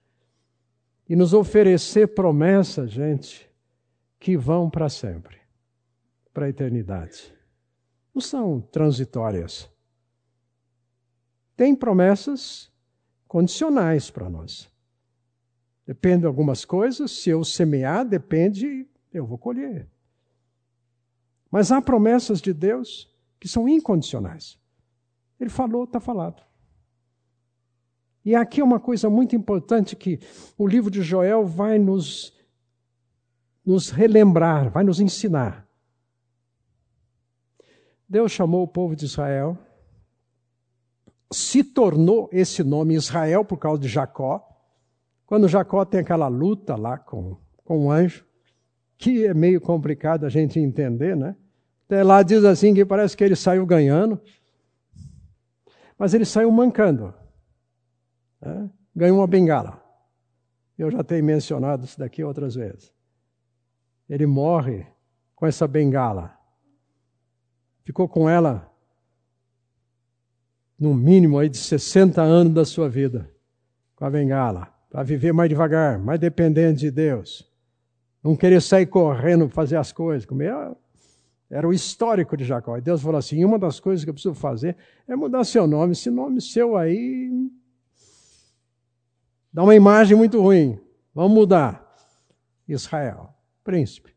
E 1.08 1.16
nos 1.16 1.34
oferecer 1.34 2.14
promessas, 2.14 2.92
gente, 2.92 3.50
que 4.20 4.38
vão 4.38 4.70
para 4.70 4.88
sempre 4.90 5.40
para 6.32 6.46
a 6.46 6.50
eternidade 6.50 7.40
não 8.14 8.22
são 8.22 8.60
transitórias. 8.60 9.70
Tem 11.56 11.74
promessas 11.74 12.70
condicionais 13.28 14.10
para 14.10 14.30
nós. 14.30 14.70
Depende 15.86 16.22
de 16.22 16.28
algumas 16.28 16.66
coisas, 16.66 17.12
se 17.12 17.30
eu 17.30 17.44
semear, 17.44 18.06
depende, 18.06 18.88
eu 19.12 19.26
vou 19.26 19.38
colher. 19.38 19.90
Mas 21.52 21.72
há 21.72 21.82
promessas 21.82 22.42
de 22.42 22.54
Deus 22.54 23.10
que 23.40 23.48
são 23.48 23.68
incondicionais. 23.68 24.60
Ele 25.40 25.50
falou, 25.50 25.86
está 25.86 26.00
falado. 26.00 26.44
E 28.24 28.36
aqui 28.36 28.62
é 28.62 28.64
uma 28.64 28.80
coisa 28.80 29.10
muito 29.10 29.36
importante 29.36 29.96
que 29.96 30.20
o 30.58 30.68
livro 30.68 30.92
de 30.92 31.02
Joel 31.02 31.46
vai 31.46 31.80
nos, 31.80 32.34
nos 33.66 33.90
relembrar, 33.90 34.70
vai 34.70 34.84
nos 34.84 35.00
ensinar. 35.00 35.68
Deus 38.08 38.32
chamou 38.32 38.64
o 38.64 38.68
povo 38.68 38.96
de 38.96 39.06
Israel, 39.06 39.58
se 41.32 41.64
tornou 41.64 42.30
esse 42.32 42.64
nome 42.64 42.96
Israel 42.96 43.46
por 43.46 43.58
causa 43.58 43.82
de 43.82 43.88
Jacó. 43.88 44.46
Quando 45.26 45.48
Jacó 45.48 45.86
tem 45.86 46.00
aquela 46.02 46.28
luta 46.28 46.76
lá 46.76 46.98
com, 46.98 47.38
com 47.64 47.86
o 47.86 47.92
anjo, 47.92 48.26
que 49.00 49.26
é 49.26 49.34
meio 49.34 49.60
complicado 49.60 50.28
a 50.28 50.30
gente 50.30 50.60
entender, 50.60 51.18
né? 51.18 51.36
Até 51.88 52.04
lá 52.04 52.22
diz 52.22 52.46
assim 52.46 52.76
que 52.76 52.86
parece 52.86 53.18
que 53.18 53.24
ele 53.24 53.36
saiu 53.36 53.66
ganhando, 53.66 54.22
mas 55.98 56.14
ele 56.14 56.26
saiu 56.26 56.52
mancando. 56.52 57.12
Né? 58.40 58.70
Ganhou 58.96 59.18
uma 59.18 59.26
bengala. 59.26 59.84
Eu 60.78 60.92
já 60.92 61.04
tenho 61.04 61.24
mencionado 61.24 61.86
isso 61.86 61.98
daqui 61.98 62.24
outras 62.24 62.54
vezes. 62.54 62.94
Ele 64.08 64.28
morre 64.28 64.86
com 65.36 65.48
essa 65.48 65.68
bengala 65.68 66.38
ficou 67.90 68.08
com 68.08 68.30
ela 68.30 68.72
no 70.80 70.94
mínimo 70.94 71.40
aí 71.40 71.50
de 71.50 71.58
60 71.58 72.22
anos 72.22 72.54
da 72.54 72.64
sua 72.64 72.88
vida, 72.88 73.28
com 73.96 74.06
a 74.06 74.12
bengala, 74.12 74.72
para 74.92 75.02
viver 75.02 75.34
mais 75.34 75.50
devagar, 75.50 75.98
mais 75.98 76.20
dependente 76.20 76.82
de 76.82 76.92
Deus. 76.92 77.49
Não 78.24 78.36
querer 78.36 78.62
sair 78.62 78.86
correndo 78.86 79.48
fazer 79.50 79.78
as 79.78 79.92
coisas, 79.92 80.26
como 80.26 80.42
era, 80.42 80.76
era 81.50 81.68
o 81.68 81.74
histórico 81.74 82.36
de 82.36 82.44
Jacó. 82.44 82.78
E 82.78 82.82
Deus 82.82 83.02
falou 83.02 83.18
assim: 83.18 83.44
uma 83.44 83.58
das 83.58 83.80
coisas 83.80 84.04
que 84.04 84.10
eu 84.10 84.14
preciso 84.14 84.36
fazer 84.36 84.78
é 85.08 85.16
mudar 85.16 85.44
seu 85.44 85.66
nome. 85.66 85.94
Esse 85.94 86.10
nome 86.10 86.42
seu 86.42 86.76
aí 86.76 87.32
dá 89.52 89.64
uma 89.64 89.76
imagem 89.76 90.16
muito 90.16 90.42
ruim. 90.42 90.80
Vamos 91.14 91.32
mudar. 91.32 91.88
Israel, 92.68 93.34
príncipe. 93.64 94.16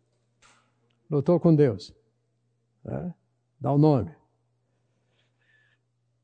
Lutou 1.10 1.40
com 1.40 1.54
Deus. 1.54 1.94
É? 2.84 3.12
Dá 3.58 3.72
o 3.72 3.78
nome. 3.78 4.14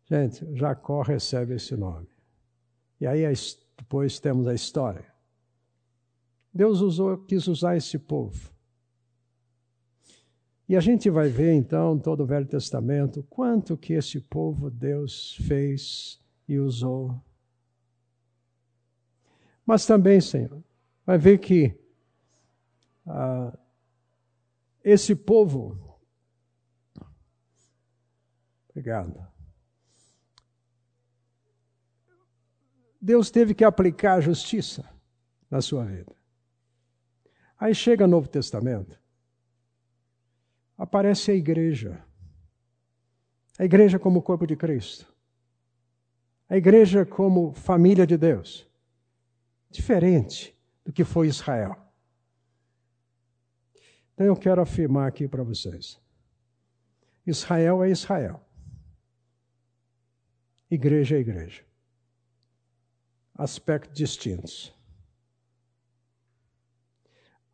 Gente, 0.04 0.46
Jacó 0.54 1.02
recebe 1.02 1.54
esse 1.54 1.76
nome. 1.76 2.08
E 3.00 3.06
aí 3.06 3.22
depois 3.76 4.18
temos 4.18 4.46
a 4.46 4.54
história. 4.54 5.06
Deus 6.58 6.80
usou, 6.80 7.16
quis 7.18 7.46
usar 7.46 7.76
esse 7.76 7.96
povo. 7.96 8.52
E 10.68 10.74
a 10.74 10.80
gente 10.80 11.08
vai 11.08 11.28
ver 11.28 11.52
então 11.52 11.96
todo 11.96 12.24
o 12.24 12.26
Velho 12.26 12.48
Testamento 12.48 13.22
quanto 13.30 13.76
que 13.76 13.92
esse 13.92 14.20
povo 14.20 14.68
Deus 14.68 15.36
fez 15.46 16.20
e 16.48 16.58
usou. 16.58 17.14
Mas 19.64 19.86
também, 19.86 20.20
Senhor, 20.20 20.60
vai 21.06 21.16
ver 21.16 21.38
que 21.38 21.78
ah, 23.06 23.56
esse 24.82 25.14
povo 25.14 26.00
Obrigado. 28.70 29.26
Deus 33.00 33.30
teve 33.30 33.54
que 33.54 33.64
aplicar 33.64 34.14
a 34.14 34.20
justiça 34.20 34.88
na 35.48 35.60
sua 35.60 35.84
vida. 35.84 36.17
Aí 37.58 37.74
chega 37.74 38.04
o 38.04 38.08
Novo 38.08 38.28
Testamento, 38.28 38.98
aparece 40.76 41.32
a 41.32 41.34
igreja. 41.34 42.04
A 43.58 43.64
igreja 43.64 43.98
como 43.98 44.22
corpo 44.22 44.46
de 44.46 44.54
Cristo. 44.54 45.12
A 46.48 46.56
igreja 46.56 47.04
como 47.04 47.52
família 47.52 48.06
de 48.06 48.16
Deus. 48.16 48.70
Diferente 49.68 50.56
do 50.84 50.92
que 50.92 51.04
foi 51.04 51.26
Israel. 51.26 51.76
Então 54.14 54.26
eu 54.26 54.36
quero 54.36 54.62
afirmar 54.62 55.08
aqui 55.08 55.26
para 55.26 55.42
vocês: 55.42 56.00
Israel 57.26 57.82
é 57.82 57.90
Israel. 57.90 58.40
Igreja 60.70 61.16
é 61.16 61.20
igreja. 61.20 61.64
Aspectos 63.34 63.96
distintos. 63.96 64.77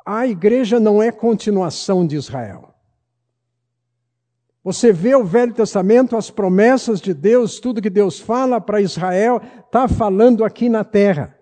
A 0.05 0.27
igreja 0.27 0.79
não 0.79 1.03
é 1.03 1.11
continuação 1.11 2.07
de 2.07 2.17
Israel. 2.17 2.75
Você 4.63 4.93
vê 4.93 5.15
o 5.15 5.25
Velho 5.25 5.53
Testamento, 5.53 6.17
as 6.17 6.31
promessas 6.31 7.01
de 7.01 7.13
Deus, 7.13 7.61
tudo 7.61 7.83
que 7.83 7.91
Deus 7.91 8.19
fala 8.19 8.61
para 8.61 8.81
Israel, 8.81 9.41
está 9.65 9.87
falando 9.87 10.45
aqui 10.45 10.69
na 10.69 10.83
terra. 10.83 11.39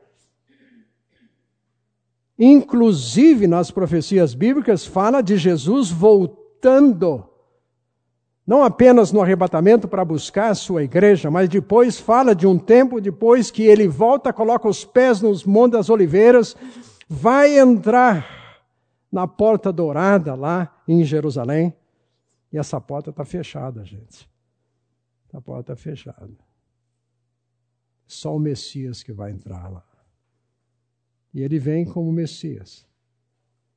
Inclusive 2.39 3.47
nas 3.47 3.71
profecias 3.71 4.35
bíblicas, 4.35 4.85
fala 4.85 5.23
de 5.23 5.37
Jesus 5.37 5.91
voltando 5.91 7.29
não 8.45 8.65
apenas 8.65 9.13
no 9.13 9.21
arrebatamento 9.23 9.87
para 9.87 10.05
buscar 10.05 10.51
a 10.51 10.55
sua 10.55 10.83
igreja, 10.83 11.31
mas 11.31 11.49
depois 11.49 12.01
fala 12.01 12.35
de 12.35 12.45
um 12.45 12.59
tempo 12.59 13.01
depois 13.01 13.53
que 13.53 13.63
ele 13.63 13.87
volta, 13.87 14.33
coloca 14.33 14.69
os 14.69 14.85
pés 14.85 15.21
nos 15.21 15.45
Montes 15.45 15.79
das 15.79 15.89
Oliveiras, 15.89 16.57
vai 17.09 17.57
entrar 17.57 18.41
na 19.13 19.29
porta 19.29 19.71
dourada 19.71 20.35
lá 20.35 20.83
em 20.89 21.05
Jerusalém, 21.05 21.77
e 22.51 22.59
essa 22.59 22.81
porta 22.81 23.11
está 23.11 23.25
fechada, 23.25 23.85
gente. 23.85 24.29
A 25.33 25.41
porta 25.41 25.73
está 25.73 25.77
fechada. 25.77 26.35
Só 28.07 28.37
o 28.37 28.41
Messias 28.41 29.03
que 29.03 29.13
vai 29.13 29.31
entrar 29.31 29.71
lá. 29.71 29.87
E 31.33 31.41
ele 31.41 31.59
vem 31.59 31.85
como 31.85 32.13
Messias. 32.13 32.87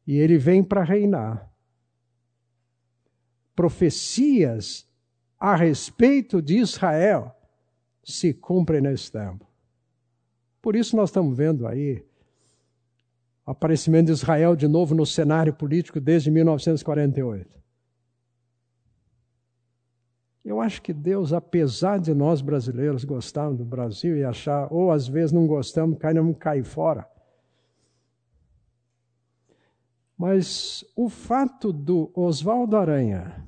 E 0.07 0.17
ele 0.17 0.37
vem 0.37 0.63
para 0.63 0.83
reinar 0.83 1.49
profecias 3.55 4.85
a 5.39 5.55
respeito 5.55 6.41
de 6.41 6.57
Israel 6.57 7.33
se 8.03 8.33
cumprem 8.33 8.81
nesse 8.81 9.11
tempo. 9.11 9.49
Por 10.61 10.75
isso 10.75 10.95
nós 10.95 11.09
estamos 11.09 11.35
vendo 11.35 11.65
aí 11.65 12.05
aparecimento 13.45 14.07
de 14.07 14.13
Israel 14.13 14.55
de 14.55 14.67
novo 14.67 14.95
no 14.95 15.05
cenário 15.05 15.53
político 15.53 15.99
desde 15.99 16.31
1948. 16.31 17.63
Eu 20.43 20.61
acho 20.61 20.81
que 20.81 20.93
Deus, 20.93 21.33
apesar 21.33 21.99
de 21.99 22.13
nós 22.13 22.41
brasileiros 22.41 23.03
gostarmos 23.03 23.57
do 23.57 23.65
Brasil 23.65 24.15
e 24.15 24.23
achar, 24.23 24.71
ou 24.71 24.91
às 24.91 25.07
vezes 25.07 25.31
não 25.31 25.47
gostamos, 25.47 25.97
queremos 25.97 26.37
cair 26.37 26.63
fora. 26.63 27.07
Mas 30.17 30.85
o 30.95 31.09
fato 31.09 31.73
do 31.73 32.11
Oswaldo 32.13 32.77
Aranha, 32.77 33.45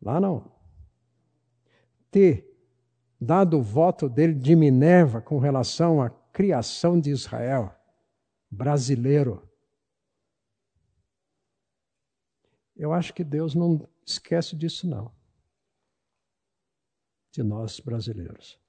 lá 0.00 0.20
não, 0.20 0.50
ter 2.10 2.48
dado 3.20 3.58
o 3.58 3.62
voto 3.62 4.08
dele 4.08 4.34
de 4.34 4.54
Minerva 4.54 5.20
com 5.20 5.38
relação 5.38 6.00
à 6.00 6.10
criação 6.32 6.98
de 6.98 7.10
Israel, 7.10 7.74
brasileiro, 8.54 9.48
eu 12.76 12.92
acho 12.92 13.12
que 13.12 13.22
Deus 13.22 13.54
não 13.54 13.88
esquece 14.06 14.56
disso, 14.56 14.88
não 14.88 15.12
de 17.34 17.42
nós 17.42 17.80
brasileiros. 17.80 18.60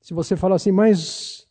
Se 0.00 0.14
você 0.14 0.36
fala 0.36 0.54
assim, 0.54 0.70
mas 0.70 1.44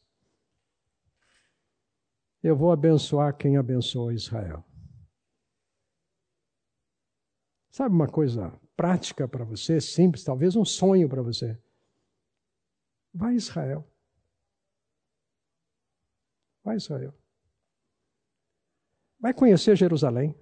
eu 2.42 2.56
vou 2.56 2.72
abençoar 2.72 3.36
quem 3.36 3.58
abençoou 3.58 4.10
Israel. 4.10 4.64
Sabe 7.70 7.94
uma 7.94 8.08
coisa 8.08 8.58
prática 8.74 9.28
para 9.28 9.44
você, 9.44 9.82
simples, 9.82 10.24
talvez 10.24 10.56
um 10.56 10.64
sonho 10.64 11.10
para 11.10 11.22
você? 11.22 11.62
Vai 13.14 13.34
a 13.34 13.36
Israel. 13.36 13.86
Vai 16.68 16.76
Israel. 16.76 17.14
Vai 19.18 19.34
conhecer 19.34 19.78
Jerusalém. 19.78 20.36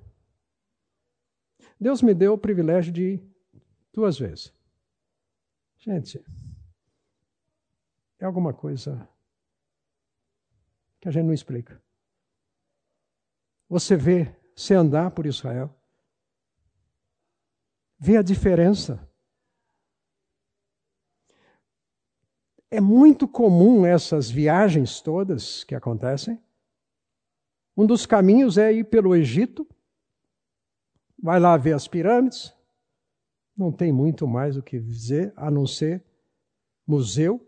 Deus 1.79 2.01
me 2.01 2.15
deu 2.15 2.33
o 2.33 2.37
privilégio 2.37 2.91
de 2.91 3.23
Duas 3.93 4.17
vezes. 4.17 4.51
Gente, 5.77 6.25
é 8.17 8.25
alguma 8.25 8.55
coisa 8.55 9.07
que 10.99 11.07
a 11.07 11.11
gente 11.11 11.27
não 11.27 11.33
explica. 11.33 11.79
Você 13.69 13.95
vê, 13.95 14.35
se 14.55 14.73
andar 14.73 15.11
por 15.11 15.27
Israel, 15.27 15.79
vê 17.99 18.17
a 18.17 18.23
diferença. 18.23 19.07
É 22.75 22.81
muito 22.81 23.25
comum 23.25 23.85
essas 23.85 24.29
viagens 24.29 24.99
todas 24.99 25.63
que 25.63 25.73
acontecem. 25.73 26.43
Um 27.77 27.85
dos 27.85 28.05
caminhos 28.05 28.57
é 28.57 28.73
ir 28.73 28.83
pelo 28.83 29.15
Egito, 29.15 29.65
vai 31.17 31.39
lá 31.39 31.55
ver 31.55 31.71
as 31.71 31.87
pirâmides, 31.87 32.53
não 33.55 33.71
tem 33.71 33.93
muito 33.93 34.27
mais 34.27 34.57
o 34.57 34.61
que 34.61 34.77
dizer 34.77 35.31
a 35.37 35.49
não 35.49 35.65
ser 35.65 36.03
museu, 36.85 37.39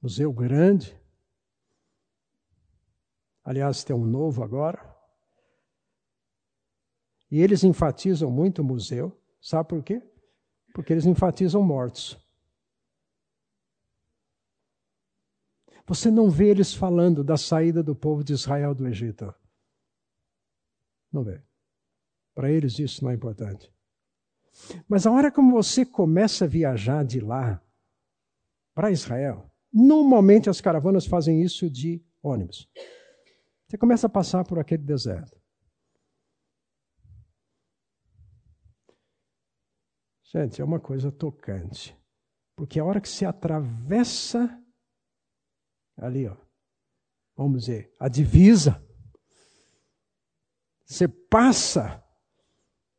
museu 0.00 0.32
grande. 0.32 0.98
Aliás, 3.44 3.84
tem 3.84 3.94
um 3.94 4.06
novo 4.06 4.42
agora. 4.42 4.96
E 7.30 7.42
eles 7.42 7.62
enfatizam 7.62 8.30
muito 8.30 8.62
o 8.62 8.64
museu. 8.64 9.14
Sabe 9.42 9.68
por 9.68 9.82
quê? 9.82 10.02
Porque 10.72 10.90
eles 10.90 11.04
enfatizam 11.04 11.62
mortos. 11.62 12.25
Você 15.86 16.10
não 16.10 16.28
vê 16.28 16.48
eles 16.48 16.74
falando 16.74 17.22
da 17.22 17.36
saída 17.36 17.82
do 17.82 17.94
povo 17.94 18.24
de 18.24 18.32
Israel 18.32 18.74
do 18.74 18.86
Egito. 18.88 19.32
Não 21.12 21.22
vê. 21.22 21.40
Para 22.34 22.50
eles 22.50 22.78
isso 22.78 23.04
não 23.04 23.10
é 23.10 23.14
importante. 23.14 23.72
Mas 24.88 25.06
a 25.06 25.12
hora 25.12 25.30
como 25.30 25.52
você 25.52 25.86
começa 25.86 26.44
a 26.44 26.48
viajar 26.48 27.04
de 27.04 27.20
lá 27.20 27.62
para 28.74 28.90
Israel, 28.90 29.50
normalmente 29.72 30.50
as 30.50 30.60
caravanas 30.60 31.06
fazem 31.06 31.40
isso 31.40 31.70
de 31.70 32.04
ônibus. 32.22 32.68
Você 33.68 33.78
começa 33.78 34.06
a 34.06 34.10
passar 34.10 34.44
por 34.44 34.58
aquele 34.58 34.82
deserto. 34.82 35.40
Gente, 40.24 40.60
é 40.60 40.64
uma 40.64 40.80
coisa 40.80 41.12
tocante. 41.12 41.96
Porque 42.56 42.80
a 42.80 42.84
hora 42.84 43.00
que 43.00 43.08
você 43.08 43.24
atravessa 43.24 44.62
ali, 45.96 46.28
ó, 46.28 46.36
vamos 47.36 47.60
dizer, 47.60 47.94
a 47.98 48.08
divisa, 48.08 48.84
você 50.84 51.08
passa 51.08 52.04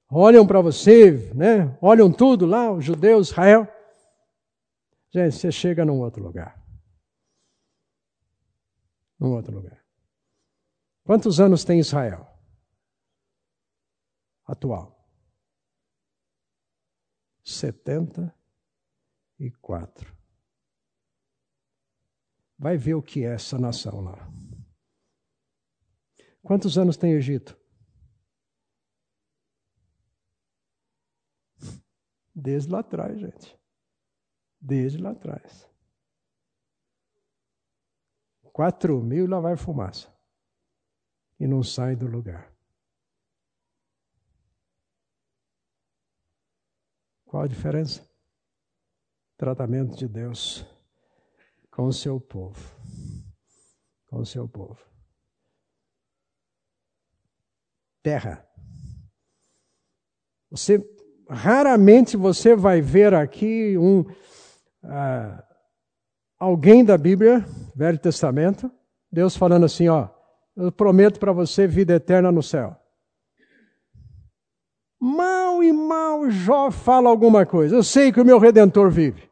olham 0.09 0.47
para 0.47 0.61
você, 0.61 1.33
né? 1.33 1.77
olham 1.81 2.09
tudo 2.11 2.45
lá, 2.45 2.71
os 2.71 2.85
judeus, 2.85 3.29
Israel. 3.29 3.67
Gente, 5.09 5.35
você 5.35 5.51
chega 5.51 5.83
num 5.85 5.99
outro 5.99 6.23
lugar. 6.23 6.63
Num 9.19 9.33
outro 9.33 9.53
lugar. 9.53 9.85
Quantos 11.03 11.39
anos 11.39 11.63
tem 11.63 11.79
Israel? 11.79 12.27
Atual. 14.45 14.97
74. 17.43 20.16
Vai 22.57 22.75
ver 22.75 22.95
o 22.95 23.03
que 23.03 23.23
é 23.23 23.33
essa 23.33 23.59
nação 23.59 24.01
lá. 24.01 24.27
Quantos 26.41 26.77
anos 26.77 26.97
tem 26.97 27.13
o 27.13 27.17
Egito? 27.17 27.59
Desde 32.33 32.71
lá 32.71 32.79
atrás, 32.79 33.19
gente. 33.19 33.59
Desde 34.59 34.97
lá 34.97 35.11
atrás. 35.11 35.69
Quatro 38.53 39.03
mil 39.03 39.27
lá 39.27 39.39
vai 39.39 39.55
fumaça. 39.55 40.11
E 41.39 41.45
não 41.45 41.61
sai 41.61 41.95
do 41.95 42.07
lugar. 42.07 42.51
Qual 47.25 47.43
a 47.43 47.47
diferença? 47.47 48.09
Tratamento 49.37 49.95
de 49.95 50.07
Deus 50.07 50.65
com 51.77 51.85
o 51.85 51.93
seu 51.93 52.19
povo. 52.19 52.59
Com 54.07 54.21
o 54.21 54.25
seu 54.25 54.47
povo. 54.49 54.79
Terra. 58.01 58.43
Você 60.49 60.83
raramente 61.29 62.17
você 62.17 62.55
vai 62.55 62.81
ver 62.81 63.13
aqui 63.13 63.77
um 63.77 63.99
uh, 63.99 65.43
alguém 66.39 66.83
da 66.83 66.97
Bíblia, 66.97 67.45
Velho 67.75 67.99
Testamento, 67.99 68.71
Deus 69.11 69.37
falando 69.37 69.65
assim, 69.67 69.87
ó, 69.87 70.09
eu 70.55 70.71
prometo 70.71 71.19
para 71.19 71.31
você 71.31 71.67
vida 71.67 71.93
eterna 71.93 72.31
no 72.31 72.41
céu. 72.41 72.75
Mal 74.99 75.63
e 75.63 75.71
mal 75.71 76.27
Jó 76.31 76.71
fala 76.71 77.07
alguma 77.07 77.45
coisa. 77.45 77.75
Eu 77.75 77.83
sei 77.83 78.11
que 78.11 78.19
o 78.19 78.25
meu 78.25 78.39
redentor 78.39 78.89
vive. 78.89 79.27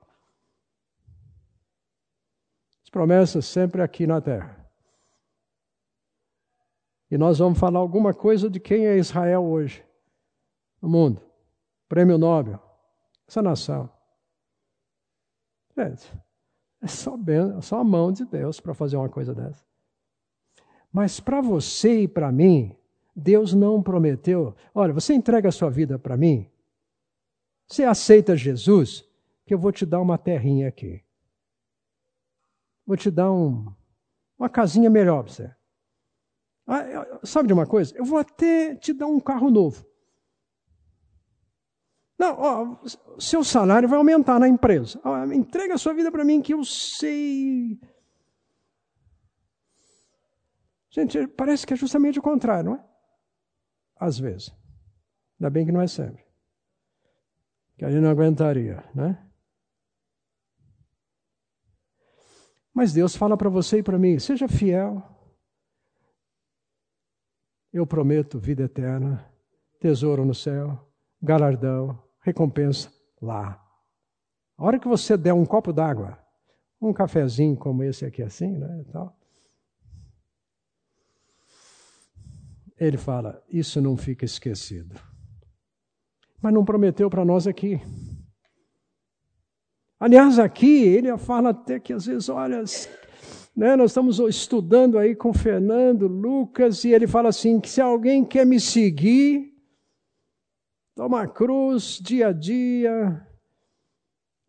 As 2.84 2.84
promessas 2.95 3.45
sempre 3.45 3.81
aqui 3.81 4.07
na 4.07 4.21
terra. 4.21 4.65
E 7.11 7.17
nós 7.17 7.39
vamos 7.39 7.59
falar 7.59 7.79
alguma 7.79 8.13
coisa 8.13 8.49
de 8.49 8.57
quem 8.57 8.87
é 8.87 8.97
Israel 8.97 9.43
hoje 9.43 9.83
no 10.81 10.87
mundo 10.87 11.21
prêmio 11.89 12.17
Nobel, 12.17 12.57
essa 13.27 13.41
nação. 13.41 13.89
Gente, 15.77 16.09
é 16.81 16.87
só, 16.87 17.17
bem, 17.17 17.57
é 17.57 17.61
só 17.61 17.81
a 17.81 17.83
mão 17.83 18.13
de 18.13 18.23
Deus 18.23 18.61
para 18.61 18.73
fazer 18.73 18.95
uma 18.95 19.09
coisa 19.09 19.35
dessa. 19.35 19.61
Mas 20.89 21.19
para 21.19 21.41
você 21.41 22.03
e 22.03 22.07
para 22.07 22.31
mim, 22.31 22.77
Deus 23.13 23.53
não 23.53 23.83
prometeu: 23.83 24.55
olha, 24.73 24.93
você 24.93 25.13
entrega 25.13 25.49
a 25.49 25.51
sua 25.51 25.69
vida 25.69 25.99
para 25.99 26.15
mim, 26.15 26.49
você 27.67 27.83
aceita 27.83 28.37
Jesus, 28.37 29.05
que 29.45 29.53
eu 29.53 29.59
vou 29.59 29.73
te 29.73 29.85
dar 29.85 29.99
uma 29.99 30.17
terrinha 30.17 30.69
aqui. 30.69 31.04
Vou 32.85 32.95
te 32.95 33.09
dar 33.09 33.31
um, 33.31 33.73
uma 34.37 34.49
casinha 34.49 34.89
melhor 34.89 35.23
para 35.23 35.33
você. 35.33 35.55
Ah, 36.67 37.19
sabe 37.23 37.47
de 37.47 37.53
uma 37.53 37.65
coisa? 37.65 37.95
Eu 37.95 38.05
vou 38.05 38.17
até 38.17 38.75
te 38.75 38.93
dar 38.93 39.07
um 39.07 39.19
carro 39.19 39.49
novo. 39.49 39.85
Não, 42.17 42.39
ó, 42.39 42.77
seu 43.19 43.43
salário 43.43 43.89
vai 43.89 43.97
aumentar 43.97 44.39
na 44.39 44.47
empresa. 44.47 44.99
Ó, 45.03 45.25
entrega 45.25 45.73
a 45.73 45.77
sua 45.77 45.93
vida 45.93 46.11
para 46.11 46.23
mim 46.23 46.41
que 46.41 46.53
eu 46.53 46.63
sei. 46.63 47.79
Gente, 50.89 51.27
parece 51.27 51.67
que 51.67 51.73
é 51.73 51.77
justamente 51.77 52.19
o 52.19 52.21
contrário, 52.21 52.71
não 52.71 52.75
é? 52.77 52.85
Às 53.97 54.17
vezes. 54.17 54.49
Ainda 55.39 55.49
bem 55.49 55.65
que 55.65 55.71
não 55.71 55.81
é 55.81 55.87
sempre. 55.87 56.23
Que 57.77 57.83
a 57.83 57.91
gente 57.91 58.01
não 58.01 58.09
aguentaria, 58.09 58.83
né? 58.95 59.24
Mas 62.75 62.93
Deus 62.93 63.15
fala 63.15 63.35
para 63.35 63.49
você 63.49 63.79
e 63.79 63.83
para 63.83 63.97
mim: 63.97 64.19
seja 64.19 64.47
fiel. 64.47 65.01
Eu 67.73 67.87
prometo 67.87 68.39
vida 68.39 68.63
eterna, 68.63 69.25
tesouro 69.79 70.23
no 70.23 70.35
céu 70.35 70.85
galardão, 71.25 72.01
recompensa 72.21 72.91
lá. 73.21 73.61
A 74.57 74.63
hora 74.63 74.79
que 74.79 74.87
você 74.87 75.17
der 75.17 75.33
um 75.33 75.45
copo 75.45 75.73
d'água, 75.73 76.17
um 76.79 76.93
cafezinho 76.93 77.57
como 77.57 77.83
esse 77.83 78.05
aqui 78.05 78.21
assim, 78.21 78.57
né, 78.57 78.85
tal, 78.91 79.17
ele 82.77 82.97
fala: 82.97 83.43
Isso 83.49 83.81
não 83.81 83.97
fica 83.97 84.23
esquecido. 84.23 84.95
Mas 86.41 86.53
não 86.53 86.63
prometeu 86.63 87.09
para 87.09 87.25
nós 87.25 87.47
aqui. 87.47 87.81
Aliás, 89.99 90.39
aqui 90.39 90.83
ele 90.83 91.15
fala 91.17 91.49
até 91.49 91.79
que 91.79 91.93
às 91.93 92.05
vezes, 92.05 92.27
olha, 92.27 92.63
né, 93.55 93.75
nós 93.75 93.91
estamos 93.91 94.19
estudando 94.19 94.97
aí 94.97 95.15
com 95.15 95.33
Fernando, 95.33 96.07
Lucas, 96.07 96.83
e 96.83 96.91
ele 96.91 97.07
fala 97.07 97.29
assim: 97.29 97.59
que 97.59 97.69
se 97.69 97.79
alguém 97.79 98.25
quer 98.25 98.45
me 98.45 98.59
seguir, 98.59 99.53
toma 100.93 101.21
a 101.21 101.27
cruz 101.27 101.99
dia 102.01 102.27
a 102.27 102.33
dia, 102.33 103.25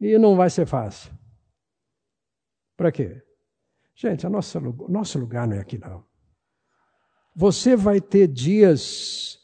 e 0.01 0.19
não 0.19 0.35
vai 0.35 0.51
ser 0.51 0.67
fácil. 0.67 1.13
Para 2.77 2.91
quê? 2.91 3.23
Gente, 3.95 4.27
a 4.27 4.31
nossa, 4.31 4.61
nosso 4.61 5.19
lugar 5.19 5.47
não 5.47 5.57
é 5.57 5.61
aqui, 5.61 5.79
não. 5.79 6.05
Você 7.35 7.77
vai 7.77 8.01
ter 8.01 8.27
dias, 8.27 9.39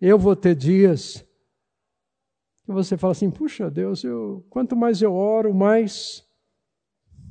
eu 0.00 0.18
vou 0.18 0.36
ter 0.36 0.54
dias, 0.54 1.24
que 2.68 2.74
você 2.74 2.98
fala 2.98 3.12
assim: 3.12 3.30
puxa 3.30 3.70
Deus, 3.70 4.04
eu, 4.04 4.46
quanto 4.50 4.76
mais 4.76 5.00
eu 5.00 5.14
oro, 5.14 5.54
mais. 5.54 6.22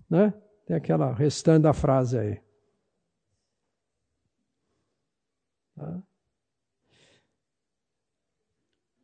Né? 0.10 0.34
Tem 0.66 0.76
aquela 0.76 1.14
restante 1.14 1.62
da 1.62 1.74
frase 1.74 2.18
aí. 2.18 2.42
Tá? 5.76 6.04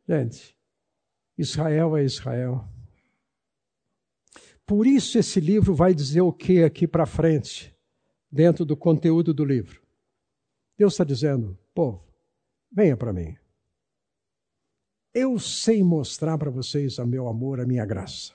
Gente, 0.08 0.58
Israel 1.38 1.96
é 1.96 2.02
Israel. 2.02 2.68
Por 4.66 4.88
isso 4.88 5.16
esse 5.18 5.38
livro 5.38 5.72
vai 5.72 5.94
dizer 5.94 6.22
o 6.22 6.32
que 6.32 6.64
aqui 6.64 6.88
para 6.88 7.06
frente, 7.06 7.78
dentro 8.28 8.64
do 8.64 8.76
conteúdo 8.76 9.32
do 9.32 9.44
livro. 9.44 9.80
Deus 10.76 10.94
está 10.94 11.04
dizendo, 11.04 11.56
povo, 11.72 12.04
venha 12.72 12.96
para 12.96 13.12
mim. 13.12 13.36
Eu 15.14 15.38
sei 15.38 15.82
mostrar 15.82 16.36
para 16.36 16.50
vocês 16.50 16.98
o 16.98 17.06
meu 17.06 17.28
amor, 17.28 17.60
a 17.60 17.66
minha 17.66 17.86
graça, 17.86 18.34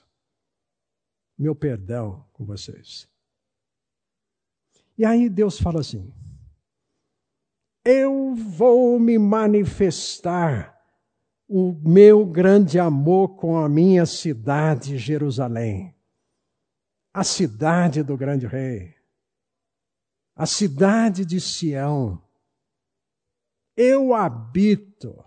meu 1.37 1.53
perdão 1.53 2.25
com 2.31 2.45
vocês. 2.45 3.07
E 4.97 5.05
aí 5.05 5.29
Deus 5.29 5.59
fala 5.59 5.81
assim: 5.81 6.13
Eu 7.83 8.33
vou 8.33 8.99
me 8.99 9.19
manifestar 9.19 10.79
o 11.47 11.73
meu 11.73 12.25
grande 12.25 12.79
amor 12.79 13.35
com 13.35 13.57
a 13.57 13.67
minha 13.67 14.05
cidade, 14.05 14.97
Jerusalém 14.97 15.93
a 17.13 17.23
cidade 17.23 18.03
do 18.03 18.15
grande 18.15 18.45
rei, 18.45 18.95
a 20.35 20.45
cidade 20.45 21.25
de 21.25 21.41
Sião. 21.41 22.21
Eu 23.75 24.13
habito 24.13 25.23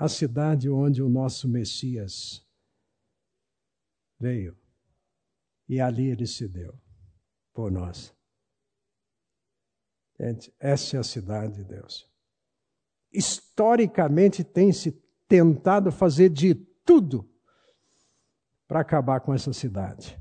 a 0.00 0.08
cidade 0.08 0.70
onde 0.70 1.02
o 1.02 1.10
nosso 1.10 1.46
Messias 1.46 2.42
veio. 4.18 4.58
E 5.68 5.78
ali 5.78 6.08
ele 6.08 6.26
se 6.26 6.48
deu 6.48 6.80
por 7.52 7.70
nós. 7.70 8.16
Gente, 10.18 10.54
essa 10.58 10.96
é 10.96 11.00
a 11.00 11.04
cidade 11.04 11.56
de 11.56 11.64
Deus. 11.64 12.10
Historicamente 13.12 14.42
tem 14.42 14.72
se 14.72 14.92
tentado 15.28 15.92
fazer 15.92 16.30
de 16.30 16.54
tudo 16.54 17.30
para 18.66 18.80
acabar 18.80 19.20
com 19.20 19.34
essa 19.34 19.52
cidade. 19.52 20.18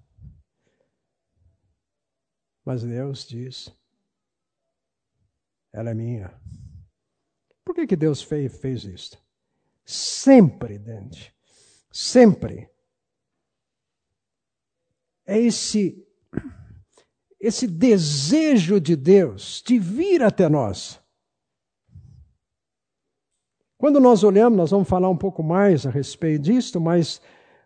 Mas 2.65 2.83
Deus 2.83 3.25
diz: 3.25 3.73
ela 5.71 5.91
é 5.91 5.93
minha. 5.93 6.37
Por 7.63 7.73
que, 7.73 7.87
que 7.87 7.95
Deus 7.95 8.21
fez, 8.21 8.59
fez 8.59 8.83
isso? 8.83 9.28
Sempre, 9.91 10.77
Dente, 10.77 11.33
sempre. 11.91 12.69
É 15.25 15.39
esse, 15.39 16.07
esse 17.41 17.65
desejo 17.65 18.79
de 18.79 18.95
Deus 18.95 19.63
de 19.65 19.79
vir 19.79 20.21
até 20.21 20.47
nós. 20.47 21.01
Quando 23.79 23.99
nós 23.99 24.23
olhamos, 24.23 24.59
nós 24.59 24.69
vamos 24.69 24.87
falar 24.87 25.09
um 25.09 25.17
pouco 25.17 25.41
mais 25.41 25.87
a 25.87 25.89
respeito 25.89 26.43
disto, 26.43 26.79
mas 26.79 27.19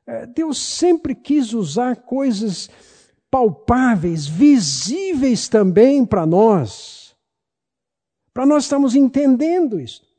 é, 0.07 0.25
Deus 0.25 0.57
sempre 0.57 1.13
quis 1.13 1.51
usar 1.51 2.03
coisas 2.03 2.69
palpáveis, 3.29 4.25
visíveis 4.25 5.49
também 5.49 6.05
para 6.05 6.25
nós, 6.25 7.17
para 8.33 8.45
nós 8.45 8.63
estarmos 8.63 8.95
entendendo 8.95 9.77
isso. 9.77 10.12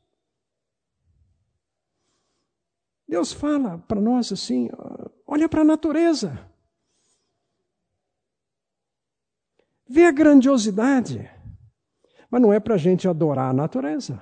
Deus 3.15 3.31
fala 3.31 3.77
para 3.87 4.01
nós 4.01 4.29
assim: 4.33 4.69
olha 5.25 5.47
para 5.47 5.61
a 5.61 5.63
natureza, 5.63 6.37
vê 9.87 10.03
a 10.03 10.11
grandiosidade, 10.11 11.31
mas 12.29 12.41
não 12.41 12.51
é 12.51 12.59
para 12.59 12.75
a 12.75 12.77
gente 12.77 13.07
adorar 13.07 13.51
a 13.51 13.53
natureza. 13.53 14.21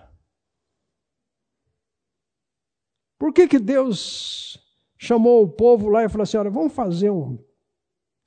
Por 3.18 3.34
que, 3.34 3.48
que 3.48 3.58
Deus 3.58 4.64
chamou 4.96 5.41
o 5.41 5.52
povo 5.52 5.89
lá 5.89 6.04
e 6.04 6.10
falou 6.10 6.22
assim: 6.22 6.38
olha, 6.38 6.52
vamos 6.52 6.72
fazer 6.72 7.10
um. 7.10 7.44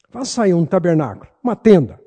Faça 0.09 0.43
aí 0.43 0.53
um 0.53 0.67
tabernáculo, 0.67 1.31
uma 1.45 1.55
tenda. 1.55 2.03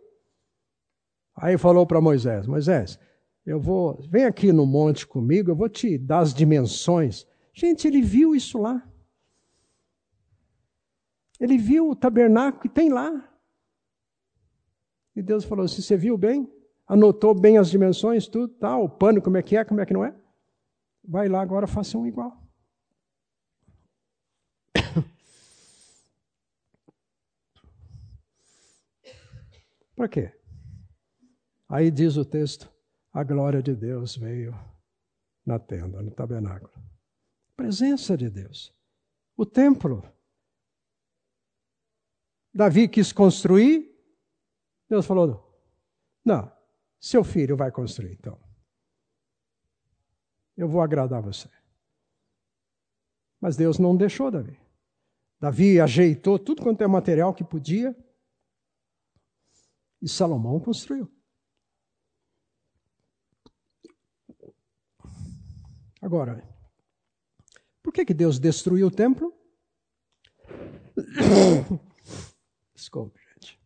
Aí 1.33 1.57
falou 1.57 1.87
para 1.87 2.01
Moisés: 2.01 2.45
Moisés, 2.45 2.99
eu 3.45 3.57
vou. 3.57 4.05
Vem 4.09 4.25
aqui 4.25 4.51
no 4.51 4.65
monte 4.65 5.07
comigo, 5.07 5.49
eu 5.49 5.55
vou 5.55 5.69
te 5.69 5.97
dar 5.97 6.19
as 6.19 6.33
dimensões. 6.33 7.25
Gente, 7.53 7.87
ele 7.87 8.01
viu 8.01 8.35
isso 8.35 8.57
lá. 8.57 8.83
Ele 11.39 11.57
viu 11.57 11.89
o 11.89 11.95
tabernáculo 11.95 12.61
que 12.61 12.69
tem 12.69 12.89
lá. 12.89 13.25
E 15.15 15.21
Deus 15.21 15.45
falou 15.45 15.63
assim: 15.65 15.81
Você 15.81 15.95
viu 15.95 16.17
bem? 16.17 16.51
Anotou 16.87 17.33
bem 17.33 17.57
as 17.57 17.69
dimensões, 17.69 18.27
tudo, 18.27 18.53
tá? 18.55 18.75
O 18.77 18.89
pano, 18.89 19.21
como 19.21 19.37
é 19.37 19.43
que 19.43 19.55
é, 19.55 19.63
como 19.63 19.79
é 19.79 19.85
que 19.85 19.93
não 19.93 20.03
é? 20.03 20.13
Vai 21.03 21.29
lá 21.29 21.41
agora, 21.41 21.67
faça 21.67 21.97
um 21.97 22.05
igual. 22.05 22.37
Para 29.95 30.09
quê? 30.09 30.33
Aí 31.67 31.91
diz 31.91 32.15
o 32.17 32.25
texto: 32.25 32.69
a 33.13 33.23
glória 33.23 33.61
de 33.61 33.75
Deus 33.75 34.17
veio 34.17 34.57
na 35.45 35.59
tenda, 35.59 36.01
no 36.01 36.11
tabernáculo. 36.11 36.88
Presença 37.59 38.15
de 38.15 38.29
Deus. 38.29 38.73
O 39.35 39.45
templo. 39.45 40.01
Davi 42.53 42.87
quis 42.87 43.11
construir, 43.11 43.93
Deus 44.87 45.05
falou: 45.05 45.61
não, 46.23 46.49
seu 47.01 47.21
filho 47.21 47.57
vai 47.57 47.69
construir, 47.69 48.13
então. 48.13 48.39
Eu 50.55 50.69
vou 50.69 50.81
agradar 50.81 51.21
você. 51.21 51.49
Mas 53.41 53.57
Deus 53.57 53.77
não 53.77 53.93
deixou 53.93 54.31
Davi. 54.31 54.57
Davi 55.37 55.81
ajeitou 55.81 56.39
tudo 56.39 56.63
quanto 56.63 56.81
é 56.81 56.87
material 56.87 57.33
que 57.33 57.43
podia 57.43 57.93
e 60.01 60.07
Salomão 60.07 60.61
construiu. 60.61 61.11
Agora, 66.01 66.41
por 67.89 67.93
que, 67.93 68.05
que 68.05 68.13
Deus 68.13 68.37
destruiu 68.37 68.85
o 68.85 68.91
templo? 68.91 69.33
Desculpe, 72.75 73.19
gente. 73.33 73.59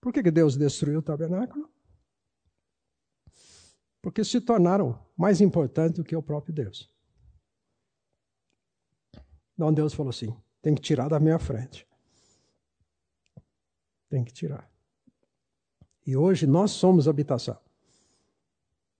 Por 0.00 0.12
que, 0.12 0.20
que 0.20 0.32
Deus 0.32 0.56
destruiu 0.56 0.98
o 0.98 1.02
tabernáculo? 1.02 1.72
Porque 4.02 4.24
se 4.24 4.40
tornaram 4.40 5.00
mais 5.16 5.40
importantes 5.40 5.98
do 6.00 6.04
que 6.04 6.16
o 6.16 6.22
próprio 6.22 6.52
Deus. 6.52 6.90
Então 9.54 9.72
Deus 9.72 9.94
falou 9.94 10.10
assim: 10.10 10.36
tem 10.60 10.74
que 10.74 10.82
tirar 10.82 11.08
da 11.08 11.20
minha 11.20 11.38
frente. 11.38 11.86
Tem 14.08 14.24
que 14.24 14.32
tirar. 14.32 14.68
E 16.04 16.16
hoje 16.16 16.48
nós 16.48 16.72
somos 16.72 17.06
habitação. 17.06 17.56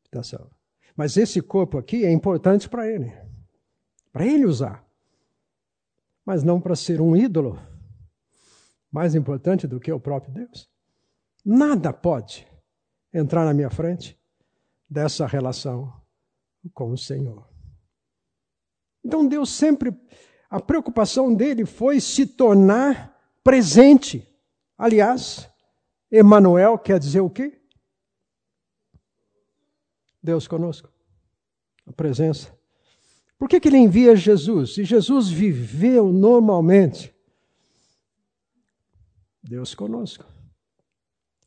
Habitação. 0.02 0.61
Mas 0.96 1.16
esse 1.16 1.40
corpo 1.40 1.78
aqui 1.78 2.04
é 2.04 2.12
importante 2.12 2.68
para 2.68 2.88
ele. 2.88 3.12
Para 4.12 4.26
ele 4.26 4.44
usar. 4.44 4.84
Mas 6.24 6.42
não 6.42 6.60
para 6.60 6.76
ser 6.76 7.00
um 7.00 7.16
ídolo. 7.16 7.58
Mais 8.90 9.14
importante 9.14 9.66
do 9.66 9.80
que 9.80 9.90
o 9.90 10.00
próprio 10.00 10.34
Deus. 10.34 10.70
Nada 11.44 11.92
pode 11.92 12.46
entrar 13.12 13.44
na 13.44 13.54
minha 13.54 13.70
frente 13.70 14.18
dessa 14.88 15.26
relação 15.26 15.92
com 16.74 16.92
o 16.92 16.98
Senhor. 16.98 17.48
Então 19.04 19.26
Deus 19.26 19.50
sempre, 19.50 19.92
a 20.48 20.60
preocupação 20.60 21.34
dele 21.34 21.64
foi 21.64 22.00
se 22.00 22.26
tornar 22.26 23.18
presente. 23.42 24.28
Aliás, 24.78 25.48
Emanuel 26.10 26.78
quer 26.78 26.98
dizer 26.98 27.20
o 27.20 27.30
quê? 27.30 27.61
Deus 30.22 30.46
conosco. 30.46 30.90
A 31.86 31.92
presença. 31.92 32.56
Por 33.38 33.48
que, 33.48 33.58
que 33.58 33.68
ele 33.68 33.78
envia 33.78 34.14
Jesus? 34.14 34.78
E 34.78 34.84
Jesus 34.84 35.28
viveu 35.28 36.12
normalmente. 36.12 37.12
Deus 39.42 39.74
conosco. 39.74 40.24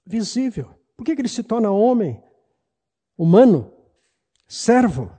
Visível. 0.06 0.76
Por 0.98 1.06
que, 1.06 1.16
que 1.16 1.22
ele 1.22 1.30
se 1.30 1.42
torna 1.42 1.72
homem? 1.72 2.22
Humano? 3.18 3.72
Servo? 4.48 5.12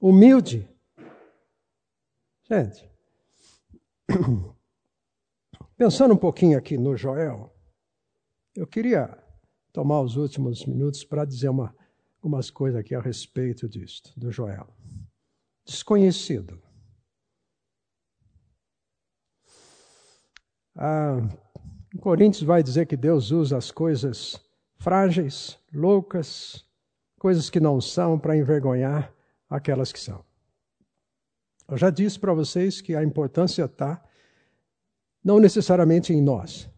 Humilde? 0.00 0.68
Gente, 2.44 2.90
pensando 5.76 6.12
um 6.12 6.18
pouquinho 6.18 6.58
aqui 6.58 6.76
no 6.76 6.96
Joel, 6.96 7.54
eu 8.54 8.66
queria 8.66 9.16
tomar 9.72 10.00
os 10.00 10.16
últimos 10.16 10.66
minutos 10.66 11.04
para 11.04 11.24
dizer 11.24 11.48
uma, 11.48 11.74
algumas 12.22 12.50
coisas 12.52 12.78
aqui 12.78 12.94
a 12.94 13.00
respeito 13.00 13.68
disto, 13.68 14.12
do 14.16 14.30
Joel. 14.30 14.68
Desconhecido. 15.66 16.62
Ah, 20.76 21.18
Coríntios 22.00 22.44
vai 22.44 22.62
dizer 22.62 22.86
que 22.86 22.96
Deus 22.96 23.32
usa 23.32 23.56
as 23.58 23.72
coisas 23.72 24.40
frágeis, 24.76 25.58
loucas, 25.74 26.64
coisas 27.18 27.50
que 27.50 27.58
não 27.58 27.80
são 27.80 28.16
para 28.16 28.36
envergonhar 28.36 29.12
aquelas 29.50 29.92
que 29.92 29.98
são. 29.98 30.24
Eu 31.68 31.76
já 31.76 31.90
disse 31.90 32.20
para 32.20 32.32
vocês 32.32 32.80
que 32.80 32.94
a 32.94 33.02
importância 33.02 33.64
está 33.64 34.00
não 35.24 35.40
necessariamente 35.40 36.12
em 36.12 36.22
nós, 36.22 36.70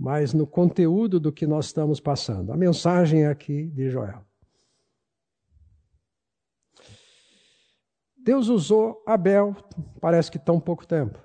mas 0.00 0.32
no 0.32 0.46
conteúdo 0.46 1.20
do 1.20 1.30
que 1.30 1.46
nós 1.46 1.66
estamos 1.66 2.00
passando. 2.00 2.54
A 2.54 2.56
mensagem 2.56 3.26
aqui 3.26 3.66
de 3.66 3.90
Joel. 3.90 4.24
Deus 8.16 8.48
usou 8.48 9.02
Abel, 9.06 9.54
parece 10.00 10.30
que 10.30 10.38
tão 10.38 10.58
pouco 10.58 10.86
tempo. 10.86 11.18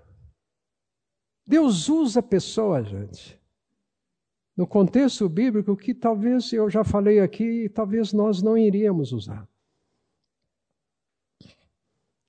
Deus 1.47 1.88
usa 1.88 2.21
pessoas, 2.21 2.89
gente. 2.89 3.39
No 4.57 4.67
contexto 4.67 5.30
bíblico, 5.30 5.78
que 5.78 5.93
talvez 5.93 6.51
eu 6.51 6.69
já 6.69 6.84
falei 6.84 7.21
aqui, 7.21 7.69
talvez 7.69 8.11
nós 8.11 8.41
não 8.41 8.57
iríamos 8.57 9.13
usar. 9.13 9.47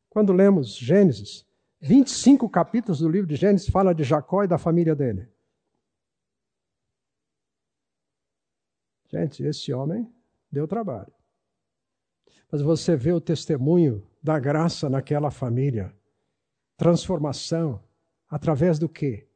Quando 0.09 0.33
lemos 0.33 0.77
Gênesis, 0.77 1.45
25 1.81 2.49
capítulos 2.49 3.01
do 3.01 3.09
livro 3.09 3.27
de 3.27 3.35
Gênesis 3.35 3.69
fala 3.69 3.93
de 3.93 4.05
Jacó 4.05 4.45
e 4.45 4.49
da 4.49 4.59
família 4.59 4.95
dele. 4.95 5.29
Gente, 9.09 9.43
esse 9.43 9.73
homem 9.73 10.13
deu 10.51 10.67
trabalho. 10.67 11.13
Mas 12.51 12.61
você 12.61 12.97
vê 12.97 13.13
o 13.13 13.21
testemunho 13.21 14.07
da 14.23 14.39
graça 14.39 14.89
naquela 14.89 15.31
família. 15.31 15.95
Transformação. 16.77 17.83
Através 18.29 18.79
do 18.79 18.89
quê? 18.89 19.29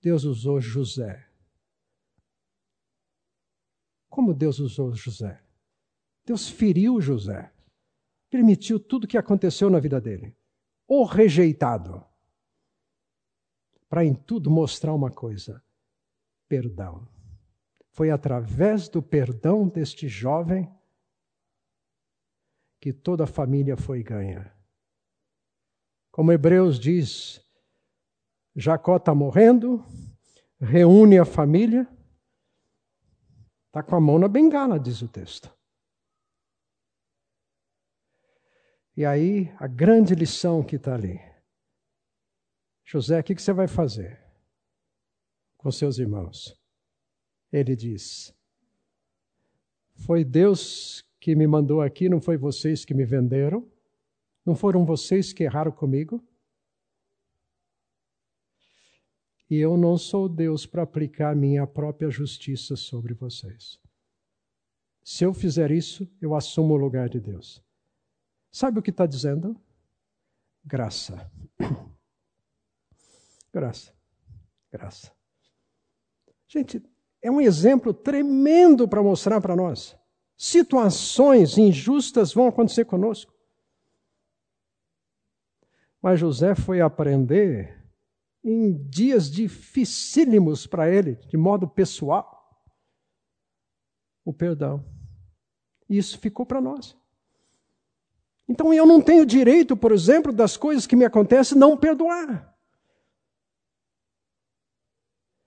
Deus 0.00 0.24
usou 0.24 0.60
José. 0.60 1.26
Como 4.08 4.32
Deus 4.32 4.58
usou 4.58 4.94
José? 4.94 5.42
Deus 6.24 6.48
feriu 6.48 7.00
José. 7.00 7.52
Permitiu 8.30 8.80
tudo 8.80 9.04
o 9.04 9.06
que 9.06 9.18
aconteceu 9.18 9.68
na 9.68 9.78
vida 9.78 10.00
dele. 10.00 10.36
O 10.88 11.04
rejeitado. 11.04 12.04
Para 13.88 14.04
em 14.04 14.14
tudo 14.14 14.50
mostrar 14.50 14.94
uma 14.94 15.10
coisa: 15.10 15.62
perdão. 16.48 17.06
Foi 17.96 18.10
através 18.10 18.90
do 18.90 19.02
perdão 19.02 19.66
deste 19.66 20.06
jovem 20.06 20.70
que 22.78 22.92
toda 22.92 23.24
a 23.24 23.26
família 23.26 23.74
foi 23.74 24.02
ganha. 24.02 24.54
Como 26.10 26.30
Hebreus 26.30 26.78
diz, 26.78 27.42
Jacó 28.54 28.98
está 28.98 29.14
morrendo, 29.14 29.82
reúne 30.60 31.18
a 31.18 31.24
família, 31.24 31.88
está 33.68 33.82
com 33.82 33.96
a 33.96 34.00
mão 34.00 34.18
na 34.18 34.28
bengala, 34.28 34.78
diz 34.78 35.00
o 35.00 35.08
texto. 35.08 35.50
E 38.94 39.06
aí, 39.06 39.50
a 39.58 39.66
grande 39.66 40.14
lição 40.14 40.62
que 40.62 40.76
está 40.76 40.92
ali. 40.92 41.18
José, 42.84 43.20
o 43.20 43.24
que, 43.24 43.34
que 43.34 43.40
você 43.40 43.54
vai 43.54 43.66
fazer 43.66 44.22
com 45.56 45.70
seus 45.72 45.98
irmãos? 45.98 46.65
Ele 47.52 47.74
diz: 47.74 48.34
Foi 49.94 50.24
Deus 50.24 51.04
que 51.20 51.34
me 51.34 51.46
mandou 51.46 51.80
aqui, 51.80 52.08
não 52.08 52.20
foi 52.20 52.36
vocês 52.36 52.84
que 52.84 52.94
me 52.94 53.04
venderam? 53.04 53.68
Não 54.44 54.54
foram 54.54 54.84
vocês 54.84 55.32
que 55.32 55.42
erraram 55.42 55.72
comigo? 55.72 56.22
E 59.48 59.56
eu 59.56 59.76
não 59.76 59.96
sou 59.96 60.28
Deus 60.28 60.66
para 60.66 60.82
aplicar 60.82 61.34
minha 61.36 61.66
própria 61.66 62.10
justiça 62.10 62.76
sobre 62.76 63.14
vocês. 63.14 63.80
Se 65.02 65.24
eu 65.24 65.32
fizer 65.32 65.70
isso, 65.70 66.08
eu 66.20 66.34
assumo 66.34 66.74
o 66.74 66.76
lugar 66.76 67.08
de 67.08 67.20
Deus. 67.20 67.62
Sabe 68.50 68.80
o 68.80 68.82
que 68.82 68.90
está 68.90 69.06
dizendo? 69.06 69.60
Graça. 70.64 71.30
Graça. 73.52 73.94
Graça. 74.72 75.12
Gente, 76.48 76.82
é 77.22 77.30
um 77.30 77.40
exemplo 77.40 77.92
tremendo 77.92 78.86
para 78.86 79.02
mostrar 79.02 79.40
para 79.40 79.56
nós. 79.56 79.96
Situações 80.36 81.56
injustas 81.56 82.32
vão 82.32 82.46
acontecer 82.46 82.84
conosco. 82.84 83.32
Mas 86.00 86.20
José 86.20 86.54
foi 86.54 86.80
aprender 86.80 87.76
em 88.44 88.76
dias 88.88 89.30
dificílimos 89.30 90.66
para 90.66 90.88
ele, 90.88 91.16
de 91.26 91.36
modo 91.36 91.66
pessoal, 91.66 92.62
o 94.24 94.32
perdão. 94.32 94.84
E 95.88 95.98
isso 95.98 96.18
ficou 96.18 96.46
para 96.46 96.60
nós. 96.60 96.96
Então 98.48 98.72
eu 98.72 98.86
não 98.86 99.00
tenho 99.00 99.26
direito, 99.26 99.76
por 99.76 99.90
exemplo, 99.90 100.32
das 100.32 100.56
coisas 100.56 100.86
que 100.86 100.94
me 100.94 101.04
acontecem, 101.04 101.58
não 101.58 101.76
perdoar. 101.76 102.55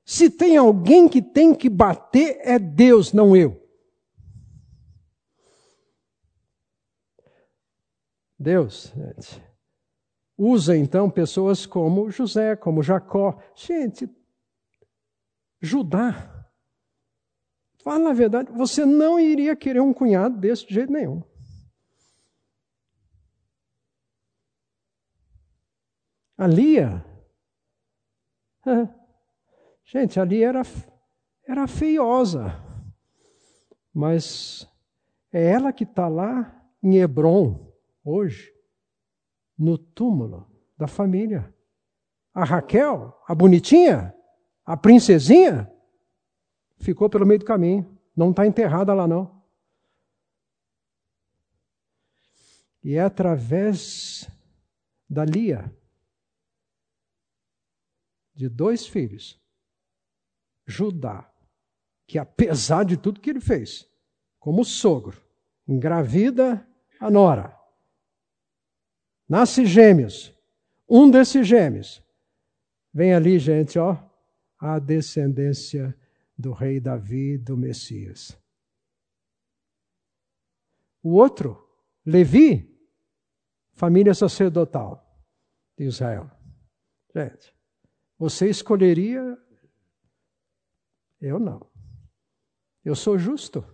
Se 0.09 0.27
tem 0.27 0.57
alguém 0.57 1.07
que 1.07 1.21
tem 1.21 1.53
que 1.53 1.69
bater, 1.69 2.39
é 2.41 2.57
Deus, 2.57 3.13
não 3.13 3.35
eu. 3.35 3.63
Deus, 8.35 8.91
gente, 8.95 9.43
usa 10.35 10.75
então 10.75 11.11
pessoas 11.11 11.67
como 11.67 12.09
José, 12.09 12.55
como 12.55 12.81
Jacó. 12.81 13.39
Gente, 13.53 14.09
Judá, 15.61 16.49
fala 17.83 18.09
a 18.09 18.13
verdade, 18.13 18.51
você 18.51 18.87
não 18.87 19.19
iria 19.19 19.55
querer 19.55 19.79
um 19.79 19.93
cunhado 19.93 20.39
desse 20.39 20.65
de 20.65 20.73
jeito 20.73 20.91
nenhum. 20.91 21.21
A 26.35 26.47
Lia, 26.47 27.05
Gente, 29.91 30.19
ali 30.19 30.43
era, 30.43 30.61
era 31.47 31.67
feiosa. 31.67 32.63
Mas 33.91 34.71
é 35.33 35.43
ela 35.43 35.73
que 35.73 35.83
está 35.83 36.07
lá 36.07 36.63
em 36.83 36.97
Hebron, 36.97 37.73
hoje, 38.03 38.53
no 39.57 39.79
túmulo 39.79 40.47
da 40.77 40.85
família. 40.87 41.51
A 42.31 42.43
Raquel, 42.43 43.19
a 43.27 43.33
bonitinha, 43.33 44.13
a 44.63 44.77
princesinha, 44.77 45.67
ficou 46.77 47.09
pelo 47.09 47.25
meio 47.25 47.39
do 47.39 47.45
caminho. 47.45 47.99
Não 48.15 48.29
está 48.29 48.45
enterrada 48.45 48.93
lá, 48.93 49.07
não. 49.07 49.41
E 52.83 52.93
é 52.93 53.01
através 53.01 54.29
da 55.09 55.25
Lia, 55.25 55.75
de 58.35 58.47
dois 58.47 58.85
filhos, 58.85 59.41
Judá, 60.69 61.27
que 62.05 62.19
apesar 62.19 62.85
de 62.85 62.95
tudo 62.95 63.19
que 63.19 63.31
ele 63.31 63.41
fez, 63.41 63.89
como 64.39 64.63
sogro, 64.63 65.19
engravida 65.67 66.65
a 66.99 67.09
nora, 67.09 67.57
nasce 69.27 69.65
gêmeos, 69.65 70.31
um 70.87 71.09
desses 71.09 71.47
gêmeos, 71.47 72.03
vem 72.93 73.13
ali, 73.13 73.39
gente, 73.39 73.79
ó, 73.79 73.97
a 74.59 74.77
descendência 74.77 75.97
do 76.37 76.51
rei 76.51 76.79
Davi, 76.79 77.37
do 77.37 77.57
Messias. 77.57 78.37
O 81.01 81.13
outro, 81.13 81.67
Levi, 82.05 82.77
família 83.73 84.13
sacerdotal 84.13 85.03
de 85.75 85.85
Israel. 85.85 86.29
Gente, 87.15 87.55
você 88.17 88.49
escolheria. 88.49 89.35
Eu 91.21 91.39
não. 91.39 91.69
Eu 92.83 92.95
sou 92.95 93.17
justo. 93.17 93.65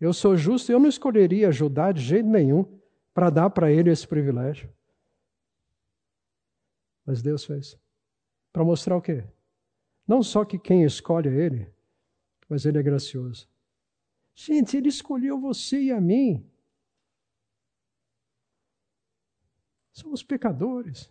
Eu 0.00 0.12
sou 0.12 0.36
justo 0.36 0.70
e 0.70 0.74
eu 0.74 0.78
não 0.78 0.88
escolheria 0.88 1.50
Judá 1.50 1.90
de 1.90 2.02
jeito 2.02 2.28
nenhum 2.28 2.64
para 3.14 3.30
dar 3.30 3.50
para 3.50 3.72
ele 3.72 3.90
esse 3.90 4.06
privilégio. 4.06 4.72
Mas 7.04 7.22
Deus 7.22 7.44
fez. 7.44 7.78
Para 8.52 8.64
mostrar 8.64 8.96
o 8.96 9.02
quê? 9.02 9.24
Não 10.06 10.22
só 10.22 10.44
que 10.44 10.58
quem 10.58 10.84
escolhe 10.84 11.28
é 11.28 11.32
ele, 11.32 11.74
mas 12.48 12.64
ele 12.64 12.78
é 12.78 12.82
gracioso. 12.82 13.48
Gente, 14.34 14.76
ele 14.76 14.88
escolheu 14.88 15.40
você 15.40 15.80
e 15.80 15.90
a 15.90 16.00
mim. 16.00 16.48
Somos 19.92 20.22
pecadores. 20.22 21.10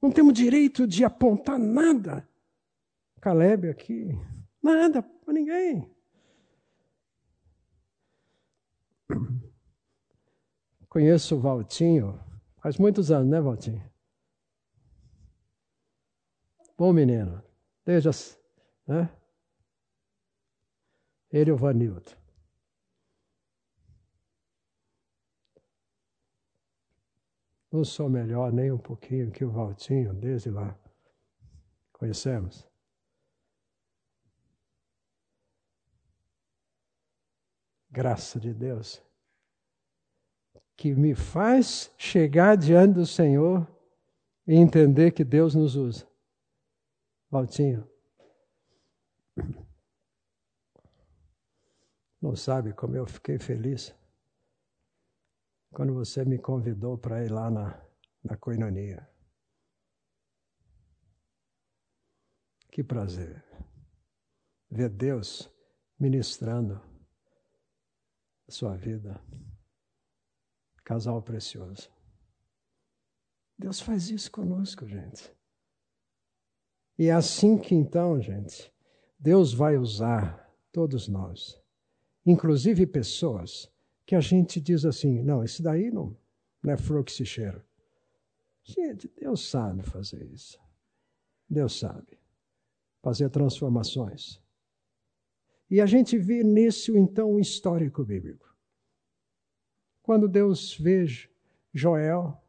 Não 0.00 0.12
temos 0.12 0.32
direito 0.32 0.86
de 0.86 1.04
apontar 1.04 1.58
nada. 1.58 2.29
Caleb 3.20 3.68
aqui, 3.68 4.08
nada 4.62 5.02
para 5.02 5.34
ninguém. 5.34 5.94
Conheço 10.88 11.36
o 11.36 11.40
Valtinho, 11.40 12.18
faz 12.62 12.78
muitos 12.78 13.10
anos, 13.10 13.28
né, 13.30 13.40
Valtinho? 13.40 13.90
Bom 16.78 16.94
menino, 16.94 17.42
desde 17.84 18.08
as, 18.08 18.40
né? 18.86 19.14
Ele 21.30 21.50
e 21.50 21.52
o 21.52 21.56
Vanildo. 21.56 22.18
Não 27.70 27.84
sou 27.84 28.08
melhor 28.08 28.50
nem 28.50 28.72
um 28.72 28.78
pouquinho 28.78 29.30
que 29.30 29.44
o 29.44 29.50
Valtinho, 29.50 30.14
desde 30.14 30.50
lá. 30.50 30.76
Conhecemos? 31.92 32.69
Graça 37.90 38.38
de 38.38 38.54
Deus, 38.54 39.02
que 40.76 40.94
me 40.94 41.14
faz 41.14 41.92
chegar 41.98 42.56
diante 42.56 42.94
do 42.94 43.06
Senhor 43.06 43.66
e 44.46 44.54
entender 44.54 45.10
que 45.10 45.24
Deus 45.24 45.54
nos 45.54 45.74
usa. 45.74 46.08
Valtinho. 47.28 47.88
Não 52.20 52.36
sabe 52.36 52.72
como 52.72 52.96
eu 52.96 53.06
fiquei 53.06 53.38
feliz 53.38 53.94
quando 55.72 55.94
você 55.94 56.24
me 56.24 56.38
convidou 56.38 56.98
para 56.98 57.24
ir 57.24 57.30
lá 57.30 57.50
na, 57.50 57.80
na 58.22 58.36
coinonia. 58.36 59.08
Que 62.70 62.84
prazer 62.84 63.44
ver 64.70 64.88
Deus 64.90 65.50
ministrando 65.98 66.89
sua 68.54 68.76
vida. 68.76 69.20
Casal 70.84 71.22
precioso. 71.22 71.90
Deus 73.58 73.80
faz 73.80 74.10
isso 74.10 74.30
conosco, 74.30 74.86
gente. 74.86 75.30
E 76.98 77.06
é 77.06 77.12
assim 77.12 77.58
que 77.58 77.74
então, 77.74 78.20
gente, 78.20 78.72
Deus 79.18 79.52
vai 79.52 79.76
usar 79.76 80.50
todos 80.72 81.08
nós, 81.08 81.60
inclusive 82.24 82.86
pessoas 82.86 83.70
que 84.06 84.14
a 84.14 84.20
gente 84.20 84.60
diz 84.60 84.84
assim: 84.84 85.22
não, 85.22 85.44
esse 85.44 85.62
daí 85.62 85.90
não, 85.90 86.16
não 86.62 86.72
é 86.72 86.76
flor 86.76 87.04
que 87.04 87.12
se 87.12 87.24
cheira. 87.24 87.64
Gente, 88.62 89.08
Deus 89.08 89.48
sabe 89.48 89.82
fazer 89.82 90.24
isso. 90.32 90.58
Deus 91.48 91.78
sabe 91.78 92.18
fazer 93.02 93.28
transformações. 93.30 94.39
E 95.70 95.80
a 95.80 95.86
gente 95.86 96.18
vê 96.18 96.42
nisso, 96.42 96.96
então, 96.96 97.32
um 97.32 97.38
histórico 97.38 98.04
bíblico. 98.04 98.48
Quando 100.02 100.28
Deus 100.28 100.76
vê 100.76 101.04
Joel, 101.72 102.42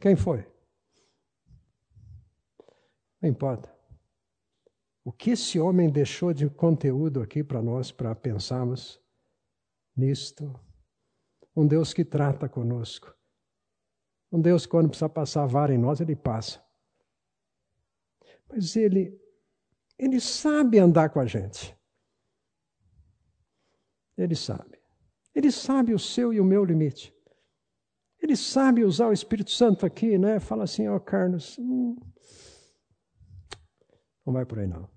quem 0.00 0.16
foi? 0.16 0.44
Não 3.22 3.30
importa. 3.30 3.74
O 5.04 5.12
que 5.12 5.30
esse 5.30 5.60
homem 5.60 5.88
deixou 5.88 6.34
de 6.34 6.50
conteúdo 6.50 7.22
aqui 7.22 7.44
para 7.44 7.62
nós, 7.62 7.92
para 7.92 8.14
pensarmos, 8.14 9.00
nisto. 9.96 10.52
Um 11.54 11.66
Deus 11.66 11.94
que 11.94 12.04
trata 12.04 12.48
conosco. 12.48 13.16
Um 14.32 14.40
Deus, 14.40 14.66
quando 14.66 14.88
precisa 14.88 15.08
passar 15.08 15.46
vara 15.46 15.72
em 15.72 15.78
nós, 15.78 16.00
ele 16.00 16.16
passa. 16.16 16.60
Mas 18.48 18.74
ele, 18.74 19.16
ele 19.98 20.20
sabe 20.20 20.78
andar 20.78 21.10
com 21.10 21.20
a 21.20 21.26
gente. 21.26 21.76
Ele 24.16 24.34
sabe. 24.34 24.78
Ele 25.34 25.50
sabe 25.50 25.92
o 25.92 25.98
seu 25.98 26.32
e 26.32 26.40
o 26.40 26.44
meu 26.44 26.64
limite. 26.64 27.14
Ele 28.20 28.36
sabe 28.36 28.84
usar 28.84 29.08
o 29.08 29.12
Espírito 29.12 29.50
Santo 29.50 29.84
aqui, 29.84 30.16
né? 30.18 30.40
Fala 30.40 30.64
assim, 30.64 30.88
ó, 30.88 30.96
oh, 30.96 31.00
Carlos, 31.00 31.58
hum, 31.58 31.96
não 34.24 34.32
vai 34.32 34.44
por 34.44 34.58
aí 34.58 34.66
não. 34.66 34.90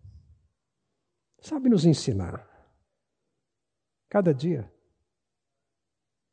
Sabe 1.39 1.69
nos 1.69 1.85
ensinar. 1.85 2.47
Cada 4.09 4.34
dia. 4.34 4.71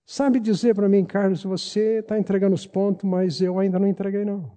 Sabe 0.06 0.40
dizer 0.40 0.74
para 0.74 0.88
mim, 0.88 1.04
Carlos, 1.04 1.42
você 1.42 1.98
está 1.98 2.18
entregando 2.18 2.54
os 2.54 2.66
pontos, 2.66 3.04
mas 3.04 3.40
eu 3.40 3.58
ainda 3.58 3.78
não 3.78 3.88
entreguei, 3.88 4.24
não. 4.24 4.55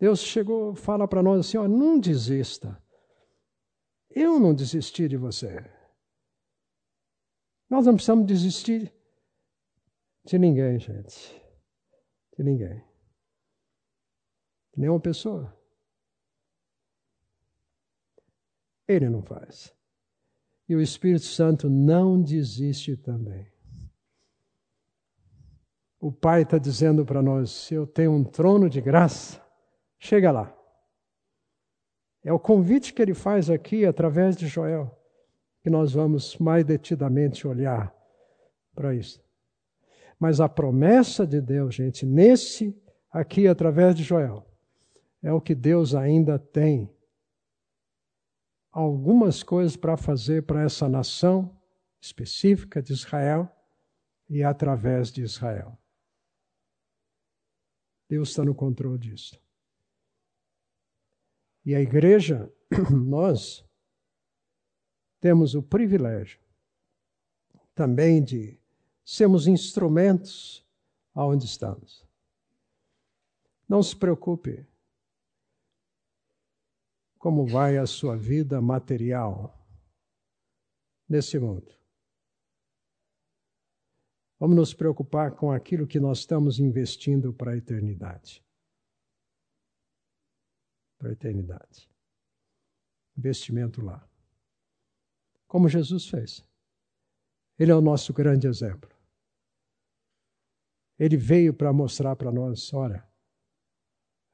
Deus 0.00 0.20
chegou, 0.20 0.74
fala 0.74 1.06
para 1.06 1.22
nós 1.22 1.40
assim: 1.40 1.58
ó, 1.58 1.68
não 1.68 2.00
desista. 2.00 2.82
Eu 4.08 4.40
não 4.40 4.54
desisti 4.54 5.06
de 5.06 5.18
você. 5.18 5.62
Nós 7.68 7.84
não 7.84 7.94
precisamos 7.94 8.26
desistir 8.26 8.92
de 10.24 10.38
ninguém, 10.38 10.80
gente. 10.80 11.40
De 12.36 12.42
ninguém. 12.42 12.82
Nenhuma 14.74 14.98
pessoa. 14.98 15.54
Ele 18.88 19.08
não 19.08 19.22
faz. 19.22 19.72
E 20.66 20.74
o 20.74 20.80
Espírito 20.80 21.26
Santo 21.26 21.68
não 21.68 22.20
desiste 22.20 22.96
também. 22.96 23.52
O 26.00 26.10
Pai 26.10 26.42
está 26.42 26.56
dizendo 26.56 27.04
para 27.04 27.20
nós: 27.20 27.50
se 27.50 27.74
eu 27.74 27.86
tenho 27.86 28.12
um 28.12 28.24
trono 28.24 28.68
de 28.68 28.80
graça, 28.80 29.49
chega 30.00 30.32
lá. 30.32 30.56
É 32.24 32.32
o 32.32 32.38
convite 32.40 32.92
que 32.92 33.00
ele 33.00 33.14
faz 33.14 33.48
aqui 33.48 33.86
através 33.86 34.36
de 34.36 34.48
Joel, 34.48 34.98
que 35.62 35.70
nós 35.70 35.92
vamos 35.92 36.36
mais 36.38 36.64
detidamente 36.64 37.46
olhar 37.46 37.94
para 38.74 38.94
isso. 38.94 39.22
Mas 40.18 40.40
a 40.40 40.48
promessa 40.48 41.26
de 41.26 41.40
Deus, 41.40 41.74
gente, 41.74 42.04
nesse 42.04 42.76
aqui 43.10 43.46
através 43.46 43.94
de 43.94 44.02
Joel, 44.02 44.46
é 45.22 45.32
o 45.32 45.40
que 45.40 45.54
Deus 45.54 45.94
ainda 45.94 46.38
tem 46.38 46.90
algumas 48.72 49.42
coisas 49.42 49.76
para 49.76 49.96
fazer 49.96 50.44
para 50.44 50.62
essa 50.62 50.88
nação 50.88 51.58
específica 52.00 52.82
de 52.82 52.92
Israel 52.92 53.50
e 54.28 54.42
através 54.42 55.10
de 55.10 55.22
Israel. 55.22 55.76
Deus 58.08 58.30
está 58.30 58.44
no 58.44 58.54
controle 58.54 58.98
disso. 58.98 59.40
E 61.64 61.74
a 61.74 61.80
igreja, 61.80 62.52
nós 62.90 63.64
temos 65.20 65.54
o 65.54 65.62
privilégio 65.62 66.40
também 67.74 68.22
de 68.22 68.58
sermos 69.04 69.46
instrumentos 69.46 70.66
aonde 71.14 71.44
estamos. 71.44 72.06
Não 73.68 73.82
se 73.82 73.96
preocupe 73.96 74.66
como 77.18 77.46
vai 77.46 77.76
a 77.76 77.86
sua 77.86 78.16
vida 78.16 78.60
material 78.60 79.54
nesse 81.08 81.38
mundo. 81.38 81.74
Vamos 84.38 84.56
nos 84.56 84.72
preocupar 84.72 85.32
com 85.32 85.52
aquilo 85.52 85.86
que 85.86 86.00
nós 86.00 86.20
estamos 86.20 86.58
investindo 86.58 87.32
para 87.32 87.52
a 87.52 87.56
eternidade. 87.56 88.42
Para 91.00 91.08
a 91.08 91.12
eternidade. 91.12 91.90
Investimento 93.16 93.82
lá. 93.82 94.06
Como 95.48 95.68
Jesus 95.68 96.06
fez. 96.06 96.46
Ele 97.58 97.72
é 97.72 97.74
o 97.74 97.80
nosso 97.80 98.12
grande 98.12 98.46
exemplo. 98.46 98.88
Ele 100.98 101.16
veio 101.16 101.54
para 101.54 101.72
mostrar 101.72 102.14
para 102.16 102.30
nós: 102.30 102.72
olha, 102.74 103.02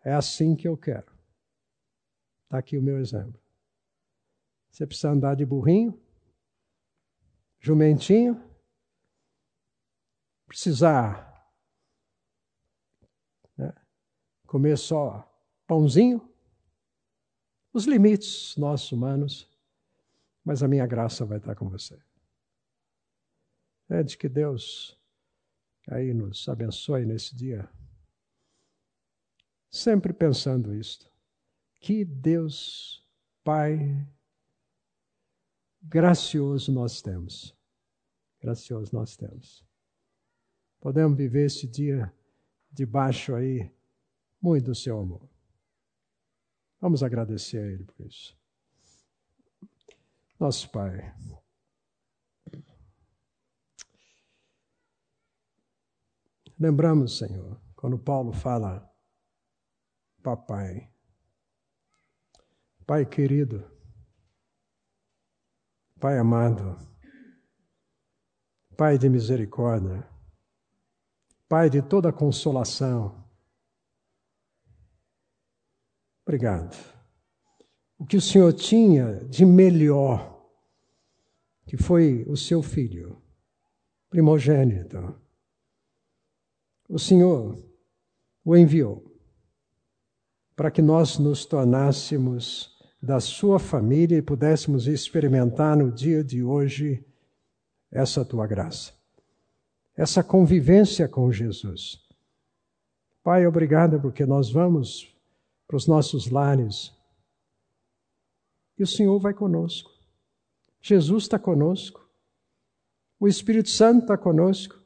é 0.04 0.12
assim 0.12 0.56
que 0.56 0.66
eu 0.66 0.76
quero. 0.76 1.10
Está 2.44 2.58
aqui 2.58 2.76
o 2.76 2.82
meu 2.82 2.98
exemplo. 2.98 3.40
Você 4.70 4.84
precisa 4.86 5.10
andar 5.10 5.36
de 5.36 5.46
burrinho? 5.46 5.98
jumentinho, 7.66 8.40
precisar 10.46 11.50
né, 13.56 13.74
comer 14.46 14.78
só 14.78 15.28
pãozinho, 15.66 16.32
os 17.76 17.84
limites 17.84 18.56
nossos 18.56 18.90
humanos, 18.90 19.46
mas 20.42 20.62
a 20.62 20.68
minha 20.68 20.86
graça 20.86 21.26
vai 21.26 21.36
estar 21.36 21.54
com 21.54 21.68
você. 21.68 21.98
É 23.86 24.02
de 24.02 24.16
que 24.16 24.30
Deus 24.30 24.98
aí 25.86 26.14
nos 26.14 26.48
abençoe 26.48 27.04
nesse 27.04 27.36
dia. 27.36 27.68
Sempre 29.70 30.14
pensando 30.14 30.74
isto. 30.74 31.12
Que 31.78 32.02
Deus, 32.02 33.06
Pai, 33.44 33.78
gracioso 35.82 36.72
nós 36.72 37.02
temos. 37.02 37.54
Gracioso 38.40 38.90
nós 38.94 39.18
temos. 39.18 39.62
Podemos 40.80 41.16
viver 41.16 41.44
esse 41.44 41.66
dia 41.66 42.10
debaixo 42.72 43.34
aí 43.34 43.70
muito 44.40 44.64
do 44.64 44.74
seu 44.74 44.98
amor. 44.98 45.35
Vamos 46.80 47.02
agradecer 47.02 47.58
a 47.58 47.66
Ele 47.66 47.84
por 47.84 48.06
isso. 48.06 48.36
Nosso 50.38 50.70
Pai. 50.70 51.14
Lembramos, 56.58 57.18
Senhor, 57.18 57.60
quando 57.74 57.98
Paulo 57.98 58.32
fala, 58.32 58.90
Papai, 60.22 60.90
Pai 62.86 63.04
querido, 63.04 63.70
Pai 66.00 66.18
amado, 66.18 66.78
Pai 68.76 68.98
de 68.98 69.08
misericórdia, 69.08 70.08
Pai 71.48 71.68
de 71.68 71.82
toda 71.82 72.12
consolação, 72.12 73.25
Obrigado. 76.26 76.76
O 77.96 78.04
que 78.04 78.16
o 78.16 78.20
Senhor 78.20 78.52
tinha 78.52 79.24
de 79.26 79.46
melhor, 79.46 80.44
que 81.64 81.76
foi 81.76 82.24
o 82.28 82.36
seu 82.36 82.62
filho, 82.62 83.22
primogênito, 84.10 85.14
o 86.88 86.98
Senhor 86.98 87.62
o 88.44 88.56
enviou 88.56 89.04
para 90.54 90.70
que 90.70 90.82
nós 90.82 91.18
nos 91.18 91.44
tornássemos 91.44 92.76
da 93.02 93.20
sua 93.20 93.58
família 93.58 94.16
e 94.16 94.22
pudéssemos 94.22 94.86
experimentar 94.86 95.76
no 95.76 95.92
dia 95.92 96.24
de 96.24 96.42
hoje 96.42 97.04
essa 97.90 98.24
tua 98.24 98.46
graça, 98.46 98.92
essa 99.96 100.24
convivência 100.24 101.08
com 101.08 101.30
Jesus. 101.30 102.00
Pai, 103.22 103.46
obrigado 103.46 104.00
porque 104.00 104.24
nós 104.24 104.50
vamos 104.50 105.15
para 105.66 105.76
os 105.76 105.86
nossos 105.86 106.30
lares. 106.30 106.92
E 108.78 108.82
o 108.82 108.86
Senhor 108.86 109.18
vai 109.18 109.34
conosco. 109.34 109.90
Jesus 110.80 111.24
está 111.24 111.38
conosco. 111.38 112.06
O 113.18 113.26
Espírito 113.26 113.70
Santo 113.70 114.02
está 114.02 114.16
conosco. 114.16 114.80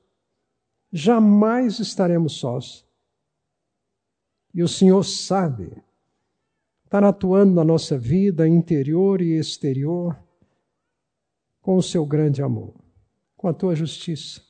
Jamais 0.93 1.79
estaremos 1.79 2.35
sós. 2.35 2.87
E 4.53 4.63
o 4.63 4.69
Senhor 4.69 5.05
sabe, 5.05 5.83
está 6.85 7.07
atuando 7.07 7.55
na 7.55 7.65
nossa 7.65 7.97
vida 7.97 8.49
interior 8.49 9.21
e 9.21 9.39
exterior 9.39 10.19
com 11.61 11.77
o 11.77 11.83
seu 11.83 12.05
grande 12.05 12.43
amor, 12.43 12.75
com 13.37 13.47
a 13.47 13.55
tua 13.55 13.77
justiça, 13.77 14.43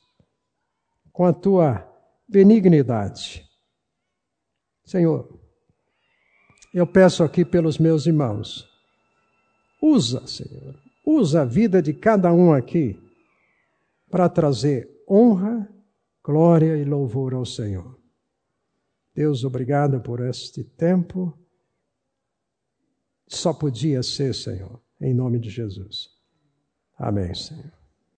com 1.11 1.25
a 1.25 1.33
tua 1.33 1.87
benignidade. 2.27 3.47
Senhor, 4.83 5.40
eu 6.73 6.87
peço 6.87 7.23
aqui 7.23 7.43
pelos 7.43 7.77
meus 7.77 8.05
irmãos. 8.05 8.67
Usa, 9.81 10.25
Senhor, 10.27 10.75
usa 11.05 11.41
a 11.41 11.45
vida 11.45 11.81
de 11.81 11.93
cada 11.93 12.31
um 12.31 12.53
aqui 12.53 12.97
para 14.09 14.29
trazer 14.29 14.89
honra, 15.09 15.67
glória 16.23 16.77
e 16.77 16.85
louvor 16.85 17.33
ao 17.33 17.45
Senhor. 17.45 17.99
Deus, 19.13 19.43
obrigado 19.43 19.99
por 19.99 20.21
este 20.21 20.63
tempo. 20.63 21.37
Só 23.27 23.53
podia 23.53 24.03
ser, 24.03 24.33
Senhor, 24.33 24.81
em 24.99 25.13
nome 25.13 25.39
de 25.39 25.49
Jesus. 25.49 26.09
Amém, 26.97 27.33
Senhor. 27.33 27.80